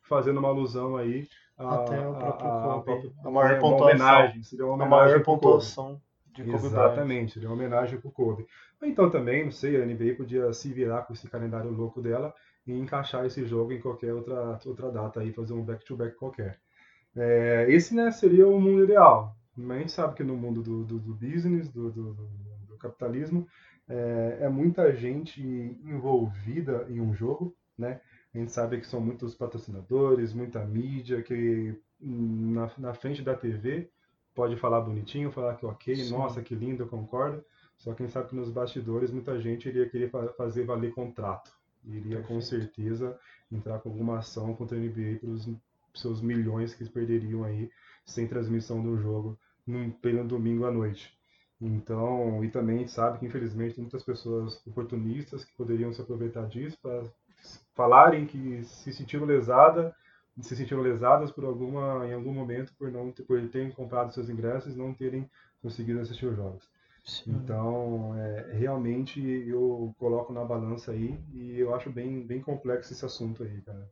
fazendo 0.07 0.39
uma 0.39 0.49
alusão 0.49 0.95
aí 0.97 1.27
a, 1.57 1.75
Até 1.75 2.07
o 2.07 2.11
a- 2.11 2.15
próprio 2.15 2.49
a- 2.49 2.77
a 2.77 2.81
Kobe. 2.81 2.85
própria- 2.85 3.11
A 3.23 3.31
maior 3.31 3.51
é, 3.51 3.59
uma 3.59 3.59
pontuação. 3.59 3.87
homenagem, 3.87 4.43
seria 4.43 4.65
uma 4.65 4.73
a 4.73 4.75
homenagem 4.75 5.05
maior 5.13 5.23
pro 5.23 5.37
Kobe. 5.37 5.41
pontuação 5.41 6.01
de 6.33 6.43
Kobe 6.43 6.53
Exatamente, 6.67 7.33
seria 7.33 7.49
uma 7.49 7.55
homenagem 7.55 7.99
pro 7.99 8.11
Kobe. 8.11 8.45
Então 8.83 9.09
também, 9.09 9.43
não 9.45 9.51
sei, 9.51 9.81
a 9.81 9.85
NBA 9.85 10.15
podia 10.15 10.53
se 10.53 10.71
virar 10.71 11.03
com 11.03 11.13
esse 11.13 11.27
calendário 11.29 11.71
louco 11.71 12.01
dela 12.01 12.33
e 12.65 12.73
encaixar 12.73 13.25
esse 13.25 13.45
jogo 13.45 13.71
em 13.73 13.79
qualquer 13.81 14.13
outra, 14.13 14.59
outra 14.65 14.91
data 14.91 15.19
aí, 15.21 15.31
fazer 15.33 15.53
um 15.53 15.63
back-to-back 15.63 16.15
qualquer. 16.15 16.59
É, 17.15 17.65
esse 17.69 17.95
né, 17.95 18.11
seria 18.11 18.47
o 18.47 18.59
mundo 18.61 18.83
ideal. 18.83 19.35
Mas 19.55 19.77
a 19.77 19.79
gente 19.79 19.91
sabe 19.91 20.13
que 20.15 20.23
no 20.23 20.37
mundo 20.37 20.61
do, 20.61 20.83
do, 20.83 20.99
do 20.99 21.13
business, 21.15 21.67
do, 21.69 21.91
do, 21.91 22.13
do 22.67 22.77
capitalismo, 22.77 23.47
é, 23.89 24.37
é, 24.41 24.49
muita 24.49 24.93
gente 24.95 25.41
envolvida 25.41 26.85
em 26.89 26.99
um 27.01 27.13
jogo, 27.13 27.55
né? 27.77 27.99
A 28.33 28.37
gente 28.37 28.51
sabe 28.51 28.79
que 28.79 28.87
são 28.87 28.99
muitos 28.99 29.33
patrocinadores, 29.33 30.33
muita 30.33 30.63
mídia 30.65 31.21
que 31.23 31.75
na, 31.99 32.69
na 32.77 32.93
frente 32.93 33.21
da 33.21 33.35
TV 33.35 33.89
pode 34.35 34.55
falar 34.57 34.81
bonitinho, 34.81 35.31
falar 35.31 35.55
que 35.55 35.65
ok, 35.65 35.95
Sim. 35.95 36.11
nossa, 36.11 36.41
que 36.41 36.53
lindo, 36.53 36.83
eu 36.83 36.87
concordo. 36.87 37.43
Só 37.77 37.93
quem 37.93 38.07
sabe 38.07 38.29
que 38.29 38.35
nos 38.35 38.51
bastidores 38.51 39.11
muita 39.11 39.39
gente 39.39 39.67
iria 39.67 39.89
querer 39.89 40.11
fazer 40.35 40.65
valer 40.65 40.93
contrato. 40.93 41.51
Iria 41.85 42.17
Perfeito. 42.17 42.27
com 42.27 42.41
certeza 42.41 43.19
entrar 43.51 43.79
com 43.79 43.89
alguma 43.89 44.19
ação 44.19 44.53
contra 44.53 44.77
a 44.77 44.79
NBA 44.79 45.19
pelos 45.19 45.47
seus 45.95 46.21
milhões 46.21 46.73
que 46.75 46.87
perderiam 46.89 47.43
aí 47.43 47.69
sem 48.05 48.27
transmissão 48.27 48.81
do 48.81 48.97
jogo 48.97 49.37
num 49.65 49.89
pleno 49.89 50.27
domingo 50.27 50.65
à 50.65 50.71
noite. 50.71 51.17
Então, 51.59 52.43
e 52.43 52.49
também 52.49 52.75
a 52.75 52.79
gente 52.79 52.91
sabe 52.91 53.19
que 53.19 53.25
infelizmente 53.25 53.75
tem 53.75 53.83
muitas 53.83 54.03
pessoas 54.03 54.61
oportunistas 54.67 55.43
que 55.43 55.55
poderiam 55.55 55.91
se 55.91 56.01
aproveitar 56.01 56.47
disso 56.47 56.77
para 56.81 57.03
falarem 57.77 58.25
que 58.25 58.63
se 58.63 58.91
sentiram 58.91 59.25
lesada, 59.25 59.95
se 60.41 60.55
sentiram 60.55 60.81
lesadas 60.81 61.31
por 61.31 61.45
alguma 61.45 62.05
em 62.07 62.13
algum 62.13 62.33
momento 62.33 62.73
por 62.77 62.91
não 62.91 63.11
ter, 63.11 63.23
por 63.23 63.39
terem 63.49 63.71
comprado 63.71 64.11
seus 64.11 64.29
ingressos 64.29 64.75
e 64.75 64.77
não 64.77 64.93
terem 64.93 65.29
conseguido 65.61 66.01
assistir 66.01 66.25
os 66.25 66.35
jogos. 66.35 66.67
Sim. 67.05 67.31
Então, 67.31 68.13
é, 68.17 68.51
realmente 68.53 69.21
eu 69.47 69.95
coloco 69.97 70.33
na 70.33 70.43
balança 70.43 70.91
aí 70.91 71.17
e 71.31 71.57
eu 71.57 71.73
acho 71.73 71.89
bem 71.89 72.25
bem 72.25 72.41
complexo 72.41 72.91
esse 72.91 73.05
assunto 73.05 73.43
aí, 73.43 73.61
cara. 73.61 73.87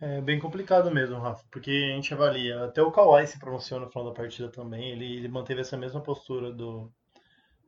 É 0.00 0.20
bem 0.20 0.38
complicado 0.38 0.90
mesmo, 0.90 1.18
Rafa, 1.18 1.44
porque 1.50 1.70
a 1.70 1.94
gente 1.94 2.12
avalia. 2.12 2.64
Até 2.64 2.82
o 2.82 2.90
Kawhi 2.90 3.26
se 3.26 3.38
pronunciou 3.38 3.80
no 3.80 3.88
final 3.90 4.06
da 4.06 4.14
partida 4.14 4.48
também. 4.48 4.90
Ele, 4.90 5.16
ele 5.16 5.28
manteve 5.28 5.60
essa 5.60 5.76
mesma 5.76 6.00
postura 6.00 6.50
do, 6.50 6.90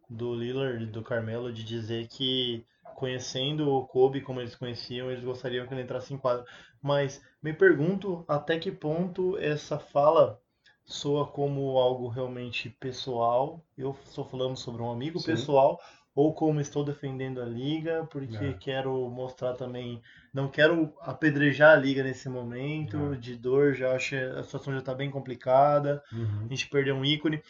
do 0.08 0.34
Lillard 0.34 0.82
e 0.82 0.86
do 0.86 1.02
Carmelo 1.02 1.52
de 1.52 1.62
dizer 1.62 2.08
que 2.08 2.64
conhecendo 3.02 3.68
o 3.68 3.84
Kobe 3.84 4.20
como 4.20 4.40
eles 4.40 4.54
conheciam, 4.54 5.10
eles 5.10 5.24
gostariam 5.24 5.66
que 5.66 5.74
ele 5.74 5.82
entrasse 5.82 6.14
em 6.14 6.16
quadra. 6.16 6.44
Mas 6.80 7.20
me 7.42 7.52
pergunto 7.52 8.24
até 8.28 8.60
que 8.60 8.70
ponto 8.70 9.36
essa 9.38 9.76
fala 9.76 10.40
soa 10.84 11.26
como 11.26 11.76
algo 11.78 12.06
realmente 12.06 12.70
pessoal. 12.70 13.60
Eu 13.76 13.98
estou 14.04 14.24
falando 14.24 14.56
sobre 14.56 14.82
um 14.82 14.92
amigo 14.92 15.18
Sim. 15.18 15.32
pessoal 15.32 15.80
ou 16.14 16.32
como 16.32 16.60
estou 16.60 16.84
defendendo 16.84 17.42
a 17.42 17.44
liga, 17.44 18.06
porque 18.08 18.36
é. 18.36 18.52
quero 18.52 19.10
mostrar 19.10 19.54
também, 19.54 20.00
não 20.32 20.46
quero 20.46 20.94
apedrejar 21.00 21.72
a 21.72 21.80
liga 21.80 22.04
nesse 22.04 22.28
momento 22.28 23.14
é. 23.14 23.16
de 23.16 23.34
dor, 23.34 23.74
já 23.74 23.96
acho 23.96 24.14
a 24.14 24.44
situação 24.44 24.74
já 24.74 24.78
está 24.78 24.94
bem 24.94 25.10
complicada, 25.10 26.04
uhum. 26.12 26.44
a 26.44 26.48
gente 26.48 26.68
perdeu 26.68 26.94
um 26.94 27.04
ícone. 27.04 27.42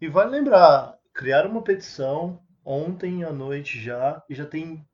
E 0.00 0.06
vale 0.08 0.32
lembrar, 0.32 0.98
criaram 1.14 1.50
uma 1.50 1.62
petição 1.62 2.42
ontem 2.68 3.24
à 3.24 3.32
noite 3.32 3.80
já, 3.80 4.22
e 4.28 4.34
já 4.34 4.44
tem, 4.44 4.86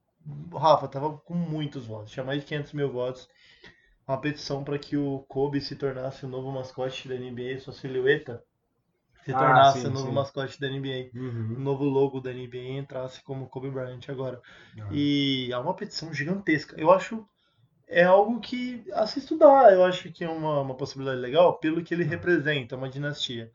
Rafa, 0.52 0.88
tava 0.88 1.16
com 1.18 1.34
muitos 1.34 1.86
votos, 1.86 2.12
tinha 2.12 2.24
mais 2.24 2.40
de 2.40 2.46
500 2.46 2.72
mil 2.72 2.92
votos, 2.92 3.28
uma 4.06 4.18
petição 4.18 4.64
para 4.64 4.78
que 4.78 4.96
o 4.96 5.20
Kobe 5.28 5.60
se 5.60 5.76
tornasse 5.76 6.24
o 6.24 6.28
novo 6.28 6.50
mascote 6.50 7.08
da 7.08 7.14
NBA, 7.14 7.58
sua 7.60 7.72
silhueta 7.72 8.42
se 9.24 9.32
ah, 9.32 9.38
tornasse 9.38 9.80
sim, 9.80 9.86
o 9.86 9.90
novo 9.90 10.08
sim. 10.08 10.12
mascote 10.12 10.60
da 10.60 10.68
NBA, 10.68 11.10
uhum. 11.14 11.54
o 11.56 11.60
novo 11.60 11.84
logo 11.84 12.20
da 12.20 12.30
NBA 12.30 12.78
entrasse 12.78 13.22
como 13.22 13.48
Kobe 13.48 13.70
Bryant 13.70 14.02
agora. 14.08 14.40
Uhum. 14.76 14.88
E 14.92 15.48
é 15.50 15.56
uma 15.56 15.72
petição 15.72 16.12
gigantesca. 16.12 16.78
Eu 16.78 16.90
acho 16.90 17.26
é 17.88 18.04
algo 18.04 18.40
que 18.40 18.84
a 18.92 19.06
se 19.06 19.18
estudar, 19.18 19.72
eu 19.72 19.84
acho 19.84 20.10
que 20.12 20.24
é 20.24 20.28
uma, 20.28 20.60
uma 20.60 20.74
possibilidade 20.74 21.20
legal 21.20 21.58
pelo 21.58 21.82
que 21.82 21.94
ele 21.94 22.04
uhum. 22.04 22.10
representa, 22.10 22.76
uma 22.76 22.88
dinastia. 22.88 23.46
Sim. 23.46 23.52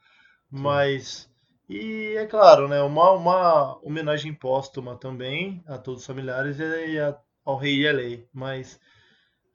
Mas 0.50 1.30
e 1.70 2.16
é 2.18 2.26
claro, 2.26 2.68
né, 2.68 2.82
uma, 2.82 3.12
uma 3.12 3.80
homenagem 3.84 4.34
póstuma 4.34 4.98
também 4.98 5.64
a 5.68 5.78
todos 5.78 6.02
os 6.02 6.08
familiares 6.08 6.58
e 6.60 7.00
a, 7.00 7.16
ao 7.46 7.58
rei 7.58 7.76
de 7.78 7.92
LA, 7.92 8.24
mas 8.34 8.80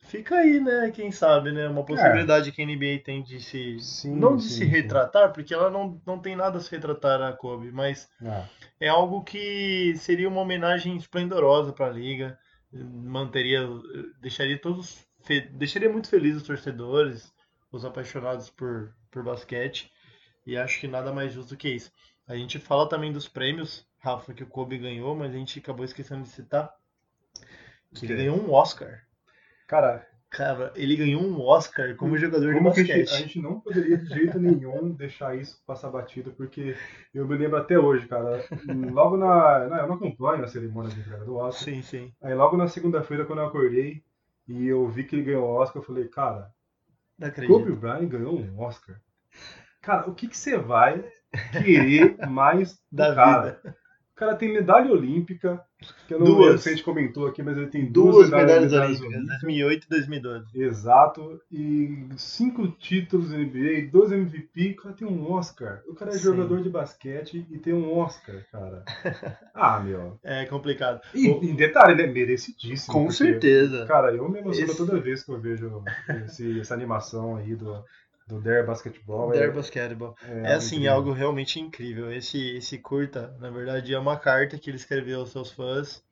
Fica 0.04 0.36
aí, 0.36 0.60
né? 0.60 0.90
Quem 0.90 1.10
sabe, 1.10 1.50
né? 1.50 1.66
Uma 1.66 1.84
possibilidade 1.84 2.50
é. 2.50 2.52
que 2.52 2.62
a 2.62 2.66
NBA 2.66 3.02
tem 3.02 3.22
de 3.22 3.40
se. 3.40 3.80
Sim, 3.80 4.14
não 4.14 4.36
de 4.36 4.42
sim, 4.42 4.56
se 4.56 4.64
retratar, 4.64 5.28
sim. 5.28 5.32
porque 5.32 5.54
ela 5.54 5.70
não, 5.70 6.00
não 6.06 6.18
tem 6.18 6.36
nada 6.36 6.58
a 6.58 6.60
se 6.60 6.70
retratar 6.70 7.22
a 7.22 7.32
Kobe, 7.32 7.72
mas 7.72 8.08
é, 8.22 8.44
é 8.80 8.88
algo 8.88 9.24
que 9.24 9.94
seria 9.96 10.28
uma 10.28 10.42
homenagem 10.42 10.96
esplendorosa 10.96 11.72
para 11.72 11.86
a 11.86 11.90
liga. 11.90 12.38
Manteria. 12.72 13.66
Deixaria 14.20 14.58
todos. 14.58 15.06
Deixaria 15.52 15.90
muito 15.90 16.08
felizes 16.08 16.42
os 16.42 16.46
torcedores, 16.46 17.32
os 17.72 17.84
apaixonados 17.84 18.50
por, 18.50 18.94
por 19.10 19.22
basquete. 19.22 19.90
E 20.46 20.56
acho 20.56 20.80
que 20.80 20.88
nada 20.88 21.12
mais 21.12 21.32
justo 21.32 21.56
que 21.56 21.68
isso. 21.68 21.92
A 22.26 22.36
gente 22.36 22.58
fala 22.58 22.88
também 22.88 23.12
dos 23.12 23.28
prêmios, 23.28 23.86
Rafa, 23.98 24.32
que 24.34 24.42
o 24.42 24.46
Kobe 24.46 24.78
ganhou, 24.78 25.14
mas 25.14 25.34
a 25.34 25.38
gente 25.38 25.58
acabou 25.58 25.84
esquecendo 25.84 26.22
de 26.22 26.28
citar 26.28 26.74
que 27.94 28.06
ele 28.06 28.16
ganhou 28.16 28.36
um 28.36 28.52
Oscar. 28.52 29.02
Cara, 29.66 30.06
Cara, 30.34 30.72
ele 30.74 30.96
ganhou 30.96 31.22
um 31.22 31.40
Oscar 31.40 31.94
como 31.94 32.18
jogador 32.18 32.52
como 32.54 32.72
de 32.72 32.82
basquete. 32.82 32.90
A 32.90 32.96
gente, 32.96 33.12
a 33.12 33.16
gente, 33.18 33.40
não 33.40 33.60
poderia 33.60 33.96
de 33.96 34.06
jeito 34.06 34.36
nenhum 34.36 34.90
deixar 34.92 35.36
isso 35.36 35.62
passar 35.64 35.90
batido, 35.90 36.32
porque 36.32 36.76
eu 37.14 37.24
me 37.24 37.36
lembro 37.36 37.56
até 37.56 37.78
hoje, 37.78 38.08
cara. 38.08 38.44
Logo 38.92 39.16
na. 39.16 39.68
Não, 39.68 39.76
eu 39.76 39.86
não 39.86 39.94
acompanho 39.94 40.42
a 40.42 40.48
cerimônia 40.48 40.90
de 40.90 40.98
entrega 40.98 41.24
do 41.24 41.36
Oscar. 41.36 41.72
Sim, 41.72 41.82
sim. 41.82 42.12
Aí 42.20 42.34
logo 42.34 42.56
na 42.56 42.66
segunda-feira, 42.66 43.24
quando 43.24 43.38
eu 43.38 43.46
acordei 43.46 44.02
e 44.48 44.66
eu 44.66 44.88
vi 44.88 45.04
que 45.04 45.14
ele 45.14 45.22
ganhou 45.22 45.44
o 45.44 45.54
Oscar, 45.54 45.80
eu 45.80 45.86
falei, 45.86 46.08
cara, 46.08 46.50
Kobe 47.46 47.70
Bryant 47.70 48.08
ganhou 48.08 48.36
um 48.36 48.60
Oscar. 48.60 49.00
Cara, 49.84 50.08
o 50.08 50.14
que, 50.14 50.28
que 50.28 50.36
você 50.36 50.56
vai 50.56 51.04
querer 51.52 52.16
mais 52.26 52.78
da 52.90 53.14
cara? 53.14 53.60
Vida. 53.62 53.76
O 54.14 54.16
cara 54.16 54.36
tem 54.36 54.52
medalha 54.52 54.92
olímpica, 54.92 55.60
que 56.06 56.14
eu 56.14 56.20
não 56.20 56.26
duas. 56.26 56.60
se 56.60 56.68
a 56.68 56.72
gente 56.72 56.84
comentou 56.84 57.26
aqui, 57.26 57.42
mas 57.42 57.58
ele 57.58 57.66
tem 57.66 57.84
duas, 57.84 58.14
duas 58.14 58.30
medalhas, 58.30 58.70
medalhas 58.70 59.00
olímpicas, 59.00 59.26
2008 59.26 59.84
e 59.84 59.88
2012. 59.88 60.46
Exato, 60.54 61.40
e 61.50 62.06
cinco 62.16 62.68
títulos 62.68 63.32
NBA, 63.32 63.90
dois 63.90 64.12
MVP, 64.12 64.76
o 64.78 64.82
cara 64.82 64.94
tem 64.94 65.08
um 65.08 65.32
Oscar. 65.32 65.82
O 65.88 65.96
cara 65.96 66.12
é 66.12 66.14
Sim. 66.14 66.22
jogador 66.22 66.62
de 66.62 66.70
basquete 66.70 67.44
e 67.50 67.58
tem 67.58 67.74
um 67.74 67.92
Oscar, 67.92 68.36
cara. 68.52 68.84
Ah, 69.52 69.80
meu. 69.80 70.18
É 70.22 70.46
complicado. 70.46 71.00
E, 71.12 71.28
o... 71.28 71.42
em 71.42 71.54
detalhe, 71.54 71.94
ele 71.94 72.02
é 72.02 72.12
merecidíssimo. 72.12 72.92
Com 72.92 73.06
porque, 73.06 73.16
certeza. 73.16 73.84
Cara, 73.86 74.12
eu 74.12 74.28
me 74.28 74.38
emociono 74.38 74.70
Esse... 74.70 74.76
toda 74.76 75.00
vez 75.00 75.24
que 75.24 75.32
eu 75.32 75.40
vejo 75.40 75.82
esse, 76.24 76.60
essa 76.60 76.74
animação 76.74 77.36
aí 77.36 77.56
do 77.56 77.84
do 78.26 78.40
Dare 78.40 78.66
Basketball. 78.66 79.30
Dare 79.30 79.44
é, 79.44 79.50
Basketball. 79.50 80.16
É, 80.22 80.52
é 80.52 80.54
assim, 80.54 80.76
incrível. 80.76 80.94
algo 80.94 81.12
realmente 81.12 81.60
incrível. 81.60 82.12
Esse, 82.12 82.56
esse 82.56 82.78
curta, 82.78 83.36
na 83.38 83.50
verdade, 83.50 83.92
é 83.92 83.98
uma 83.98 84.18
carta 84.18 84.58
que 84.58 84.70
ele 84.70 84.76
escreveu 84.76 85.20
aos 85.20 85.30
seus 85.30 85.50
fãs 85.50 86.02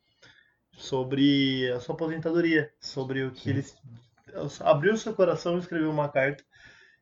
sobre 0.72 1.70
a 1.70 1.80
sua 1.80 1.94
aposentadoria, 1.94 2.72
sobre 2.80 3.24
o 3.24 3.30
que 3.30 3.44
Sim. 3.44 3.50
ele 3.50 3.64
abriu 4.60 4.96
seu 4.96 5.14
coração 5.14 5.56
e 5.56 5.60
escreveu 5.60 5.90
uma 5.90 6.08
carta 6.08 6.44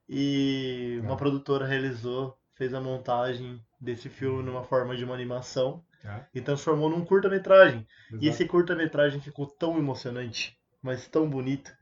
e 0.08 0.98
uma 1.02 1.14
é. 1.14 1.16
produtora 1.16 1.66
realizou, 1.66 2.36
fez 2.54 2.74
a 2.74 2.80
montagem 2.80 3.64
desse 3.80 4.08
filme 4.08 4.38
uhum. 4.38 4.42
numa 4.42 4.64
forma 4.64 4.96
de 4.96 5.04
uma 5.04 5.14
animação 5.14 5.84
é. 6.04 6.24
e 6.34 6.40
transformou 6.40 6.90
num 6.90 7.04
curta-metragem. 7.04 7.86
E 8.20 8.28
esse 8.28 8.44
curta-metragem 8.44 9.20
ficou 9.20 9.46
tão 9.46 9.78
emocionante, 9.78 10.58
mas 10.82 11.06
tão 11.06 11.28
bonito, 11.28 11.72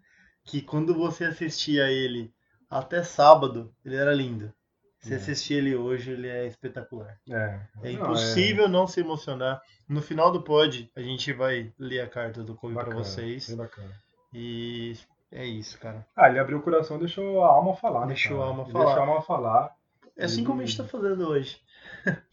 que 0.45 0.61
quando 0.61 0.95
você 0.95 1.24
assistia 1.24 1.91
ele 1.91 2.33
até 2.70 3.02
sábado 3.02 3.72
ele 3.84 3.96
era 3.96 4.12
lindo. 4.12 4.52
Se 5.00 5.12
é. 5.12 5.16
assistir 5.16 5.54
ele 5.54 5.76
hoje, 5.76 6.10
ele 6.10 6.28
é 6.28 6.46
espetacular. 6.46 7.16
É, 7.30 7.60
é 7.84 7.92
impossível 7.92 8.68
não, 8.68 8.80
é... 8.80 8.80
não, 8.80 8.86
se 8.86 9.00
emocionar. 9.00 9.62
No 9.88 10.02
final 10.02 10.32
do 10.32 10.42
pod, 10.42 10.90
a 10.94 11.00
gente 11.00 11.32
vai 11.32 11.72
ler 11.78 12.00
a 12.00 12.08
carta 12.08 12.42
do 12.42 12.54
Kobe 12.54 12.74
para 12.74 12.94
vocês. 12.94 13.48
Bacana. 13.54 13.94
E 14.34 14.96
é 15.30 15.46
isso, 15.46 15.78
cara. 15.78 16.04
Ah, 16.16 16.28
ele 16.28 16.38
abriu 16.38 16.58
o 16.58 16.62
coração, 16.62 16.98
deixou 16.98 17.42
a 17.44 17.48
alma 17.48 17.76
falar. 17.76 18.02
Né, 18.02 18.08
deixou 18.08 18.42
a 18.42 18.46
alma 18.46 18.66
falar. 18.66 18.84
Deixou 18.84 19.02
a 19.02 19.06
alma 19.06 19.22
falar. 19.22 19.76
É 20.16 20.24
assim 20.24 20.42
e... 20.42 20.44
como 20.44 20.60
a 20.60 20.64
gente 20.64 20.76
tá 20.76 20.84
fazendo 20.84 21.28
hoje. 21.28 21.60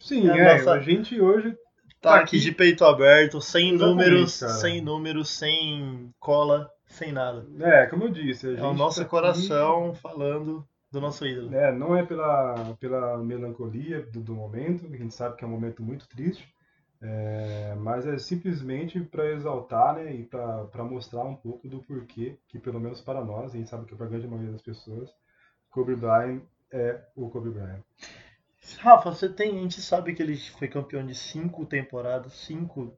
Sim, 0.00 0.28
é, 0.28 0.54
a, 0.54 0.58
nossa... 0.58 0.72
a 0.72 0.80
gente 0.80 1.20
hoje 1.20 1.52
tá, 2.00 2.10
tá 2.10 2.16
aqui 2.16 2.38
de 2.40 2.50
peito 2.50 2.84
aberto, 2.84 3.40
sem 3.40 3.72
números, 3.72 4.32
sem 4.32 4.80
números, 4.80 5.30
sem 5.30 6.12
cola 6.18 6.70
sem 6.86 7.12
nada. 7.12 7.46
É, 7.60 7.86
como 7.86 8.04
eu 8.04 8.08
disse. 8.10 8.56
é 8.56 8.62
o 8.62 8.72
nosso 8.72 9.02
tá 9.02 9.08
coração 9.08 9.90
aqui... 9.90 10.00
falando 10.00 10.66
do 10.90 11.00
nosso 11.00 11.26
ídolo. 11.26 11.54
É, 11.54 11.72
não 11.72 11.96
é 11.96 12.04
pela, 12.04 12.76
pela 12.80 13.18
melancolia 13.18 14.02
do, 14.02 14.20
do 14.20 14.34
momento, 14.34 14.86
a 14.86 14.96
gente 14.96 15.14
sabe 15.14 15.36
que 15.36 15.44
é 15.44 15.46
um 15.46 15.50
momento 15.50 15.82
muito 15.82 16.08
triste, 16.08 16.48
é, 17.00 17.74
mas 17.78 18.06
é 18.06 18.16
simplesmente 18.18 19.00
para 19.00 19.30
exaltar 19.32 19.96
né, 19.96 20.14
e 20.14 20.24
para 20.24 20.84
mostrar 20.84 21.24
um 21.24 21.36
pouco 21.36 21.68
do 21.68 21.80
porquê 21.82 22.38
que, 22.48 22.58
pelo 22.58 22.80
menos 22.80 23.00
para 23.00 23.22
nós, 23.24 23.54
a 23.54 23.58
gente 23.58 23.68
sabe 23.68 23.84
que 23.86 23.94
para 23.94 24.06
a 24.06 24.08
grande 24.08 24.26
maioria 24.26 24.52
das 24.52 24.62
pessoas, 24.62 25.10
Kobe 25.70 25.94
Bryant 25.94 26.40
é 26.70 26.98
o 27.14 27.28
Kobe 27.28 27.50
Bryant. 27.50 27.82
Rafa, 28.78 29.10
você 29.10 29.28
tem, 29.28 29.56
a 29.56 29.62
gente 29.62 29.80
sabe 29.80 30.14
que 30.14 30.22
ele 30.22 30.36
foi 30.36 30.68
campeão 30.68 31.06
de 31.06 31.14
cinco 31.14 31.64
temporadas, 31.66 32.32
cinco 32.32 32.96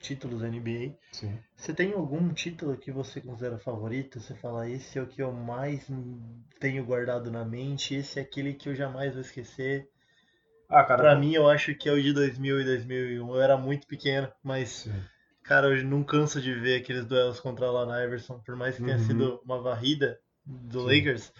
títulos 0.00 0.40
da 0.40 0.48
NBA. 0.48 0.94
Sim. 1.12 1.38
Você 1.56 1.74
tem 1.74 1.92
algum 1.92 2.32
título 2.32 2.76
que 2.76 2.90
você 2.90 3.20
considera 3.20 3.58
favorito? 3.58 4.18
Você 4.18 4.34
fala, 4.34 4.68
esse 4.68 4.98
é 4.98 5.02
o 5.02 5.06
que 5.06 5.22
eu 5.22 5.30
mais 5.30 5.86
tenho 6.58 6.84
guardado 6.84 7.30
na 7.30 7.44
mente, 7.44 7.94
esse 7.94 8.18
é 8.18 8.22
aquele 8.22 8.54
que 8.54 8.68
eu 8.68 8.74
jamais 8.74 9.12
vou 9.12 9.20
esquecer. 9.20 9.88
Ah, 10.68 10.84
cara. 10.84 11.02
Pra 11.02 11.16
mim, 11.16 11.34
eu 11.34 11.48
acho 11.48 11.74
que 11.74 11.88
é 11.88 11.92
o 11.92 12.00
de 12.00 12.12
2000 12.12 12.60
e 12.60 12.64
2001. 12.64 13.34
Eu 13.34 13.42
era 13.42 13.56
muito 13.56 13.86
pequeno, 13.86 14.32
mas, 14.42 14.70
Sim. 14.70 15.02
cara, 15.42 15.66
eu 15.68 15.84
não 15.84 16.02
canso 16.02 16.40
de 16.40 16.54
ver 16.54 16.80
aqueles 16.80 17.04
duelos 17.04 17.40
contra 17.40 17.66
a 17.66 17.68
Allen 17.68 18.06
Iverson, 18.06 18.38
por 18.38 18.56
mais 18.56 18.76
que 18.76 18.84
tenha 18.84 18.96
Uhum. 18.96 19.04
sido 19.04 19.40
uma 19.44 19.60
varrida 19.60 20.18
do 20.46 20.80
Sim. 20.80 20.86
Lakers. 20.86 21.32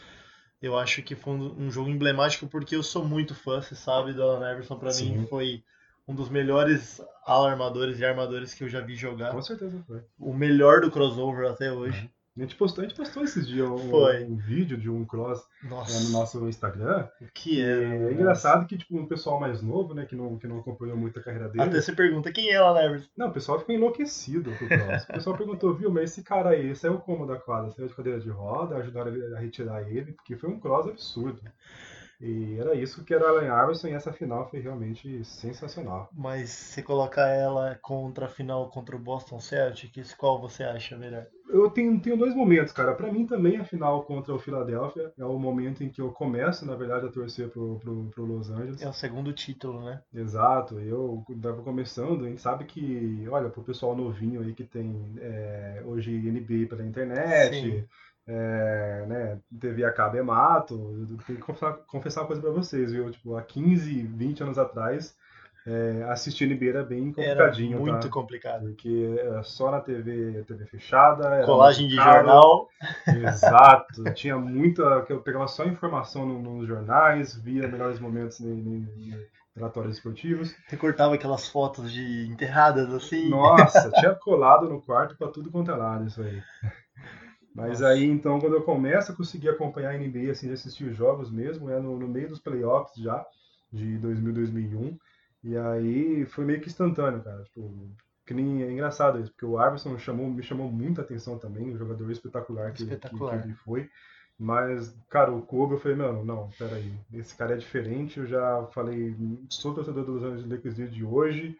Eu 0.60 0.76
acho 0.76 1.02
que 1.02 1.14
foi 1.14 1.32
um, 1.32 1.70
jogo 1.70 1.88
emblemático 1.88 2.46
porque 2.46 2.76
eu 2.76 2.82
sou 2.82 3.04
muito 3.04 3.34
fã, 3.34 3.62
você 3.62 3.74
sabe, 3.74 4.12
do 4.12 4.22
Allen 4.22 4.52
Iverson. 4.52 4.78
Pra 4.78 4.92
Sim. 4.92 5.16
mim, 5.16 5.26
foi 5.28 5.64
um 6.10 6.14
dos 6.14 6.28
melhores 6.28 7.00
alarmadores 7.24 8.00
e 8.00 8.04
armadores 8.04 8.52
que 8.52 8.64
eu 8.64 8.68
já 8.68 8.80
vi 8.80 8.96
jogar. 8.96 9.30
Com 9.30 9.40
certeza 9.42 9.80
foi. 9.86 10.00
O 10.18 10.34
melhor 10.34 10.80
do 10.80 10.90
crossover 10.90 11.48
até 11.48 11.72
hoje. 11.72 12.10
A 12.36 12.42
gente 12.42 12.54
postou, 12.54 12.82
a 12.82 12.88
gente 12.88 12.96
postou 12.96 13.22
esses 13.24 13.46
dias 13.46 13.68
um, 13.68 13.96
um 14.32 14.36
vídeo 14.36 14.78
de 14.78 14.88
um 14.88 15.04
cross 15.04 15.42
né, 15.62 15.70
no 16.04 16.10
nosso 16.10 16.48
Instagram. 16.48 17.06
o 17.20 17.26
que 17.34 17.58
E 17.58 17.60
era. 17.60 17.82
é 17.82 17.98
né? 17.98 18.12
engraçado 18.12 18.66
que, 18.66 18.78
tipo, 18.78 18.96
um 18.96 19.06
pessoal 19.06 19.38
mais 19.38 19.60
novo, 19.60 19.94
né, 19.94 20.06
que 20.06 20.16
não, 20.16 20.38
que 20.38 20.46
não 20.46 20.60
acompanhou 20.60 20.96
muito 20.96 21.18
a 21.18 21.22
carreira 21.22 21.48
dele. 21.48 21.62
Até 21.62 21.80
você 21.80 21.92
pergunta 21.92 22.32
quem 22.32 22.50
é 22.50 22.56
Allen 22.56 22.86
Iverson. 22.86 23.08
Não, 23.16 23.28
o 23.28 23.32
pessoal 23.32 23.58
ficou 23.58 23.74
enlouquecido 23.74 24.52
com 24.52 24.64
o 24.64 24.68
cross. 24.68 25.02
O 25.04 25.12
pessoal 25.12 25.36
perguntou, 25.36 25.74
viu, 25.74 25.90
mas 25.90 26.12
esse 26.12 26.22
cara 26.22 26.50
aí, 26.50 26.74
saiu 26.74 26.98
como 26.98 27.26
da 27.26 27.36
quadra? 27.36 27.70
Saiu 27.72 27.88
de 27.88 27.94
cadeira 27.94 28.20
de 28.20 28.30
roda, 28.30 28.76
ajudaram 28.76 29.12
a 29.36 29.38
retirar 29.38 29.82
ele, 29.90 30.12
porque 30.12 30.36
foi 30.36 30.48
um 30.48 30.58
cross 30.58 30.88
absurdo. 30.88 31.40
E 32.20 32.58
era 32.58 32.74
isso 32.74 33.02
que 33.04 33.14
era 33.14 33.28
Allen 33.28 33.46
Iverson 33.46 33.88
e 33.88 33.92
essa 33.92 34.12
final 34.12 34.48
foi 34.50 34.60
realmente 34.60 35.24
sensacional. 35.24 36.10
Mas 36.12 36.50
se 36.50 36.82
colocar 36.82 37.28
ela 37.28 37.78
contra 37.80 38.26
a 38.26 38.28
final 38.28 38.68
contra 38.68 38.94
o 38.94 38.98
Boston 38.98 39.40
Celtics, 39.40 40.12
qual 40.14 40.40
você 40.40 40.62
acha 40.62 40.98
melhor? 40.98 41.26
Eu 41.48 41.68
tenho, 41.70 41.98
tenho 42.00 42.16
dois 42.16 42.34
momentos, 42.34 42.72
cara. 42.72 42.94
Pra 42.94 43.12
mim 43.12 43.26
também 43.26 43.56
a 43.56 43.64
final 43.64 44.04
contra 44.04 44.34
o 44.34 44.38
Philadelphia 44.38 45.12
é 45.18 45.24
o 45.24 45.38
momento 45.38 45.82
em 45.82 45.88
que 45.88 46.00
eu 46.00 46.12
começo, 46.12 46.64
na 46.66 46.76
verdade, 46.76 47.06
a 47.06 47.10
torcer 47.10 47.48
pro, 47.48 47.78
pro, 47.78 48.04
pro 48.10 48.24
Los 48.24 48.50
Angeles. 48.50 48.82
É 48.82 48.88
o 48.88 48.92
segundo 48.92 49.32
título, 49.32 49.84
né? 49.84 50.00
Exato, 50.14 50.78
eu 50.78 51.24
tava 51.42 51.62
começando, 51.62 52.24
a 52.24 52.28
gente 52.28 52.40
sabe 52.40 52.64
que, 52.64 53.26
olha, 53.28 53.48
pro 53.48 53.64
pessoal 53.64 53.96
novinho 53.96 54.42
aí 54.42 54.54
que 54.54 54.64
tem 54.64 55.14
é, 55.18 55.82
hoje 55.84 56.12
NBA 56.12 56.68
pela 56.68 56.84
internet, 56.84 57.60
Sim. 57.60 57.84
É, 58.32 59.04
né, 59.08 59.38
TV 59.60 59.84
a 59.84 59.92
cabo 59.92 60.16
é 60.16 60.22
mato, 60.22 60.74
eu 61.10 61.16
tenho 61.26 61.38
que 61.38 61.44
confessar, 61.44 61.72
confessar 61.88 62.20
uma 62.20 62.26
coisa 62.28 62.40
pra 62.42 62.50
vocês, 62.52 62.92
viu? 62.92 63.10
Tipo, 63.10 63.36
há 63.36 63.42
15, 63.42 64.02
20 64.02 64.42
anos 64.42 64.56
atrás, 64.58 65.16
é, 65.66 66.04
assistir 66.08 66.46
NBA 66.46 66.66
era 66.70 66.84
bem 66.84 67.08
Era 67.08 67.14
complicadinho, 67.14 67.80
muito 67.80 68.06
tá? 68.06 68.08
complicado. 68.08 68.66
Porque 68.66 69.16
era 69.20 69.42
só 69.42 69.70
na 69.70 69.80
TV, 69.80 70.44
TV 70.46 70.64
fechada, 70.66 71.44
Colagem 71.44 71.88
de 71.88 71.96
caro. 71.96 72.18
jornal. 72.18 72.68
Exato, 73.06 74.04
tinha 74.14 74.36
muita. 74.38 75.02
que 75.02 75.12
eu 75.12 75.20
pegava 75.20 75.48
só 75.48 75.64
informação 75.64 76.24
no- 76.24 76.40
nos 76.40 76.66
jornais, 76.68 77.34
via 77.34 77.66
melhores 77.68 77.98
momentos 77.98 78.40
em, 78.40 78.86
relatórios 79.54 79.96
esportivos. 79.96 80.54
Recortava 80.68 81.14
aquelas 81.14 81.48
fotos 81.48 81.92
de 81.92 82.26
enterradas 82.28 82.92
assim. 82.94 83.28
Nossa, 83.28 83.90
tinha 83.92 84.14
colado 84.14 84.68
no 84.68 84.80
quarto 84.80 85.16
pra 85.16 85.28
tudo 85.28 85.50
quanto 85.50 85.70
é 85.70 85.74
lado 85.76 86.06
isso 86.06 86.22
aí. 86.22 86.40
Mas 87.54 87.82
aí 87.82 88.04
então, 88.04 88.38
quando 88.40 88.54
eu 88.56 88.62
começo 88.62 89.12
a 89.12 89.16
conseguir 89.16 89.48
acompanhar 89.48 89.90
a 89.90 89.96
NBA, 89.96 90.32
assim, 90.32 90.46
de 90.48 90.54
assistir 90.54 90.84
os 90.84 90.96
jogos 90.96 91.30
mesmo, 91.30 91.70
é 91.70 91.80
no, 91.80 91.98
no 91.98 92.08
meio 92.08 92.28
dos 92.28 92.38
playoffs 92.40 92.96
já, 93.02 93.24
de 93.72 93.98
2000, 93.98 94.32
2001. 94.32 94.98
E 95.42 95.56
aí 95.56 96.26
foi 96.26 96.44
meio 96.44 96.60
que 96.60 96.68
instantâneo, 96.68 97.22
cara. 97.22 97.42
Tipo, 97.44 97.88
que 98.26 98.34
nem 98.34 98.62
é 98.62 98.70
engraçado 98.72 99.20
isso, 99.20 99.32
porque 99.32 99.46
o 99.46 99.60
Iverson 99.60 99.98
chamou, 99.98 100.28
me 100.30 100.42
chamou 100.42 100.70
muita 100.70 101.02
atenção 101.02 101.38
também, 101.38 101.70
o 101.72 101.78
jogador 101.78 102.10
espetacular 102.10 102.72
que, 102.72 102.78
que- 102.78 102.82
Espetacular. 102.84 103.40
que 103.42 103.48
ele 103.48 103.54
foi. 103.54 103.90
Mas, 104.38 104.94
cara, 105.10 105.32
o 105.32 105.42
Kobe, 105.42 105.74
eu 105.74 105.78
falei, 105.80 105.96
mano, 105.98 106.24
não, 106.24 106.50
peraí, 106.58 106.92
esse 107.12 107.34
cara 107.36 107.54
é 107.54 107.58
diferente, 107.58 108.18
eu 108.18 108.26
já 108.26 108.66
falei, 108.72 109.14
sou 109.50 109.74
torcedor 109.74 110.04
dos 110.04 110.22
Angeles 110.22 110.48
Lakers 110.50 110.74
desde 110.76 111.04
hoje, 111.04 111.58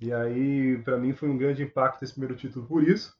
e 0.00 0.12
aí, 0.12 0.78
pra 0.84 0.98
mim, 0.98 1.12
foi 1.14 1.28
um 1.28 1.38
grande 1.38 1.62
impacto 1.62 2.02
esse 2.04 2.12
primeiro 2.14 2.36
título 2.36 2.66
por 2.66 2.82
isso. 2.88 3.16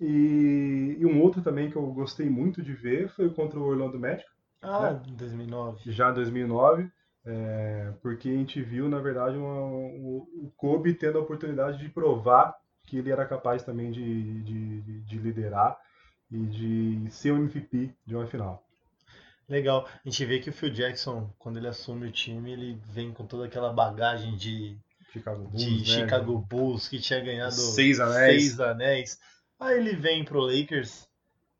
E, 0.00 0.96
e 0.98 1.06
um 1.06 1.20
outro 1.22 1.40
também 1.42 1.70
que 1.70 1.76
eu 1.76 1.86
gostei 1.92 2.28
muito 2.28 2.62
de 2.62 2.72
ver 2.72 3.08
foi 3.10 3.30
contra 3.30 3.58
o 3.58 3.62
Orlando 3.64 3.98
Magic, 3.98 4.26
Ah, 4.62 4.90
2009. 5.16 5.90
já 5.92 6.10
em 6.10 6.14
2009, 6.14 6.90
é, 7.24 7.92
porque 8.02 8.28
a 8.28 8.32
gente 8.32 8.60
viu, 8.62 8.88
na 8.88 8.98
verdade, 9.00 9.36
uma- 9.36 9.62
o, 9.66 10.18
o 10.46 10.52
Kobe 10.56 10.94
tendo 10.94 11.18
a 11.18 11.22
oportunidade 11.22 11.78
de 11.78 11.88
provar 11.88 12.54
que 12.86 12.98
ele 12.98 13.10
era 13.10 13.24
capaz 13.26 13.62
também 13.62 13.90
de, 13.90 14.42
de, 14.42 14.80
de- 14.82 15.00
de 15.02 15.18
liderar 15.18 15.78
e 16.30 16.38
de 16.46 17.10
ser 17.10 17.32
o 17.32 17.36
MVP 17.38 17.94
de 18.06 18.14
uma 18.16 18.26
final. 18.26 18.62
Legal. 19.48 19.86
A 20.04 20.08
gente 20.08 20.24
vê 20.24 20.38
que 20.40 20.50
o 20.50 20.52
Phil 20.52 20.70
Jackson, 20.70 21.30
quando 21.38 21.58
ele 21.58 21.68
assume 21.68 22.08
o 22.08 22.12
time, 22.12 22.52
ele 22.52 22.80
vem 22.90 23.12
com 23.12 23.26
toda 23.26 23.44
aquela 23.46 23.72
bagagem 23.72 24.36
de, 24.36 24.78
Chicago 25.12 25.44
Bulls, 25.44 25.62
de 25.64 25.78
né? 25.78 25.84
Chicago 25.84 26.38
Bulls, 26.38 26.88
que 26.88 26.98
tinha 26.98 27.20
ganhado 27.20 27.52
Seis 27.54 28.00
anéis. 28.00 28.42
seis 28.42 28.60
anéis. 28.60 29.18
Aí 29.64 29.78
ele 29.78 29.94
vem 29.96 30.24
pro 30.24 30.40
Lakers 30.40 31.08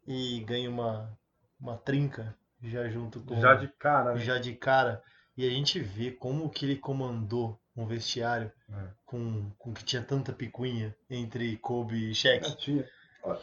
e 0.07 0.41
ganha 0.41 0.69
uma, 0.71 1.17
uma 1.61 1.77
trinca 1.77 2.35
já 2.63 2.89
junto 2.89 3.21
com 3.21 3.41
Já 3.41 3.55
de 3.55 3.69
cara, 3.79 4.15
né? 4.15 4.21
já 4.21 4.39
de 4.39 4.55
cara. 4.55 5.03
E 5.37 5.47
a 5.47 5.51
gente 5.51 5.81
vê 5.81 6.11
como 6.11 6.49
que 6.49 6.65
ele 6.67 6.77
comandou 6.77 7.59
um 7.77 7.87
vestiário 7.87 8.53
É. 8.71 8.87
com, 9.05 9.51
com 9.59 9.73
que 9.75 9.85
tinha 9.85 10.03
tanta 10.03 10.33
picuinha 10.33 10.95
entre 11.11 11.57
Kobe 11.57 12.11
e 12.11 12.15
Shaq. 12.15 12.57
Tinha. 12.57 12.85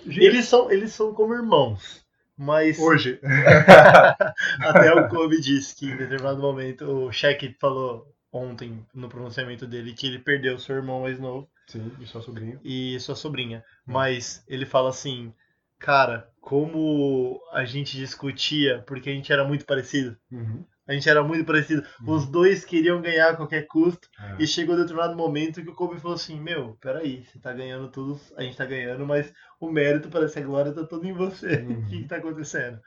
Gente, 0.06 0.24
Eles 0.26 0.46
são, 0.46 0.72
eles 0.72 0.94
são 0.94 1.14
como 1.14 1.34
irmãos, 1.34 2.06
mas 2.38 2.78
Hoje. 2.80 3.20
até 4.62 4.94
o 4.94 5.10
Kobe 5.10 5.42
disse 5.42 5.76
que 5.76 5.86
em 5.88 5.98
determinado 5.98 6.40
momento 6.42 6.86
o 6.86 7.12
Shaq 7.12 7.56
falou 7.60 8.08
ontem 8.32 8.86
no 8.94 9.10
pronunciamento 9.10 9.68
dele 9.68 9.94
que 9.94 10.08
ele 10.08 10.20
perdeu 10.20 10.58
seu 10.60 10.76
irmão 10.78 11.02
mais 11.02 11.20
novo 11.20 11.50
Sim, 11.72 11.92
e 12.00 12.06
sua 12.06 12.22
sobrinha. 12.22 12.60
e 12.64 13.00
sua 13.00 13.16
sobrinha. 13.16 13.64
Mas 13.86 14.44
ele 14.48 14.66
fala 14.66 14.90
assim, 14.90 15.34
cara, 15.80 16.30
como 16.42 17.40
a 17.54 17.64
gente 17.64 17.96
discutia, 17.96 18.84
porque 18.86 19.10
a 19.10 19.14
gente 19.14 19.32
era 19.32 19.48
muito 19.48 19.66
parecido. 19.66 20.18
Uhum. 20.30 20.66
A 20.86 20.94
gente 20.94 21.08
era 21.08 21.24
muito 21.24 21.46
parecido. 21.46 21.84
Uhum. 22.02 22.14
Os 22.14 22.28
dois 22.28 22.66
queriam 22.66 23.02
ganhar 23.02 23.30
a 23.30 23.36
qualquer 23.38 23.66
custo. 23.68 24.10
É. 24.20 24.44
E 24.44 24.48
chegou 24.48 24.76
determinado 24.76 25.16
momento 25.16 25.64
que 25.64 25.70
o 25.70 25.76
Kobe 25.76 26.00
falou 26.00 26.16
assim: 26.16 26.38
Meu, 26.40 26.76
peraí, 26.82 27.24
você 27.24 27.40
tá 27.40 27.54
ganhando 27.54 27.90
tudo, 27.90 28.20
a 28.36 28.44
gente 28.44 28.58
tá 28.58 28.66
ganhando, 28.66 29.06
mas 29.06 29.34
o 29.60 29.72
mérito 29.72 30.10
parece 30.10 30.34
que 30.34 30.40
a 30.40 30.46
glória 30.46 30.74
tá 30.74 30.84
todo 30.84 31.06
em 31.08 31.14
você. 31.14 31.62
Uhum. 31.62 31.84
O 31.86 31.86
que, 31.88 32.02
que 32.02 32.08
tá 32.08 32.18
acontecendo? 32.18 32.80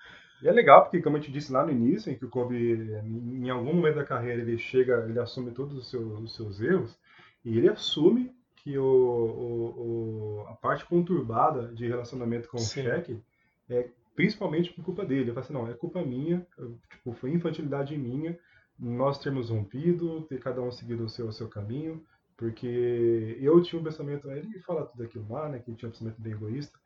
E 0.43 0.49
é 0.49 0.53
legal 0.53 0.83
porque, 0.83 1.01
como 1.01 1.17
eu 1.17 1.23
te 1.23 1.33
disse 1.33 1.51
lá 1.51 1.65
no 1.65 1.71
início, 1.73 2.13
em 2.13 2.19
que 2.19 2.25
o 2.27 2.29
Kobe, 2.29 2.57
em 3.03 3.49
algum 3.49 3.73
momento 3.73 3.95
da 3.95 4.05
carreira, 4.05 4.43
ele 4.43 4.59
chega, 4.59 5.07
ele 5.09 5.19
assume 5.19 5.53
todos 5.53 5.75
os 5.75 5.89
seus, 5.89 6.21
os 6.21 6.35
seus 6.35 6.61
erros 6.61 6.99
e 7.43 7.57
ele 7.57 7.69
assume 7.69 8.31
que 8.65 8.79
o, 8.79 8.85
o- 8.85 10.41
o- 10.41 10.47
a 10.49 10.55
parte 10.55 10.87
conturbada 10.87 11.69
de 11.75 11.87
relacionamento 11.87 12.49
com 12.49 12.57
Sim. 12.59 12.81
o 12.81 12.85
Shaq 12.85 13.23
é 13.69 13.91
principalmente 14.17 14.73
por 14.73 14.83
culpa 14.83 15.05
dele. 15.05 15.29
Eu 15.31 15.35
falo 15.35 15.45
assim, 15.45 15.53
não, 15.53 15.69
é 15.69 15.75
culpa 15.75 16.03
minha, 16.03 16.47
eu, 16.57 16.79
tipo, 16.91 17.13
foi 17.13 17.31
infantilidade 17.31 17.97
minha, 17.99 18.39
nós 18.79 19.19
termos 19.19 19.51
rompido, 19.51 20.23
ter 20.23 20.41
cada 20.41 20.63
um 20.63 20.73
seguido 20.73 21.05
o 21.05 21.09
seu, 21.09 21.29
o 21.29 21.33
seu 21.33 21.47
caminho, 21.49 22.03
porque 22.39 23.37
eu 23.39 23.63
tinha 23.63 23.79
um 23.81 23.85
pensamento, 23.85 24.31
ele 24.31 24.59
fala 24.61 24.87
tudo 24.87 25.03
aquilo 25.05 25.27
lá, 25.29 25.49
né, 25.49 25.59
que 25.59 25.71
ele 25.71 25.77
tinha 25.77 25.89
um 25.89 25.93
pensamento 25.93 26.21
bem 26.21 26.33
egoísta, 26.33 26.77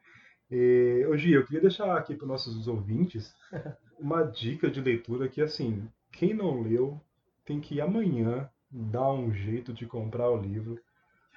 e, 0.51 1.07
Gi, 1.16 1.33
eu 1.33 1.45
queria 1.45 1.61
deixar 1.61 1.97
aqui 1.97 2.14
para 2.14 2.24
os 2.24 2.29
nossos 2.29 2.66
ouvintes 2.66 3.35
uma 4.01 4.22
dica 4.24 4.68
de 4.70 4.81
leitura 4.81 5.29
que, 5.29 5.41
assim, 5.41 5.87
quem 6.12 6.35
não 6.35 6.61
leu 6.62 7.01
tem 7.45 7.61
que 7.61 7.81
amanhã 7.81 8.49
dar 8.70 9.12
um 9.12 9.33
jeito 9.33 9.72
de 9.72 9.87
comprar 9.87 10.31
o 10.31 10.41
livro 10.41 10.79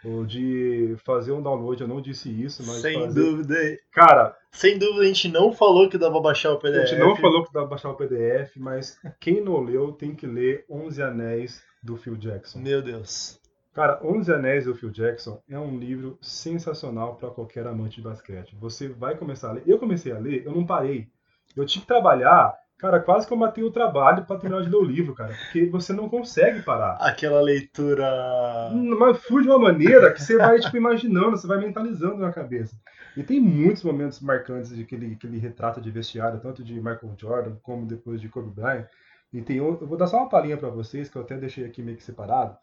ou 0.04 0.26
de 0.26 0.96
fazer 1.06 1.32
um 1.32 1.42
download. 1.42 1.82
Eu 1.82 1.88
não 1.88 2.02
disse 2.02 2.30
isso, 2.30 2.64
mas 2.66 2.78
Sem 2.78 3.00
fazer... 3.00 3.14
dúvida. 3.14 3.56
Cara, 3.92 4.36
Sem 4.52 4.78
dúvida, 4.78 5.02
a 5.02 5.06
gente 5.06 5.28
não 5.30 5.52
falou 5.54 5.90
que 5.90 5.98
dava 5.98 6.20
baixar 6.20 6.52
o 6.52 6.56
a 6.56 6.60
PDF. 6.60 6.88
gente 6.90 7.00
não 7.00 7.16
falou 7.16 7.44
que 7.46 7.52
pra 7.52 7.66
baixar 7.66 7.90
o 7.90 7.96
PDF, 7.96 8.56
mas 8.58 9.00
quem 9.20 9.42
não 9.42 9.60
leu 9.62 9.92
tem 9.92 10.14
que 10.16 10.26
ler 10.28 10.66
11 10.70 11.02
Anéis 11.02 11.62
do 11.84 11.98
Phil 11.98 12.16
Jackson. 12.16 12.60
Meu 12.60 12.82
Deus. 12.82 13.40
Cara, 13.74 14.00
11 14.04 14.34
Anéis 14.34 14.66
do 14.66 14.76
Phil 14.76 14.90
Jackson 14.90 15.42
é 15.50 15.58
um 15.58 15.78
livro 15.80 16.18
sensacional 16.22 17.16
para 17.16 17.30
qualquer 17.30 17.66
amante 17.66 17.96
de 17.96 18.02
basquete. 18.02 18.56
Você 18.60 18.90
vai 18.90 19.16
começar 19.16 19.50
a 19.50 19.54
ler. 19.54 19.64
Eu 19.66 19.80
comecei 19.80 20.12
a 20.12 20.20
ler, 20.20 20.46
eu 20.46 20.52
não 20.52 20.66
parei. 20.66 21.08
Eu 21.56 21.66
tinha 21.66 21.82
que 21.82 21.88
trabalhar. 21.88 22.54
Cara, 22.82 23.00
quase 23.00 23.28
que 23.28 23.32
eu 23.32 23.38
matei 23.38 23.64
o 23.64 23.70
trabalho 23.70 24.26
para 24.26 24.40
terminar 24.40 24.64
de 24.64 24.70
ler 24.70 24.78
o 24.78 24.84
livro, 24.84 25.14
cara. 25.14 25.36
Porque 25.36 25.68
você 25.68 25.94
não 25.94 26.10
consegue 26.10 26.64
parar. 26.64 26.98
Aquela 27.00 27.40
leitura. 27.40 28.72
Mas 28.74 29.24
flui 29.24 29.44
de 29.44 29.50
uma 29.50 29.60
maneira 29.60 30.12
que 30.12 30.20
você 30.20 30.36
vai, 30.36 30.60
tipo, 30.60 30.76
imaginando, 30.76 31.38
você 31.38 31.46
vai 31.46 31.60
mentalizando 31.60 32.18
na 32.18 32.34
cabeça. 32.34 32.76
E 33.16 33.22
tem 33.22 33.40
muitos 33.40 33.84
momentos 33.84 34.20
marcantes 34.20 34.76
de 34.76 34.84
que 34.84 34.96
ele, 34.96 35.16
que 35.16 35.28
ele 35.28 35.38
retrata 35.38 35.80
de 35.80 35.92
vestiário, 35.92 36.40
tanto 36.40 36.64
de 36.64 36.74
Michael 36.74 37.14
Jordan 37.16 37.56
como 37.62 37.86
depois 37.86 38.20
de 38.20 38.28
Kobe 38.28 38.50
Bryant, 38.50 38.88
E 39.32 39.44
tem 39.44 39.62
um, 39.62 39.78
eu 39.80 39.86
vou 39.86 39.98
dar 39.98 40.08
só 40.08 40.18
uma 40.18 40.30
palhinha 40.30 40.58
para 40.58 40.70
vocês, 40.70 41.08
que 41.08 41.18
eu 41.18 41.22
até 41.22 41.38
deixei 41.38 41.64
aqui 41.66 41.84
meio 41.84 41.98
que 41.98 42.04
separado, 42.04 42.58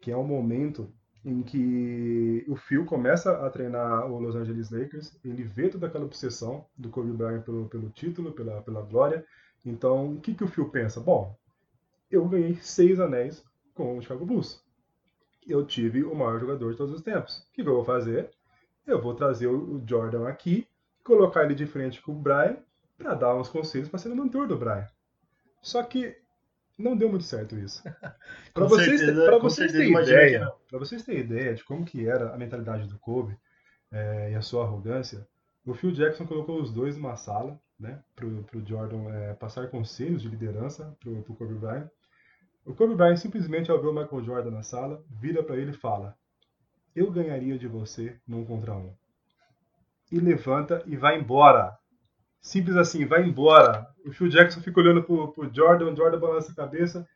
que 0.00 0.12
é 0.12 0.16
um 0.16 0.22
momento 0.22 0.88
em 1.24 1.42
que 1.42 2.44
o 2.46 2.54
Phil 2.54 2.84
começa 2.84 3.44
a 3.44 3.50
treinar 3.50 4.06
o 4.06 4.20
Los 4.20 4.36
Angeles 4.36 4.70
Lakers, 4.70 5.18
ele 5.24 5.42
vê 5.42 5.68
toda 5.68 5.86
aquela 5.86 6.04
obsessão 6.04 6.66
do 6.76 6.90
Kobe 6.90 7.10
Bryant 7.10 7.42
pelo, 7.42 7.66
pelo 7.68 7.88
título, 7.90 8.30
pela, 8.32 8.62
pela 8.62 8.82
glória. 8.82 9.24
Então, 9.64 10.12
o 10.14 10.20
que, 10.20 10.34
que 10.34 10.44
o 10.44 10.48
Phil 10.48 10.68
pensa? 10.68 11.00
Bom, 11.00 11.36
eu 12.10 12.26
ganhei 12.28 12.56
seis 12.56 13.00
anéis 13.00 13.44
com 13.74 13.96
o 13.96 14.02
Chicago 14.02 14.26
Bulls. 14.26 14.62
Eu 15.46 15.64
tive 15.66 16.04
o 16.04 16.14
maior 16.14 16.38
jogador 16.38 16.72
de 16.72 16.76
todos 16.78 16.94
os 16.94 17.02
tempos. 17.02 17.38
O 17.38 17.52
que, 17.52 17.62
que 17.62 17.68
eu 17.68 17.74
vou 17.74 17.84
fazer? 17.84 18.30
Eu 18.86 19.00
vou 19.00 19.14
trazer 19.14 19.46
o 19.46 19.82
Jordan 19.86 20.28
aqui, 20.28 20.66
colocar 21.02 21.44
ele 21.44 21.54
de 21.54 21.66
frente 21.66 22.00
com 22.02 22.12
o 22.12 22.18
Brian, 22.18 22.56
para 22.96 23.14
dar 23.14 23.34
uns 23.34 23.48
conselhos 23.48 23.88
para 23.88 23.98
ser 23.98 24.10
o 24.10 24.16
mentor 24.16 24.46
do 24.46 24.56
Brian. 24.56 24.86
Só 25.60 25.82
que 25.82 26.16
não 26.78 26.96
deu 26.96 27.08
muito 27.08 27.24
certo 27.24 27.56
isso. 27.56 27.82
Para 28.52 28.64
vocês, 28.68 29.00
certeza- 29.00 29.26
vocês 29.48 29.72
terem 29.72 29.92
ideia, 30.14 30.38
para 30.68 30.78
vocês 30.78 31.02
terem 31.04 31.20
ideia 31.22 31.54
de 31.54 31.64
como 31.64 31.84
que 31.84 32.06
era 32.06 32.34
a 32.34 32.36
mentalidade 32.38 32.86
do 32.88 32.98
Kobe 32.98 33.36
eh, 33.92 34.30
e 34.32 34.34
a 34.34 34.42
sua 34.42 34.64
arrogância, 34.64 35.26
o 35.64 35.72
Phil 35.74 35.92
Jackson 35.92 36.26
colocou 36.26 36.60
os 36.60 36.70
dois 36.72 36.96
numa 36.96 37.16
sala, 37.16 37.58
né, 37.78 38.02
pro, 38.14 38.44
pro 38.44 38.64
Jordan 38.64 39.08
eh, 39.10 39.34
passar 39.34 39.68
conselhos 39.68 40.22
de 40.22 40.28
liderança 40.28 40.96
pro, 41.00 41.22
pro 41.22 41.34
Kobe 41.34 41.54
Bryant. 41.54 41.88
O 42.64 42.74
Kobe 42.74 42.94
Bryant 42.94 43.16
simplesmente 43.16 43.70
ao 43.70 43.80
ver 43.80 43.88
o 43.88 43.92
Michael 43.92 44.24
Jordan 44.24 44.50
na 44.50 44.62
sala, 44.62 45.02
vira 45.10 45.42
para 45.42 45.56
ele 45.56 45.72
e 45.72 45.76
fala: 45.76 46.16
"Eu 46.94 47.10
ganharia 47.10 47.58
de 47.58 47.68
você 47.68 48.18
num 48.26 48.44
contra 48.44 48.74
um." 48.74 48.94
E 50.10 50.18
levanta 50.18 50.82
e 50.86 50.96
vai 50.96 51.18
embora. 51.18 51.76
Simples 52.40 52.76
assim, 52.76 53.06
vai 53.06 53.26
embora. 53.26 53.88
O 54.04 54.12
Phil 54.12 54.28
Jackson 54.28 54.60
fica 54.60 54.80
olhando 54.80 55.02
pro, 55.02 55.32
pro 55.32 55.52
Jordan, 55.52 55.92
o 55.92 55.96
Jordan 55.96 56.18
balança 56.18 56.52
a 56.52 56.54
cabeça. 56.54 57.08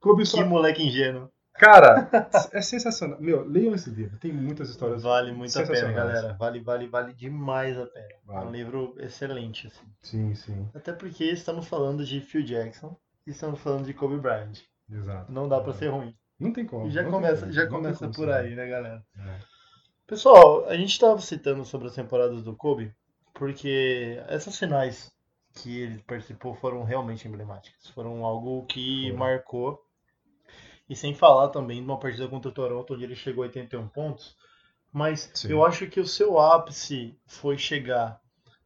Kobe 0.00 0.24
só 0.24 0.38
Que 0.38 0.44
moleque 0.44 0.82
ingênuo. 0.82 1.30
Cara, 1.58 2.08
é 2.52 2.60
sensacional. 2.62 3.20
Meu, 3.20 3.44
leiam 3.44 3.74
esse 3.74 3.90
livro. 3.90 4.18
Tem 4.18 4.32
muitas 4.32 4.70
histórias. 4.70 5.02
Vale 5.02 5.32
muito 5.32 5.58
a 5.58 5.66
pena, 5.66 5.92
galera. 5.92 6.34
Vale, 6.34 6.60
vale, 6.60 6.86
vale 6.86 7.12
demais 7.12 7.78
a 7.78 7.86
pena. 7.86 8.06
É 8.06 8.18
Vale. 8.24 8.46
um 8.46 8.50
livro 8.52 8.94
excelente, 8.98 9.66
assim. 9.66 9.86
Sim, 10.00 10.34
sim. 10.34 10.68
Até 10.74 10.92
porque 10.92 11.24
estamos 11.24 11.66
falando 11.66 12.04
de 12.04 12.20
Phil 12.20 12.42
Jackson 12.42 12.96
e 13.26 13.30
estamos 13.30 13.60
falando 13.60 13.84
de 13.84 13.94
Kobe 13.94 14.18
Bryant. 14.18 14.60
Exato. 14.90 15.30
Não 15.30 15.48
dá 15.48 15.60
pra 15.60 15.72
ser 15.72 15.88
ruim. 15.88 16.14
Não 16.38 16.52
tem 16.52 16.64
como. 16.64 16.86
E 16.86 16.90
já 16.90 17.04
começa, 17.04 17.40
como, 17.40 17.52
já 17.52 17.64
não 17.64 17.70
começa 17.70 17.98
como 18.00 18.14
por 18.14 18.30
aí, 18.30 18.54
né, 18.54 18.68
galera? 18.68 19.02
É. 19.18 19.38
Pessoal, 20.06 20.66
a 20.66 20.76
gente 20.76 20.92
estava 20.92 21.20
citando 21.20 21.64
sobre 21.64 21.88
as 21.88 21.94
temporadas 21.94 22.42
do 22.42 22.54
Kobe 22.54 22.94
porque 23.34 24.20
essas 24.28 24.58
finais 24.58 25.12
que 25.54 25.80
ele 25.80 25.98
participou 26.06 26.54
foram 26.54 26.82
realmente 26.82 27.26
emblemáticas. 27.26 27.86
Foram 27.88 28.24
algo 28.24 28.64
que 28.66 29.04
Foram. 29.06 29.18
marcou. 29.18 29.87
E 30.88 30.96
sem 30.96 31.14
falar 31.14 31.48
também 31.48 31.78
de 31.80 31.84
uma 31.84 31.98
partida 31.98 32.26
contra 32.28 32.50
o 32.50 32.54
Toronto, 32.54 32.94
onde 32.94 33.04
ele 33.04 33.14
chegou 33.14 33.44
a 33.44 33.46
81 33.46 33.88
pontos. 33.88 34.36
Mas 34.92 35.30
Sim. 35.34 35.48
eu 35.50 35.64
acho 35.64 35.86
que 35.86 36.00
o 36.00 36.06
seu 36.06 36.38
ápice 36.38 37.18
foi 37.26 37.58
chegar 37.58 38.20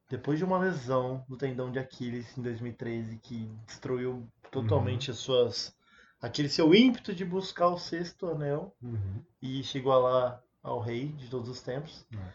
depois 0.09 0.39
de 0.39 0.45
uma 0.45 0.59
lesão 0.59 1.25
no 1.29 1.37
tendão 1.37 1.71
de 1.73 1.79
Aquiles 1.79 2.37
em 2.39 2.43
2013 2.43 3.19
que 3.19 3.51
destruiu 3.67 4.29
totalmente 4.51 5.09
Uhum. 5.09 5.13
as 5.15 5.19
suas 5.19 5.75
aquele 6.21 6.49
seu 6.49 6.73
ímpeto 6.73 7.13
de 7.13 7.25
buscar 7.25 7.69
o 7.69 7.79
sexto 7.79 8.29
anel 8.29 8.73
Uhum. 8.81 9.25
e 9.41 9.65
chegou 9.65 9.99
lá 9.99 10.41
ao 10.63 10.79
rei 10.79 11.09
de 11.09 11.29
todos 11.29 11.49
os 11.49 11.61
tempos. 11.61 12.07
É. 12.15 12.33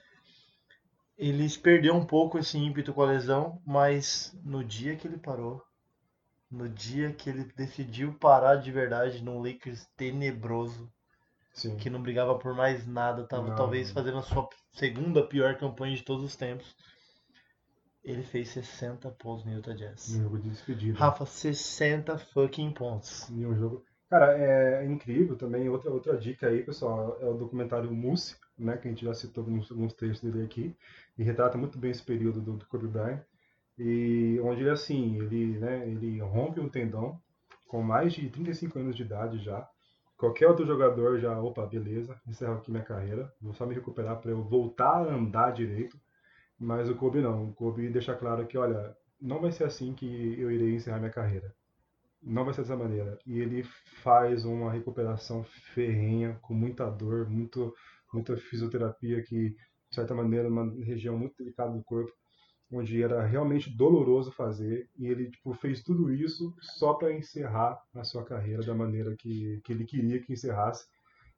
Ele 1.17 1.47
perdeu 1.59 1.95
um 1.95 2.05
pouco 2.05 2.37
esse 2.37 2.57
ímpeto 2.57 2.93
com 2.93 3.01
a 3.01 3.05
lesão, 3.07 3.61
mas 3.65 4.37
no 4.43 4.63
dia 4.63 4.95
que 4.95 5.07
ele 5.07 5.17
parou, 5.17 5.63
no 6.49 6.69
dia 6.69 7.11
que 7.13 7.29
ele 7.29 7.43
decidiu 7.55 8.13
parar 8.13 8.55
de 8.55 8.71
verdade 8.71 9.23
num 9.23 9.41
Lakers 9.41 9.85
tenebroso, 9.97 10.91
Sim. 11.53 11.75
que 11.77 11.89
não 11.89 12.01
brigava 12.01 12.37
por 12.37 12.53
mais 12.53 12.87
nada, 12.87 13.25
tava 13.25 13.49
Não. 13.49 13.55
talvez 13.55 13.91
fazendo 13.91 14.19
a 14.19 14.23
sua 14.23 14.47
segunda 14.73 15.25
pior 15.25 15.57
campanha 15.57 15.95
de 15.95 16.03
todos 16.03 16.23
os 16.23 16.35
tempos. 16.35 16.75
Ele 18.03 18.23
fez 18.23 18.49
60 18.49 19.09
pontos 19.11 19.43
no 19.43 19.51
Utah 19.51 19.73
Jazz. 19.73 20.15
Um 20.15 20.23
jogo 20.23 20.39
de 20.39 20.49
despedida. 20.49 20.97
Rafa, 20.97 21.25
60 21.25 22.17
fucking 22.17 22.71
pontos. 22.71 23.29
Em 23.29 23.45
um 23.45 23.53
jogo. 23.53 23.83
Cara, 24.09 24.37
é 24.37 24.85
incrível 24.85 25.35
também. 25.35 25.67
Outra, 25.67 25.91
outra 25.91 26.17
dica 26.17 26.47
aí, 26.47 26.63
pessoal, 26.63 27.17
é 27.19 27.25
o 27.25 27.33
documentário 27.33 27.91
Mousse, 27.91 28.37
né? 28.57 28.77
Que 28.77 28.87
a 28.87 28.91
gente 28.91 29.03
já 29.03 29.13
citou 29.13 29.43
alguns, 29.43 29.69
alguns 29.69 29.93
textos 29.93 30.21
dele 30.21 30.45
aqui. 30.45 30.73
E 31.17 31.23
retrata 31.23 31.57
muito 31.57 31.77
bem 31.77 31.91
esse 31.91 32.01
período 32.01 32.39
do, 32.39 32.53
do 32.53 32.65
Kobe 32.67 32.87
Bryant. 32.87 33.19
E 33.77 34.39
onde 34.43 34.61
ele, 34.61 34.69
assim, 34.71 35.17
ele, 35.21 35.59
né, 35.59 35.87
ele 35.87 36.19
rompe 36.19 36.59
um 36.59 36.69
tendão 36.69 37.19
com 37.67 37.81
mais 37.81 38.13
de 38.13 38.29
35 38.29 38.79
anos 38.79 38.95
de 38.95 39.03
idade 39.03 39.37
já. 39.39 39.67
Qualquer 40.17 40.47
outro 40.47 40.65
jogador 40.65 41.19
já, 41.19 41.39
opa, 41.39 41.65
beleza, 41.65 42.19
encerro 42.25 42.55
aqui 42.55 42.71
minha 42.71 42.83
carreira. 42.83 43.31
Vou 43.39 43.53
só 43.53 43.65
me 43.65 43.75
recuperar 43.75 44.19
para 44.19 44.31
eu 44.31 44.41
voltar 44.41 45.07
a 45.07 45.13
andar 45.13 45.51
direito. 45.51 45.99
Mas 46.59 46.89
o 46.89 46.95
Kobe 46.95 47.21
não. 47.21 47.49
O 47.49 47.53
Kobe 47.53 47.87
deixa 47.89 48.15
claro 48.15 48.47
que, 48.47 48.57
olha, 48.57 48.95
não 49.21 49.39
vai 49.39 49.51
ser 49.51 49.65
assim 49.65 49.93
que 49.93 50.39
eu 50.39 50.51
irei 50.51 50.75
encerrar 50.75 50.97
minha 50.97 51.11
carreira. 51.11 51.53
Não 52.21 52.43
vai 52.43 52.53
ser 52.53 52.61
dessa 52.61 52.75
maneira. 52.75 53.19
E 53.27 53.39
ele 53.39 53.63
faz 54.01 54.43
uma 54.43 54.71
recuperação 54.71 55.43
ferrenha, 55.43 56.37
com 56.41 56.53
muita 56.55 56.89
dor, 56.89 57.29
muito, 57.29 57.73
muita 58.11 58.35
fisioterapia, 58.37 59.21
que, 59.21 59.49
de 59.51 59.95
certa 59.95 60.15
maneira, 60.15 60.47
uma 60.47 60.65
região 60.83 61.15
muito 61.15 61.37
delicada 61.37 61.71
do 61.71 61.83
corpo, 61.83 62.11
onde 62.71 63.01
era 63.01 63.25
realmente 63.25 63.69
doloroso 63.75 64.31
fazer. 64.31 64.89
E 64.97 65.07
ele 65.07 65.29
tipo, 65.31 65.53
fez 65.53 65.83
tudo 65.83 66.11
isso 66.13 66.53
só 66.61 66.93
para 66.93 67.13
encerrar 67.13 67.79
a 67.95 68.03
sua 68.03 68.23
carreira 68.25 68.63
da 68.63 68.73
maneira 68.75 69.15
que, 69.17 69.59
que 69.63 69.71
ele 69.73 69.85
queria 69.85 70.21
que 70.21 70.33
encerrasse. 70.33 70.85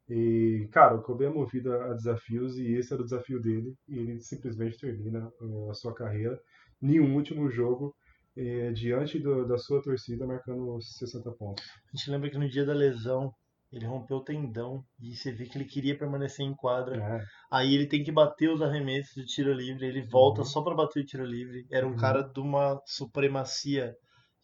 E, 0.09 0.67
cara, 0.71 0.95
o 0.95 1.03
Kobe 1.03 1.25
é 1.25 1.29
movido 1.29 1.71
a 1.71 1.93
desafios 1.93 2.57
e 2.57 2.73
esse 2.73 2.91
era 2.93 3.01
o 3.01 3.05
desafio 3.05 3.39
dele. 3.41 3.75
E 3.87 3.97
ele 3.99 4.19
simplesmente 4.19 4.77
termina 4.79 5.31
uh, 5.39 5.69
a 5.69 5.73
sua 5.73 5.93
carreira 5.93 6.39
em 6.81 6.99
um 6.99 7.15
último 7.15 7.49
jogo 7.49 7.95
eh, 8.35 8.71
diante 8.71 9.19
do- 9.19 9.45
da 9.45 9.57
sua 9.57 9.81
torcida, 9.81 10.25
marcando 10.25 10.81
60 10.81 11.31
pontos. 11.31 11.63
A 11.93 11.97
gente 11.97 12.09
lembra 12.09 12.29
que 12.29 12.37
no 12.37 12.49
dia 12.49 12.65
da 12.65 12.73
lesão, 12.73 13.31
ele 13.71 13.85
rompeu 13.85 14.17
o 14.17 14.23
tendão 14.23 14.83
e 14.99 15.15
você 15.15 15.31
vê 15.31 15.45
que 15.45 15.57
ele 15.57 15.65
queria 15.65 15.97
permanecer 15.97 16.45
em 16.45 16.55
quadra. 16.55 16.97
É, 17.01 17.23
Aí 17.51 17.73
ele 17.73 17.87
tem 17.87 18.03
que 18.03 18.11
bater 18.11 18.49
os 18.49 18.61
arremessos 18.61 19.13
de 19.15 19.25
tiro 19.25 19.53
livre, 19.53 19.85
ele 19.85 20.01
volta 20.03 20.41
Uhum. 20.41 20.45
só 20.45 20.61
pra 20.63 20.75
bater 20.75 21.01
o 21.01 21.05
tiro 21.05 21.25
livre. 21.25 21.65
Era 21.71 21.85
um 21.87 21.91
Uhum. 21.91 21.97
cara 21.97 22.21
de 22.23 22.39
uma 22.39 22.79
supremacia 22.85 23.95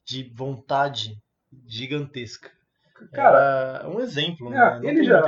de 0.06 0.32
vontade 0.36 1.16
gigantesca. 1.68 2.52
Cara, 3.14 3.40
Era 3.80 3.90
um 3.90 4.00
exemplo, 4.00 4.50
É, 4.52 4.52
né? 4.52 4.80
Não 4.80 4.90
ele 4.90 5.04
já- 5.04 5.22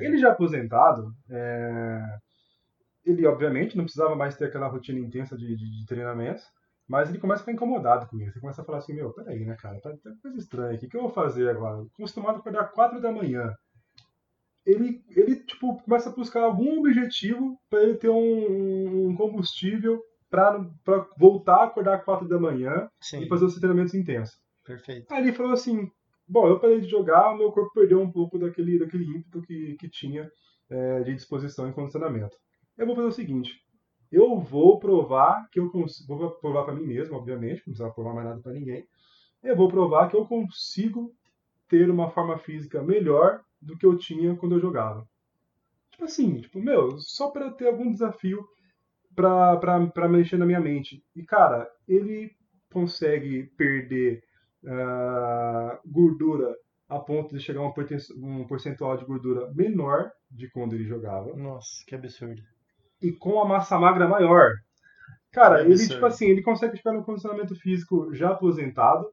ele 0.00 0.18
já 0.18 0.30
aposentado, 0.30 1.12
é, 1.30 2.00
ele 3.04 3.26
obviamente 3.26 3.76
não 3.76 3.84
precisava 3.84 4.14
mais 4.16 4.36
ter 4.36 4.46
aquela 4.46 4.68
rotina 4.68 4.98
intensa 4.98 5.36
de, 5.36 5.46
de, 5.56 5.70
de 5.80 5.86
treinamentos, 5.86 6.42
mas 6.88 7.08
ele 7.08 7.18
começa 7.18 7.40
a 7.40 7.44
ficar 7.44 7.52
incomodado 7.52 8.06
com 8.06 8.18
isso. 8.18 8.32
Ele 8.32 8.40
começa 8.40 8.62
a 8.62 8.64
falar 8.64 8.78
assim: 8.78 8.94
Meu, 8.94 9.12
peraí, 9.12 9.44
né, 9.44 9.56
cara? 9.56 9.80
Tá, 9.80 9.90
tá 9.90 10.10
coisa 10.20 10.38
estranha 10.38 10.74
aqui. 10.74 10.86
O 10.86 10.88
que 10.88 10.96
eu 10.96 11.02
vou 11.02 11.10
fazer 11.10 11.48
agora? 11.48 11.82
Acostumado 11.94 12.36
a 12.36 12.38
acordar 12.38 12.70
4 12.70 13.00
da 13.00 13.10
manhã. 13.10 13.54
Ele, 14.66 15.02
ele 15.10 15.36
tipo, 15.44 15.82
começa 15.82 16.08
a 16.08 16.12
buscar 16.12 16.42
algum 16.42 16.80
objetivo 16.80 17.58
para 17.68 17.82
ele 17.82 17.96
ter 17.96 18.08
um, 18.08 19.08
um 19.08 19.16
combustível 19.16 20.00
para 20.30 20.58
voltar 21.18 21.56
a 21.56 21.64
acordar 21.64 22.04
4 22.04 22.26
da 22.26 22.38
manhã 22.38 22.88
Sim, 23.00 23.22
e 23.22 23.28
fazer 23.28 23.44
os 23.44 23.54
treinamentos 23.54 23.94
intensos. 23.94 24.36
perfeito. 24.64 25.12
Aí 25.12 25.22
ele 25.22 25.32
falou 25.32 25.52
assim: 25.52 25.88
Bom, 26.26 26.48
eu 26.48 26.58
parei 26.58 26.80
de 26.80 26.88
jogar, 26.88 27.36
meu 27.36 27.52
corpo 27.52 27.72
perdeu 27.74 28.00
um 28.00 28.10
pouco 28.10 28.38
daquele, 28.38 28.78
daquele 28.78 29.04
ímpeto 29.04 29.42
que, 29.42 29.76
que 29.78 29.88
tinha 29.88 30.28
é, 30.70 31.02
de 31.02 31.14
disposição 31.14 31.68
e 31.68 31.72
condicionamento. 31.72 32.36
Eu 32.76 32.86
vou 32.86 32.96
fazer 32.96 33.08
o 33.08 33.12
seguinte: 33.12 33.52
eu 34.10 34.38
vou 34.38 34.78
provar 34.78 35.48
que 35.50 35.58
eu 35.58 35.70
consigo. 35.70 36.16
Vou 36.16 36.30
provar 36.32 36.64
para 36.64 36.74
mim 36.74 36.86
mesmo, 36.86 37.16
obviamente, 37.16 37.58
não 37.58 37.64
precisava 37.64 37.94
provar 37.94 38.14
mais 38.14 38.26
nada 38.26 38.40
para 38.40 38.52
ninguém. 38.52 38.86
Eu 39.42 39.56
vou 39.56 39.68
provar 39.68 40.08
que 40.08 40.16
eu 40.16 40.26
consigo 40.26 41.12
ter 41.68 41.90
uma 41.90 42.10
forma 42.10 42.38
física 42.38 42.82
melhor 42.82 43.40
do 43.60 43.76
que 43.76 43.86
eu 43.86 43.96
tinha 43.96 44.36
quando 44.36 44.54
eu 44.54 44.60
jogava. 44.60 45.06
Tipo 45.90 46.04
assim, 46.04 46.40
tipo, 46.40 46.60
meu, 46.60 46.98
só 46.98 47.30
para 47.30 47.50
ter 47.50 47.68
algum 47.68 47.92
desafio 47.92 48.46
pra 49.14 50.08
mexer 50.08 50.36
na 50.36 50.46
minha 50.46 50.60
mente. 50.60 51.04
E, 51.14 51.22
cara, 51.22 51.70
ele 51.86 52.30
consegue 52.72 53.44
perder 53.56 54.22
ah, 54.66 55.78
gordura 55.86 56.56
a 56.88 56.98
ponto 56.98 57.34
de 57.34 57.42
chegar 57.42 57.60
a 57.60 57.72
um 58.16 58.46
percentual 58.46 58.96
de 58.96 59.04
gordura 59.04 59.52
menor 59.54 60.10
de 60.30 60.50
quando 60.50 60.74
ele 60.74 60.84
jogava 60.84 61.34
Nossa, 61.36 61.84
que 61.86 61.94
absurdo. 61.94 62.42
E 63.04 63.12
com 63.12 63.40
a 63.40 63.46
massa 63.46 63.78
magra 63.78 64.08
maior. 64.08 64.52
Cara, 65.30 65.64
Que 65.64 65.72
ele, 65.72 65.88
tipo 65.88 66.06
assim, 66.06 66.26
ele 66.26 66.42
consegue 66.42 66.76
ficar 66.76 66.92
no 66.92 67.04
condicionamento 67.04 67.54
físico 67.56 68.14
já 68.14 68.30
aposentado 68.30 69.06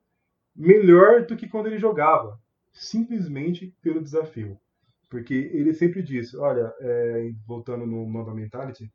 melhor 0.56 1.26
do 1.26 1.36
que 1.36 1.48
quando 1.48 1.68
ele 1.68 1.80
jogava, 1.80 2.38
simplesmente 2.72 3.76
pelo 3.82 4.02
desafio. 4.02 4.58
Porque 5.10 5.34
ele 5.34 5.74
sempre 5.74 6.02
diz, 6.02 6.34
olha, 6.36 6.74
é, 6.80 7.32
voltando 7.46 7.86
no 7.86 8.08
Mamba 8.08 8.34
Mentality, 8.34 8.90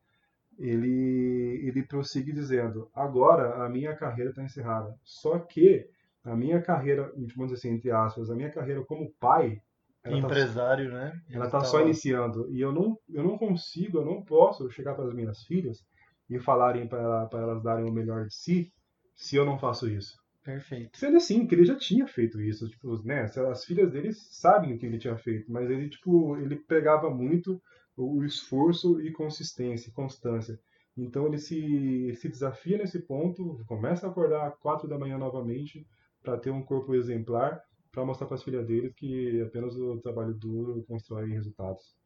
ele, 0.58 1.60
ele 1.62 1.82
prossegue 1.82 2.32
dizendo, 2.32 2.88
agora 2.94 3.64
a 3.64 3.68
minha 3.68 3.94
carreira 3.94 4.30
está 4.30 4.42
encerrada. 4.42 4.94
Só 5.04 5.38
que 5.38 5.86
a 6.24 6.34
minha 6.34 6.62
carreira, 6.62 7.12
vamos 7.36 7.52
dizer 7.52 7.54
assim, 7.54 7.76
entre 7.76 7.90
aspas, 7.90 8.30
a 8.30 8.34
minha 8.34 8.50
carreira 8.50 8.82
como 8.84 9.12
pai, 9.20 9.60
ela 10.06 10.20
tá, 10.20 10.26
Empresário, 10.26 10.90
né? 10.92 11.20
ela 11.30 11.44
Ele 11.44 11.50
tá 11.50 11.60
só 11.64 11.78
tava- 11.78 11.84
iniciando. 11.84 12.48
E 12.52 12.60
eu 12.60 12.72
não, 12.72 12.98
eu 13.08 13.22
não 13.24 13.38
consigo, 13.38 13.98
eu 13.98 14.04
não 14.04 14.22
posso 14.24 14.70
chegar 14.70 14.94
para 14.94 15.06
as 15.06 15.14
minhas 15.14 15.42
filhas 15.44 15.84
e 16.28 16.38
falarem 16.40 16.86
para 16.88 17.28
elas 17.32 17.62
darem 17.62 17.84
o 17.88 17.92
melhor 17.92 18.26
de 18.26 18.34
si 18.34 18.72
se 19.14 19.36
eu 19.36 19.44
não 19.44 19.58
faço 19.58 19.88
isso. 19.88 20.14
Perfeito. 20.44 20.96
Sendo 20.96 21.16
assim, 21.16 21.46
que 21.46 21.54
ele 21.54 21.64
já 21.64 21.76
tinha 21.76 22.06
feito 22.06 22.40
isso, 22.40 22.68
tipo, 22.68 23.02
né? 23.04 23.22
As 23.50 23.64
filhas 23.64 23.90
dele 23.90 24.12
sabem 24.12 24.74
o 24.74 24.78
que 24.78 24.86
ele 24.86 24.98
tinha 24.98 25.16
feito, 25.16 25.50
mas 25.50 25.68
ele, 25.70 25.88
tipo, 25.88 26.36
ele 26.38 26.56
pegava 26.56 27.10
muito 27.10 27.60
o 27.96 28.22
esforço 28.24 29.00
e 29.00 29.10
consistência, 29.12 29.92
constância. 29.92 30.58
Então 30.96 31.26
ele 31.26 31.38
se, 31.38 32.14
se 32.16 32.28
desafia 32.28 32.78
nesse 32.78 33.00
ponto, 33.00 33.58
começa 33.66 34.06
a 34.06 34.10
acordar 34.10 34.46
às 34.46 34.56
quatro 34.58 34.88
da 34.88 34.98
manhã 34.98 35.18
novamente 35.18 35.84
para 36.22 36.38
ter 36.38 36.50
um 36.50 36.62
corpo 36.62 36.94
exemplar, 36.94 37.60
para 37.96 38.04
mostrar 38.04 38.26
para 38.26 38.34
as 38.36 38.42
filhas 38.42 38.66
dele 38.66 38.92
que 38.94 39.40
apenas 39.40 39.74
o 39.74 39.98
trabalho 40.02 40.34
duro 40.34 40.84
constrói 40.86 41.30
resultados. 41.30 41.96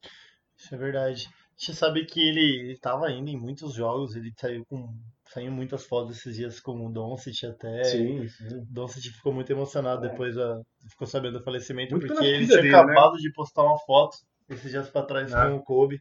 Isso 0.57 0.73
é 0.73 0.79
verdade. 0.79 1.29
Você 1.57 1.75
sabe 1.75 2.07
que 2.07 2.21
ele, 2.21 2.61
ele 2.61 2.79
tava 2.79 3.11
indo 3.11 3.29
em 3.29 3.37
muitos 3.37 3.75
jogos, 3.75 4.15
ele 4.15 4.33
saiu 4.39 4.65
com 4.67 4.95
saiu 5.27 5.51
muitas 5.51 5.85
fotos 5.85 6.17
esses 6.19 6.37
dias 6.37 6.61
com 6.61 6.87
o 6.87 6.93
Doncic 6.93 7.45
até. 7.45 7.83
Sim, 7.83 8.29
sim. 8.29 8.47
O 8.57 8.67
Doncic 8.71 9.03
ficou 9.13 9.33
muito 9.33 9.51
emocionado 9.51 10.03
depois 10.03 10.37
da, 10.37 10.61
ficou 10.89 11.09
sabendo 11.09 11.39
do 11.39 11.45
falecimento, 11.45 11.97
Muito 11.97 12.07
porque 12.07 12.25
ele 12.25 12.47
tinha 12.47 12.57
dele, 12.59 12.71
né? 12.71 12.79
acabado 12.79 13.17
de 13.17 13.33
postar 13.33 13.65
uma 13.65 13.79
foto 13.81 14.17
esses 14.49 14.71
dias 14.71 14.89
pra 14.89 15.03
trás 15.03 15.33
É. 15.33 15.45
com 15.45 15.57
o 15.57 15.63
Kobe. 15.65 16.01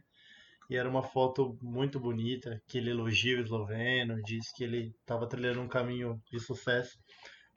E 0.68 0.76
era 0.76 0.88
uma 0.88 1.02
foto 1.02 1.58
muito 1.60 1.98
bonita, 1.98 2.62
que 2.68 2.78
ele 2.78 2.90
elogia 2.90 3.38
o 3.38 3.40
esloveno, 3.42 4.22
diz 4.22 4.52
que 4.54 4.62
ele 4.62 4.92
estava 5.00 5.26
trilhando 5.28 5.60
um 5.60 5.66
caminho 5.68 6.22
de 6.30 6.38
sucesso. 6.38 6.96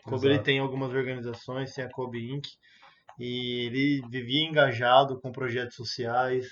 Kobe 0.03 0.27
ele 0.27 0.39
tem 0.39 0.59
algumas 0.59 0.93
organizações, 0.93 1.73
tem 1.73 1.85
a 1.85 1.89
Kobe 1.89 2.31
Inc. 2.31 2.47
E 3.19 3.65
ele 3.67 4.01
vivia 4.09 4.47
engajado 4.47 5.19
com 5.19 5.31
projetos 5.31 5.75
sociais, 5.75 6.47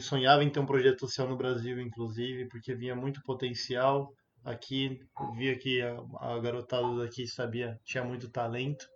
sonhava 0.00 0.42
em 0.42 0.50
ter 0.50 0.58
um 0.60 0.66
projeto 0.66 1.00
social 1.00 1.28
no 1.28 1.36
Brasil, 1.36 1.80
inclusive, 1.80 2.48
porque 2.48 2.74
via 2.74 2.94
muito 2.94 3.22
potencial. 3.22 4.12
Aqui, 4.44 5.00
via 5.36 5.58
que 5.58 5.82
a, 5.82 5.96
a 6.20 6.38
garotada 6.38 6.96
daqui 6.98 7.26
sabia, 7.26 7.80
tinha 7.84 8.04
muito 8.04 8.30
talento, 8.30 8.86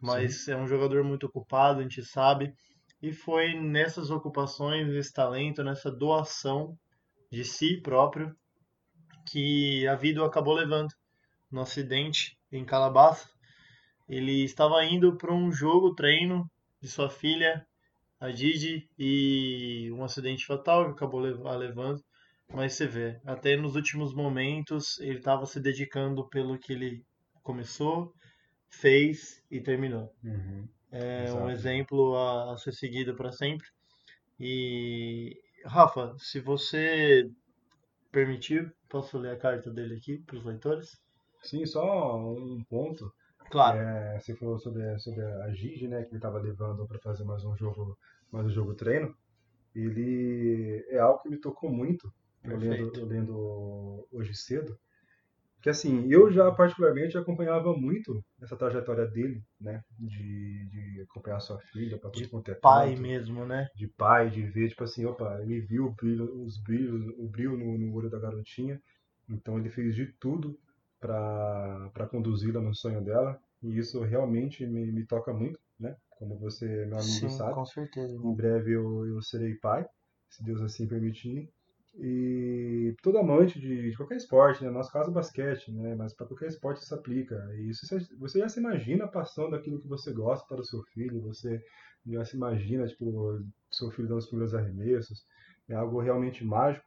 mas 0.00 0.48
é 0.48 0.56
um 0.56 0.66
jogador 0.66 1.04
muito 1.04 1.26
ocupado, 1.26 1.80
a 1.80 1.82
gente 1.82 2.02
sabe, 2.02 2.54
e 3.02 3.12
foi 3.12 3.54
nessas 3.54 4.10
ocupações, 4.10 4.88
nesse 4.88 5.12
talento, 5.12 5.62
nessa 5.62 5.90
doação 5.90 6.78
de 7.30 7.44
si 7.44 7.80
próprio, 7.80 8.34
que 9.26 9.86
a 9.86 9.94
vida 9.94 10.22
o 10.22 10.24
acabou 10.24 10.54
levando. 10.54 10.94
No 11.50 11.60
acidente 11.60 12.38
em 12.52 12.64
Calabasas, 12.64 13.28
ele 14.08 14.44
estava 14.44 14.84
indo 14.84 15.16
para 15.16 15.32
um 15.32 15.52
jogo 15.52 15.94
treino 15.94 16.50
de 16.80 16.88
sua 16.88 17.08
filha, 17.08 17.66
a 18.18 18.30
Didi, 18.30 18.88
e 18.98 19.90
um 19.92 20.04
acidente 20.04 20.44
fatal 20.46 20.86
que 20.86 20.92
acabou 20.92 21.20
levando. 21.20 22.02
Mas 22.52 22.74
você 22.74 22.86
vê, 22.86 23.20
até 23.24 23.56
nos 23.56 23.76
últimos 23.76 24.12
momentos 24.12 24.98
ele 25.00 25.18
estava 25.18 25.46
se 25.46 25.60
dedicando 25.60 26.28
pelo 26.28 26.58
que 26.58 26.72
ele 26.72 27.04
começou, 27.42 28.12
fez 28.68 29.42
e 29.50 29.60
terminou. 29.60 30.12
Uhum. 30.24 30.68
É 30.90 31.24
Exato. 31.24 31.44
um 31.44 31.50
exemplo 31.50 32.16
a, 32.16 32.52
a 32.52 32.56
ser 32.56 32.72
seguido 32.72 33.14
para 33.14 33.30
sempre. 33.30 33.66
E 34.38 35.40
Rafa, 35.64 36.16
se 36.18 36.40
você 36.40 37.30
permitir, 38.10 38.74
posso 38.88 39.18
ler 39.18 39.32
a 39.32 39.38
carta 39.38 39.70
dele 39.70 39.94
aqui 39.94 40.18
para 40.18 40.36
os 40.36 40.44
leitores? 40.44 41.00
Sim, 41.42 41.64
só 41.66 42.16
um 42.18 42.62
ponto. 42.68 43.12
Claro. 43.50 43.78
É, 43.78 44.18
você 44.20 44.34
falou 44.36 44.58
sobre, 44.58 44.98
sobre 44.98 45.24
a 45.24 45.50
Gigi, 45.52 45.88
né, 45.88 46.02
que 46.02 46.10
ele 46.10 46.16
estava 46.16 46.38
levando 46.38 46.86
para 46.86 47.00
fazer 47.00 47.24
mais 47.24 47.44
um 47.44 47.56
jogo, 47.56 47.98
mais 48.30 48.46
um 48.46 48.50
jogo 48.50 48.74
treino. 48.74 49.14
Ele 49.74 50.84
é 50.88 50.98
algo 50.98 51.20
que 51.20 51.28
me 51.28 51.36
tocou 51.38 51.70
muito, 51.70 52.12
eu 52.44 52.56
lendo, 52.56 52.96
eu 52.96 53.06
lendo 53.06 54.08
hoje 54.12 54.34
cedo. 54.34 54.78
Que 55.62 55.68
assim, 55.68 56.10
eu 56.10 56.32
já 56.32 56.50
particularmente 56.50 57.18
acompanhava 57.18 57.74
muito 57.76 58.24
essa 58.40 58.56
trajetória 58.56 59.06
dele, 59.06 59.42
né, 59.60 59.82
de, 59.98 60.66
de 60.68 61.02
acompanhar 61.02 61.40
sua 61.40 61.58
filha 61.58 61.98
para 61.98 62.08
tudo 62.10 62.30
quanto 62.30 62.50
é 62.50 62.54
Pai 62.54 62.96
mesmo, 62.96 63.44
né? 63.44 63.68
de 63.74 63.86
pai, 63.88 64.30
de 64.30 64.42
ver, 64.42 64.70
tipo 64.70 64.84
assim, 64.84 65.04
opa, 65.04 65.38
ele 65.42 65.60
viu 65.60 65.86
o 65.86 65.94
brilho, 65.94 66.42
os 66.42 66.56
brilhos, 66.62 67.12
o 67.18 67.28
brilho 67.28 67.58
no, 67.58 67.76
no 67.76 67.94
olho 67.94 68.08
da 68.08 68.18
garotinha, 68.18 68.80
então 69.28 69.58
ele 69.58 69.68
fez 69.68 69.94
de 69.94 70.06
tudo 70.18 70.58
para 71.00 72.08
conduzi-la 72.10 72.60
no 72.60 72.74
sonho 72.74 73.02
dela, 73.02 73.38
e 73.62 73.78
isso 73.78 74.00
realmente 74.02 74.66
me, 74.66 74.90
me 74.92 75.06
toca 75.06 75.32
muito, 75.32 75.58
né? 75.78 75.96
Como 76.10 76.38
você, 76.38 76.86
meu 76.86 76.98
amigo, 76.98 77.28
Sim, 77.28 77.28
sabe. 77.28 77.56
com 77.56 77.66
certeza. 77.66 78.16
Em 78.22 78.34
breve 78.34 78.72
eu, 78.72 79.06
eu 79.06 79.22
serei 79.22 79.54
pai, 79.56 79.86
se 80.28 80.44
Deus 80.44 80.60
assim 80.62 80.86
permitir. 80.86 81.50
E 81.98 82.94
todo 83.02 83.18
amante 83.18 83.58
de, 83.58 83.90
de 83.90 83.96
qualquer 83.96 84.16
esporte, 84.16 84.62
né? 84.62 84.68
No 84.70 84.76
nosso 84.76 84.92
caso, 84.92 85.10
basquete, 85.12 85.72
né? 85.72 85.94
Mas 85.96 86.14
para 86.14 86.26
qualquer 86.26 86.48
esporte 86.48 86.82
isso 86.82 86.94
aplica. 86.94 87.34
E 87.56 87.70
isso, 87.70 87.86
você- 87.86 88.16
você 88.16 88.38
já 88.38 88.48
se 88.48 88.60
imagina 88.60 89.08
passando 89.08 89.56
aquilo 89.56 89.80
que 89.80 89.88
você 89.88 90.12
gosta 90.12 90.46
para 90.46 90.60
o 90.60 90.64
seu 90.64 90.82
filho, 90.94 91.20
você 91.20 91.60
já 92.06 92.24
se 92.24 92.36
imagina, 92.36 92.86
tipo, 92.86 93.42
seu 93.70 93.90
filho 93.90 94.08
dando 94.08 94.18
os 94.18 94.26
primeiros 94.26 94.54
arremessos. 94.54 95.24
É 95.68 95.74
algo 95.74 96.00
realmente 96.00 96.44
mágico. 96.44 96.86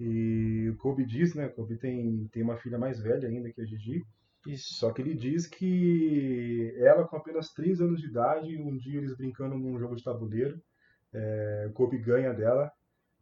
E 0.00 0.70
o 0.70 0.76
Kobe 0.78 1.04
diz, 1.04 1.34
né? 1.34 1.46
O 1.46 1.52
Kobe 1.52 1.76
tem, 1.76 2.26
tem 2.32 2.42
uma 2.42 2.56
filha 2.56 2.78
mais 2.78 2.98
velha 2.98 3.28
ainda 3.28 3.52
que 3.52 3.60
a 3.60 3.66
Gigi. 3.66 4.02
Isso. 4.46 4.74
Só 4.74 4.90
que 4.90 5.02
ele 5.02 5.14
diz 5.14 5.46
que 5.46 6.74
ela, 6.78 7.06
com 7.06 7.16
apenas 7.16 7.52
3 7.52 7.82
anos 7.82 8.00
de 8.00 8.06
idade, 8.06 8.56
um 8.56 8.78
dia 8.78 8.96
eles 8.96 9.14
brincando 9.14 9.58
num 9.58 9.78
jogo 9.78 9.94
de 9.94 10.02
tabuleiro, 10.02 10.58
é, 11.12 11.66
o 11.68 11.72
Kobe 11.74 11.98
ganha 11.98 12.32
dela, 12.32 12.72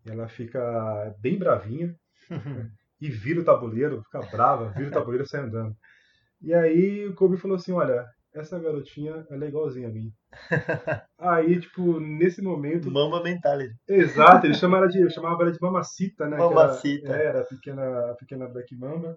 ela 0.06 0.28
fica 0.28 1.12
bem 1.18 1.36
bravinha 1.36 1.96
e 3.00 3.10
vira 3.10 3.40
o 3.40 3.44
tabuleiro, 3.44 4.00
fica 4.04 4.20
brava, 4.30 4.70
vira 4.70 4.90
o 4.90 4.92
tabuleiro 4.92 5.24
e 5.24 5.28
sai 5.28 5.40
andando. 5.40 5.76
E 6.40 6.54
aí 6.54 7.08
o 7.08 7.14
Kobe 7.14 7.36
falou 7.36 7.56
assim: 7.56 7.72
Olha, 7.72 8.06
essa 8.34 8.58
garotinha 8.58 9.26
ela 9.30 9.44
é 9.44 9.48
igualzinha 9.48 9.88
a 9.88 9.90
mim. 9.90 10.12
Aí, 11.18 11.58
tipo, 11.60 11.98
nesse 12.00 12.42
momento. 12.42 12.90
Mamba 12.90 13.22
mentality. 13.22 13.74
Exato, 13.88 14.46
ele 14.46 14.54
chama 14.54 14.78
ela 14.78 14.88
de, 14.88 15.00
eu 15.00 15.10
chamava 15.10 15.42
ela 15.42 15.52
de 15.52 15.58
mamacita, 15.60 16.26
né? 16.28 16.36
que 16.36 16.42
era- 16.42 16.54
Mamacita. 16.54 17.16
é, 17.16 17.24
Era 17.26 17.40
a 17.40 17.44
pequena, 17.44 18.10
a 18.10 18.14
pequena 18.14 18.48
Black 18.48 18.74
Mamba. 18.76 19.16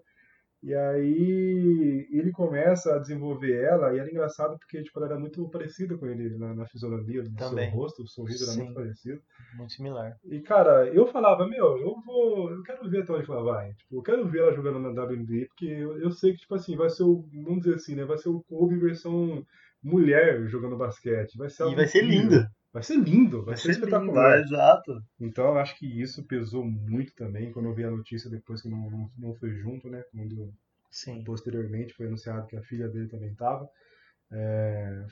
E 0.63 0.75
aí 0.75 2.07
ele 2.11 2.31
começa 2.31 2.95
a 2.95 2.99
desenvolver 2.99 3.63
ela, 3.63 3.95
e 3.95 3.99
era 3.99 4.09
engraçado 4.09 4.57
porque 4.59 4.83
tipo, 4.83 4.99
ela 4.99 5.07
era 5.07 5.19
muito 5.19 5.49
parecida 5.49 5.97
com 5.97 6.05
ele 6.05 6.37
na, 6.37 6.53
na 6.53 6.67
fisionomia 6.67 7.23
do 7.23 7.33
Também. 7.35 7.69
seu 7.69 7.79
rosto, 7.79 8.03
o 8.03 8.07
sorriso 8.07 8.43
era 8.43 8.53
Sim. 8.53 8.59
muito 8.63 8.75
parecido. 8.75 9.19
Muito 9.55 9.73
similar. 9.73 10.15
E 10.23 10.39
cara, 10.41 10.87
eu 10.89 11.07
falava, 11.07 11.47
meu, 11.47 11.77
eu 11.79 11.95
vou. 12.05 12.51
Eu 12.51 12.61
quero 12.61 12.87
ver 12.89 13.01
até 13.01 13.13
onde 13.13 13.31
ela 13.31 13.43
vai. 13.43 13.73
Tipo, 13.73 13.95
eu 13.97 14.01
quero 14.03 14.27
ver 14.27 14.39
ela 14.41 14.53
jogando 14.53 14.79
na 14.79 14.89
WNBA, 14.89 15.47
porque 15.47 15.65
eu, 15.65 15.97
eu 15.99 16.11
sei 16.11 16.33
que, 16.33 16.39
tipo 16.39 16.53
assim, 16.53 16.75
vai 16.75 16.89
ser 16.89 17.03
o. 17.03 17.25
Vamos 17.43 17.61
dizer 17.63 17.75
assim, 17.75 17.95
né? 17.95 18.05
Vai 18.05 18.17
ser 18.17 18.29
o 18.29 18.43
Kobe 18.43 18.77
versão 18.77 19.43
mulher 19.83 20.47
jogando 20.47 20.77
basquete. 20.77 21.37
Vai 21.37 21.49
ser 21.49 21.67
E 21.67 21.75
vai 21.75 21.87
ser 21.87 22.03
incrível. 22.03 22.43
Vai 22.73 22.83
ser 22.83 22.97
lindo, 22.97 23.43
vai, 23.45 23.55
ser, 23.57 23.71
espetacular. 23.71 24.37
lindo, 24.37 24.39
exato. 24.39 24.91
Então 25.19 25.45
eu 25.45 25.57
acho 25.59 25.77
que 25.77 25.85
isso 26.01 26.25
pesou 26.27 26.65
muito 26.65 27.13
também 27.15 27.51
quando 27.51 27.67
eu 27.69 27.75
vi 27.75 27.83
a 27.85 27.91
notícia 27.91 28.29
depois 28.29 28.61
que 28.61 28.69
não, 28.69 28.89
não, 28.89 29.11
não 29.17 29.35
foi 29.35 29.53
junto, 29.55 29.89
né? 29.89 30.03
Quando 30.11 30.53
Sim. 30.91 31.25
posteriormente 31.25 31.93
foi 31.95 32.07
anunciado 32.07 32.47
que 32.47 32.57
a 32.57 32.63
filha 32.63 32.89
dele 32.89 33.09
também 33.09 33.31
estava. 33.31 33.69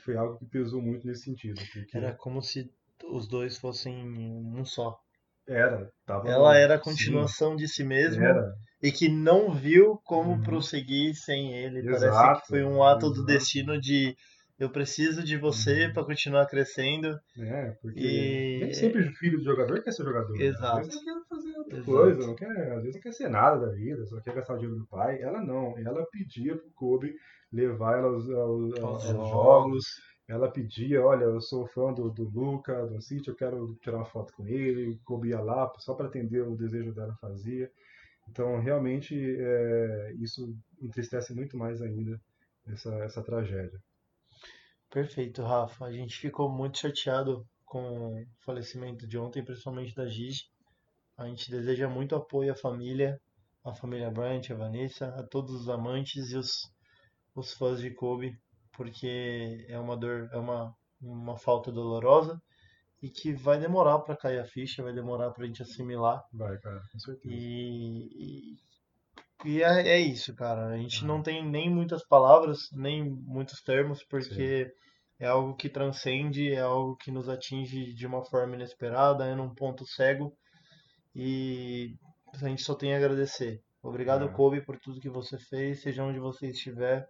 foi 0.04 0.16
algo 0.16 0.38
que 0.38 0.46
pesou 0.46 0.82
muito 0.82 1.06
nesse 1.06 1.22
sentido. 1.24 1.60
Porque 1.72 1.98
Era 1.98 2.12
como 2.16 2.42
se 2.42 2.68
os 3.04 3.28
dois 3.28 3.56
fossem 3.56 3.94
um 4.04 4.64
só. 4.64 5.00
era, 5.46 5.92
tava 6.06 6.30
Ela 6.30 6.56
era 6.56 6.76
a 6.76 6.78
sim, 6.82 6.82
continuação 6.82 7.54
de 7.54 7.68
si 7.68 7.84
mesma 7.84 8.26
Era, 8.32 8.54
e 8.82 8.90
que 8.90 9.06
não 9.06 9.52
viu 9.52 9.98
como 10.02 10.30
Uhum. 10.30 10.42
prosseguir 10.42 11.14
sem 11.14 11.52
ele. 11.54 11.82
Parece 11.82 12.22
Exato, 12.22 12.42
que 12.42 12.48
foi 12.48 12.64
um 12.64 12.82
ato 12.82 13.10
do 13.10 13.22
exato. 13.22 13.24
destino 13.24 13.78
de 13.78 14.16
eu 14.60 14.70
preciso 14.70 15.24
de 15.24 15.36
você 15.36 15.86
Uhum. 15.86 15.92
para 15.94 16.04
continuar 16.04 16.46
crescendo. 16.46 17.18
né? 17.36 17.76
Porque 17.82 17.98
E- 18.00 18.60
nem 18.62 18.72
sempre 18.74 19.02
o 19.08 19.12
filho 19.14 19.38
do 19.38 19.44
jogador 19.44 19.82
quer 19.82 19.92
ser 19.92 20.04
jogador. 20.04 20.36
né? 20.36 20.44
Exato. 20.44 20.78
Às 20.80 20.86
vezes 20.86 21.02
ele 21.02 21.04
quer 21.14 21.28
fazer 21.28 21.56
outra 21.58 21.78
Exato. 21.78 21.90
coisa, 21.90 22.26
não 22.26 22.34
quer, 22.36 22.72
às 22.72 22.82
vezes 22.82 22.94
não 22.94 23.00
quer 23.02 23.12
ser 23.12 23.28
nada 23.30 23.66
da 23.66 23.72
vida, 23.72 24.06
só 24.06 24.20
quer 24.20 24.34
gastar 24.34 24.54
o 24.54 24.58
dinheiro 24.58 24.78
do 24.78 24.86
pai. 24.86 25.20
Ela 25.22 25.42
não, 25.42 25.76
ela 25.78 26.06
pedia 26.12 26.56
pro 26.56 26.70
Kobe 26.74 27.14
levar 27.52 27.98
ela 27.98 28.08
aos, 28.08 28.28
aos- 28.30 28.78
Aos 28.80 29.02
jogos. 29.30 29.84
Ela 30.28 30.48
pedia, 30.48 31.02
olha, 31.04 31.24
eu 31.24 31.40
sou 31.40 31.66
fã 31.66 31.92
do, 31.92 32.08
do 32.10 32.22
Luca, 32.28 32.86
do 32.86 33.00
City, 33.02 33.28
eu 33.28 33.34
quero 33.34 33.74
tirar 33.82 33.96
uma 33.96 34.04
foto 34.06 34.32
com 34.34 34.46
ele. 34.46 34.90
O 34.90 34.98
Kobe 35.04 35.30
ia 35.30 35.40
lá 35.40 35.68
só 35.78 35.94
para 35.94 36.06
atender 36.06 36.42
o 36.46 36.54
desejo 36.56 36.94
dela 36.94 37.16
fazia. 37.20 37.68
Então, 38.28 38.60
realmente, 38.60 39.14
é, 39.40 40.12
isso 40.20 40.54
entristece 40.80 41.34
muito 41.34 41.56
mais 41.56 41.82
ainda 41.82 42.20
essa, 42.68 42.94
essa 43.04 43.22
tragédia. 43.24 43.80
Perfeito, 44.90 45.42
Rafa. 45.42 45.84
A 45.84 45.92
gente 45.92 46.18
ficou 46.18 46.50
muito 46.50 46.78
chateado 46.78 47.46
com 47.64 48.22
o 48.22 48.26
falecimento 48.40 49.06
de 49.06 49.16
ontem, 49.16 49.44
principalmente 49.44 49.94
da 49.94 50.06
Gigi. 50.06 50.50
A 51.16 51.26
gente 51.26 51.50
deseja 51.50 51.88
muito 51.88 52.16
apoio 52.16 52.52
à 52.52 52.56
família, 52.56 53.20
à 53.64 53.72
família 53.72 54.10
Bryant, 54.10 54.50
à 54.50 54.54
Vanessa, 54.54 55.06
a 55.08 55.22
todos 55.22 55.54
os 55.54 55.68
amantes 55.68 56.32
e 56.32 56.36
os, 56.36 56.72
os 57.34 57.52
fãs 57.52 57.80
de 57.80 57.90
Kobe. 57.90 58.36
porque 58.72 59.64
é 59.68 59.78
uma 59.78 59.96
dor, 59.96 60.28
é 60.32 60.38
uma, 60.38 60.74
uma 61.00 61.36
falta 61.36 61.70
dolorosa 61.70 62.42
e 63.02 63.08
que 63.08 63.32
vai 63.32 63.58
demorar 63.58 64.00
para 64.00 64.16
cair 64.16 64.40
a 64.40 64.44
ficha, 64.44 64.82
vai 64.82 64.92
demorar 64.92 65.30
para 65.30 65.44
a 65.44 65.46
gente 65.46 65.62
assimilar. 65.62 66.24
Vai, 66.32 66.58
cara, 66.58 66.82
com 66.92 66.98
certeza. 66.98 67.34
E, 67.34 68.56
e, 68.56 68.58
e 69.44 69.62
é, 69.62 69.88
é 69.88 69.98
isso, 69.98 70.34
cara. 70.34 70.68
A 70.68 70.76
gente 70.76 71.04
não 71.04 71.22
tem 71.22 71.44
nem 71.48 71.70
muitas 71.70 72.04
palavras, 72.06 72.68
nem 72.72 73.04
muitos 73.04 73.62
termos, 73.62 74.02
porque 74.04 74.72
é 75.18 75.26
algo 75.26 75.54
que 75.54 75.68
transcende, 75.68 76.52
é 76.52 76.60
algo 76.60 76.96
que 76.96 77.10
nos 77.10 77.28
atinge 77.28 77.92
de 77.94 78.06
uma 78.06 78.24
forma 78.24 78.54
inesperada, 78.56 79.26
é 79.26 79.34
num 79.34 79.54
ponto 79.54 79.86
cego. 79.86 80.32
E 81.14 81.94
a 82.34 82.48
gente 82.48 82.62
só 82.62 82.74
tem 82.74 82.94
a 82.94 82.96
agradecer. 82.96 83.62
Obrigado, 83.82 84.26
É. 84.26 84.28
Kobe, 84.28 84.60
por 84.60 84.78
tudo 84.78 85.00
que 85.00 85.08
você 85.08 85.38
fez, 85.38 85.82
seja 85.82 86.04
onde 86.04 86.18
você 86.18 86.48
estiver. 86.48 87.08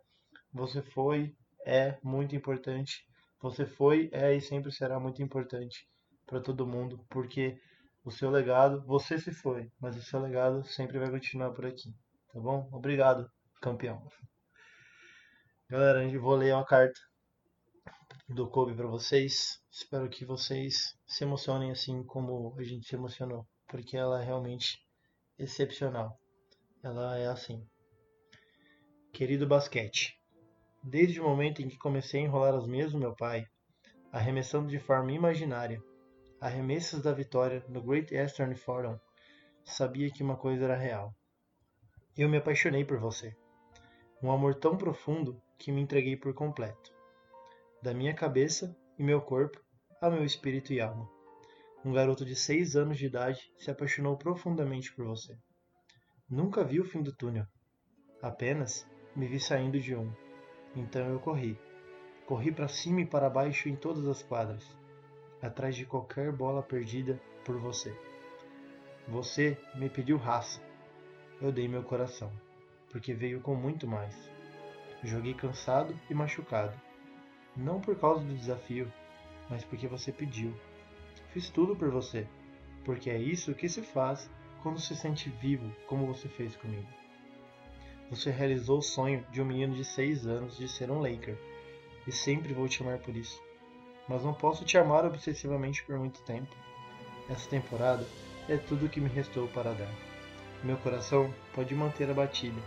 Você 0.52 0.82
foi, 0.82 1.34
é 1.66 1.98
muito 2.02 2.34
importante. 2.36 3.04
Você 3.42 3.64
foi, 3.66 4.08
é 4.12 4.34
e 4.34 4.40
sempre 4.40 4.70
será 4.72 5.00
muito 5.00 5.22
importante 5.22 5.86
para 6.26 6.40
todo 6.40 6.66
mundo, 6.66 7.04
porque 7.08 7.58
o 8.04 8.10
seu 8.10 8.30
legado, 8.30 8.82
você 8.86 9.18
se 9.18 9.32
foi, 9.32 9.68
mas 9.80 9.96
o 9.96 10.02
seu 10.02 10.20
legado 10.20 10.64
sempre 10.64 10.98
vai 10.98 11.10
continuar 11.10 11.50
por 11.52 11.66
aqui, 11.66 11.92
tá 12.32 12.40
bom? 12.40 12.68
Obrigado, 12.72 13.28
campeão. 13.60 14.00
Galera, 15.68 16.04
eu 16.04 16.20
vou 16.20 16.36
ler 16.36 16.54
uma 16.54 16.64
carta 16.64 17.00
do 18.28 18.48
Kobe 18.48 18.74
para 18.74 18.86
vocês. 18.86 19.60
Espero 19.70 20.08
que 20.08 20.24
vocês 20.24 20.96
se 21.06 21.24
emocionem 21.24 21.70
assim 21.70 22.04
como 22.04 22.54
a 22.58 22.62
gente 22.62 22.86
se 22.86 22.94
emocionou, 22.94 23.46
porque 23.68 23.96
ela 23.96 24.22
é 24.22 24.24
realmente 24.24 24.78
excepcional. 25.38 26.16
Ela 26.82 27.18
é 27.18 27.26
assim. 27.26 27.66
Querido 29.12 29.46
basquete, 29.46 30.16
desde 30.82 31.20
o 31.20 31.24
momento 31.24 31.60
em 31.60 31.68
que 31.68 31.78
comecei 31.78 32.20
a 32.20 32.24
enrolar 32.24 32.54
as 32.54 32.66
meias 32.66 32.92
do 32.92 32.98
meu 32.98 33.14
pai, 33.14 33.44
arremessando 34.12 34.68
de 34.68 34.78
forma 34.78 35.12
imaginária, 35.12 35.82
arremessos 36.40 37.02
da 37.02 37.12
vitória 37.12 37.64
no 37.68 37.82
Great 37.82 38.14
Eastern 38.14 38.54
Forum, 38.54 38.96
sabia 39.64 40.10
que 40.10 40.22
uma 40.22 40.36
coisa 40.36 40.64
era 40.64 40.76
real. 40.76 41.14
Eu 42.18 42.28
me 42.28 42.36
apaixonei 42.36 42.84
por 42.84 42.98
você. 42.98 43.36
Um 44.22 44.32
amor 44.32 44.56
tão 44.56 44.76
profundo 44.76 45.40
que 45.56 45.70
me 45.70 45.80
entreguei 45.80 46.16
por 46.16 46.34
completo. 46.34 46.92
Da 47.82 47.94
minha 47.94 48.12
cabeça 48.12 48.76
e 48.98 49.02
meu 49.02 49.20
corpo 49.20 49.61
ao 50.00 50.11
meu 50.11 50.24
espírito 50.24 50.72
e 50.72 50.80
alma. 50.80 51.08
Um 51.84 51.92
garoto 51.92 52.24
de 52.24 52.34
seis 52.34 52.74
anos 52.74 52.98
de 52.98 53.06
idade 53.06 53.40
se 53.58 53.70
apaixonou 53.70 54.16
profundamente 54.16 54.92
por 54.92 55.06
você. 55.06 55.38
Nunca 56.28 56.64
vi 56.64 56.80
o 56.80 56.84
fim 56.84 57.02
do 57.02 57.14
túnel. 57.14 57.46
Apenas 58.20 58.86
me 59.14 59.26
vi 59.26 59.38
saindo 59.38 59.80
de 59.80 59.94
um. 59.94 60.12
Então 60.74 61.06
eu 61.08 61.20
corri. 61.20 61.58
Corri 62.26 62.52
para 62.52 62.68
cima 62.68 63.00
e 63.00 63.06
para 63.06 63.30
baixo 63.30 63.68
em 63.68 63.76
todas 63.76 64.06
as 64.06 64.22
quadras, 64.22 64.64
atrás 65.40 65.74
de 65.74 65.86
qualquer 65.86 66.32
bola 66.32 66.62
perdida 66.62 67.20
por 67.44 67.58
você. 67.58 67.96
Você 69.08 69.56
me 69.74 69.88
pediu 69.88 70.16
raça. 70.16 70.69
Eu 71.41 71.51
dei 71.51 71.66
meu 71.66 71.82
coração, 71.82 72.30
porque 72.91 73.14
veio 73.14 73.41
com 73.41 73.55
muito 73.55 73.86
mais. 73.86 74.14
Joguei 75.03 75.32
cansado 75.32 75.99
e 76.11 76.14
machucado. 76.14 76.78
Não 77.57 77.80
por 77.80 77.99
causa 77.99 78.22
do 78.22 78.34
desafio, 78.34 78.93
mas 79.49 79.64
porque 79.64 79.88
você 79.88 80.12
pediu. 80.12 80.55
Fiz 81.32 81.49
tudo 81.49 81.74
por 81.74 81.91
você, 81.91 82.26
porque 82.84 83.09
é 83.09 83.16
isso 83.16 83.55
que 83.55 83.70
se 83.70 83.80
faz 83.80 84.30
quando 84.62 84.78
se 84.78 84.95
sente 84.95 85.30
vivo, 85.30 85.74
como 85.86 86.07
você 86.07 86.28
fez 86.28 86.55
comigo. 86.57 86.86
Você 88.11 88.30
realizou 88.30 88.78
o 88.78 88.82
sonho 88.82 89.24
de 89.30 89.41
um 89.41 89.45
menino 89.47 89.74
de 89.74 89.84
6 89.84 90.26
anos 90.26 90.59
de 90.59 90.68
ser 90.68 90.91
um 90.91 91.01
Laker, 91.01 91.38
e 92.07 92.12
sempre 92.12 92.53
vou 92.53 92.68
te 92.68 92.82
amar 92.82 92.99
por 92.99 93.16
isso. 93.16 93.41
Mas 94.07 94.22
não 94.22 94.34
posso 94.34 94.64
te 94.64 94.76
amar 94.76 95.07
obsessivamente 95.07 95.82
por 95.84 95.99
muito 95.99 96.20
tempo. 96.22 96.55
Essa 97.30 97.49
temporada 97.49 98.07
é 98.47 98.59
tudo 98.59 98.86
o 98.86 98.88
que 98.91 99.01
me 99.01 99.09
restou 99.09 99.49
para 99.49 99.72
dar. 99.72 100.09
Meu 100.62 100.76
coração 100.76 101.32
pode 101.54 101.74
manter 101.74 102.11
a 102.11 102.14
batida, 102.14 102.61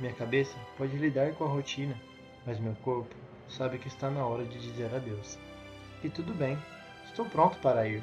minha 0.00 0.12
cabeça 0.12 0.56
pode 0.76 0.96
lidar 0.96 1.32
com 1.34 1.44
a 1.44 1.48
rotina, 1.48 1.96
mas 2.44 2.58
meu 2.58 2.74
corpo 2.76 3.14
sabe 3.48 3.78
que 3.78 3.86
está 3.86 4.10
na 4.10 4.26
hora 4.26 4.44
de 4.44 4.58
dizer 4.58 4.92
adeus. 4.94 5.38
E 6.02 6.08
tudo 6.08 6.34
bem, 6.34 6.58
estou 7.04 7.24
pronto 7.26 7.58
para 7.58 7.86
ir. 7.86 8.02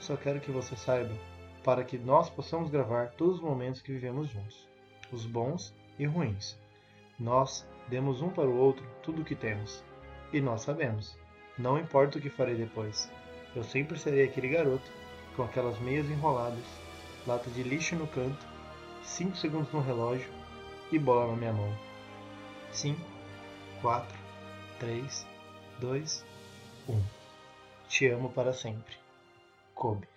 Só 0.00 0.16
quero 0.16 0.40
que 0.40 0.50
você 0.50 0.76
saiba, 0.76 1.14
para 1.62 1.82
que 1.82 1.96
nós 1.96 2.28
possamos 2.28 2.70
gravar 2.70 3.08
todos 3.12 3.36
os 3.36 3.40
momentos 3.40 3.80
que 3.80 3.92
vivemos 3.92 4.28
juntos, 4.28 4.68
os 5.10 5.24
bons 5.24 5.74
e 5.98 6.04
ruins. 6.04 6.58
Nós 7.18 7.66
demos 7.88 8.20
um 8.20 8.28
para 8.28 8.48
o 8.48 8.58
outro 8.58 8.84
tudo 9.02 9.22
o 9.22 9.24
que 9.24 9.34
temos, 9.34 9.82
e 10.32 10.40
nós 10.42 10.60
sabemos. 10.60 11.16
Não 11.56 11.78
importa 11.78 12.18
o 12.18 12.20
que 12.20 12.28
farei 12.28 12.54
depois, 12.54 13.10
eu 13.56 13.62
sempre 13.62 13.98
serei 13.98 14.24
aquele 14.24 14.48
garoto 14.48 14.90
com 15.36 15.42
aquelas 15.42 15.78
meias 15.78 16.06
enroladas, 16.10 16.64
lata 17.26 17.48
de 17.50 17.62
lixo 17.62 17.96
no 17.96 18.06
canto, 18.06 18.53
5 19.04 19.36
segundos 19.36 19.72
no 19.72 19.80
relógio 19.80 20.32
e 20.90 20.98
bola 20.98 21.28
na 21.28 21.36
minha 21.36 21.52
mão. 21.52 21.72
5, 22.72 23.00
4, 23.80 24.18
3, 24.80 25.26
2, 25.78 26.24
1. 26.88 27.02
Te 27.88 28.06
amo 28.08 28.30
para 28.30 28.52
sempre. 28.52 28.96
Kobe. 29.74 30.13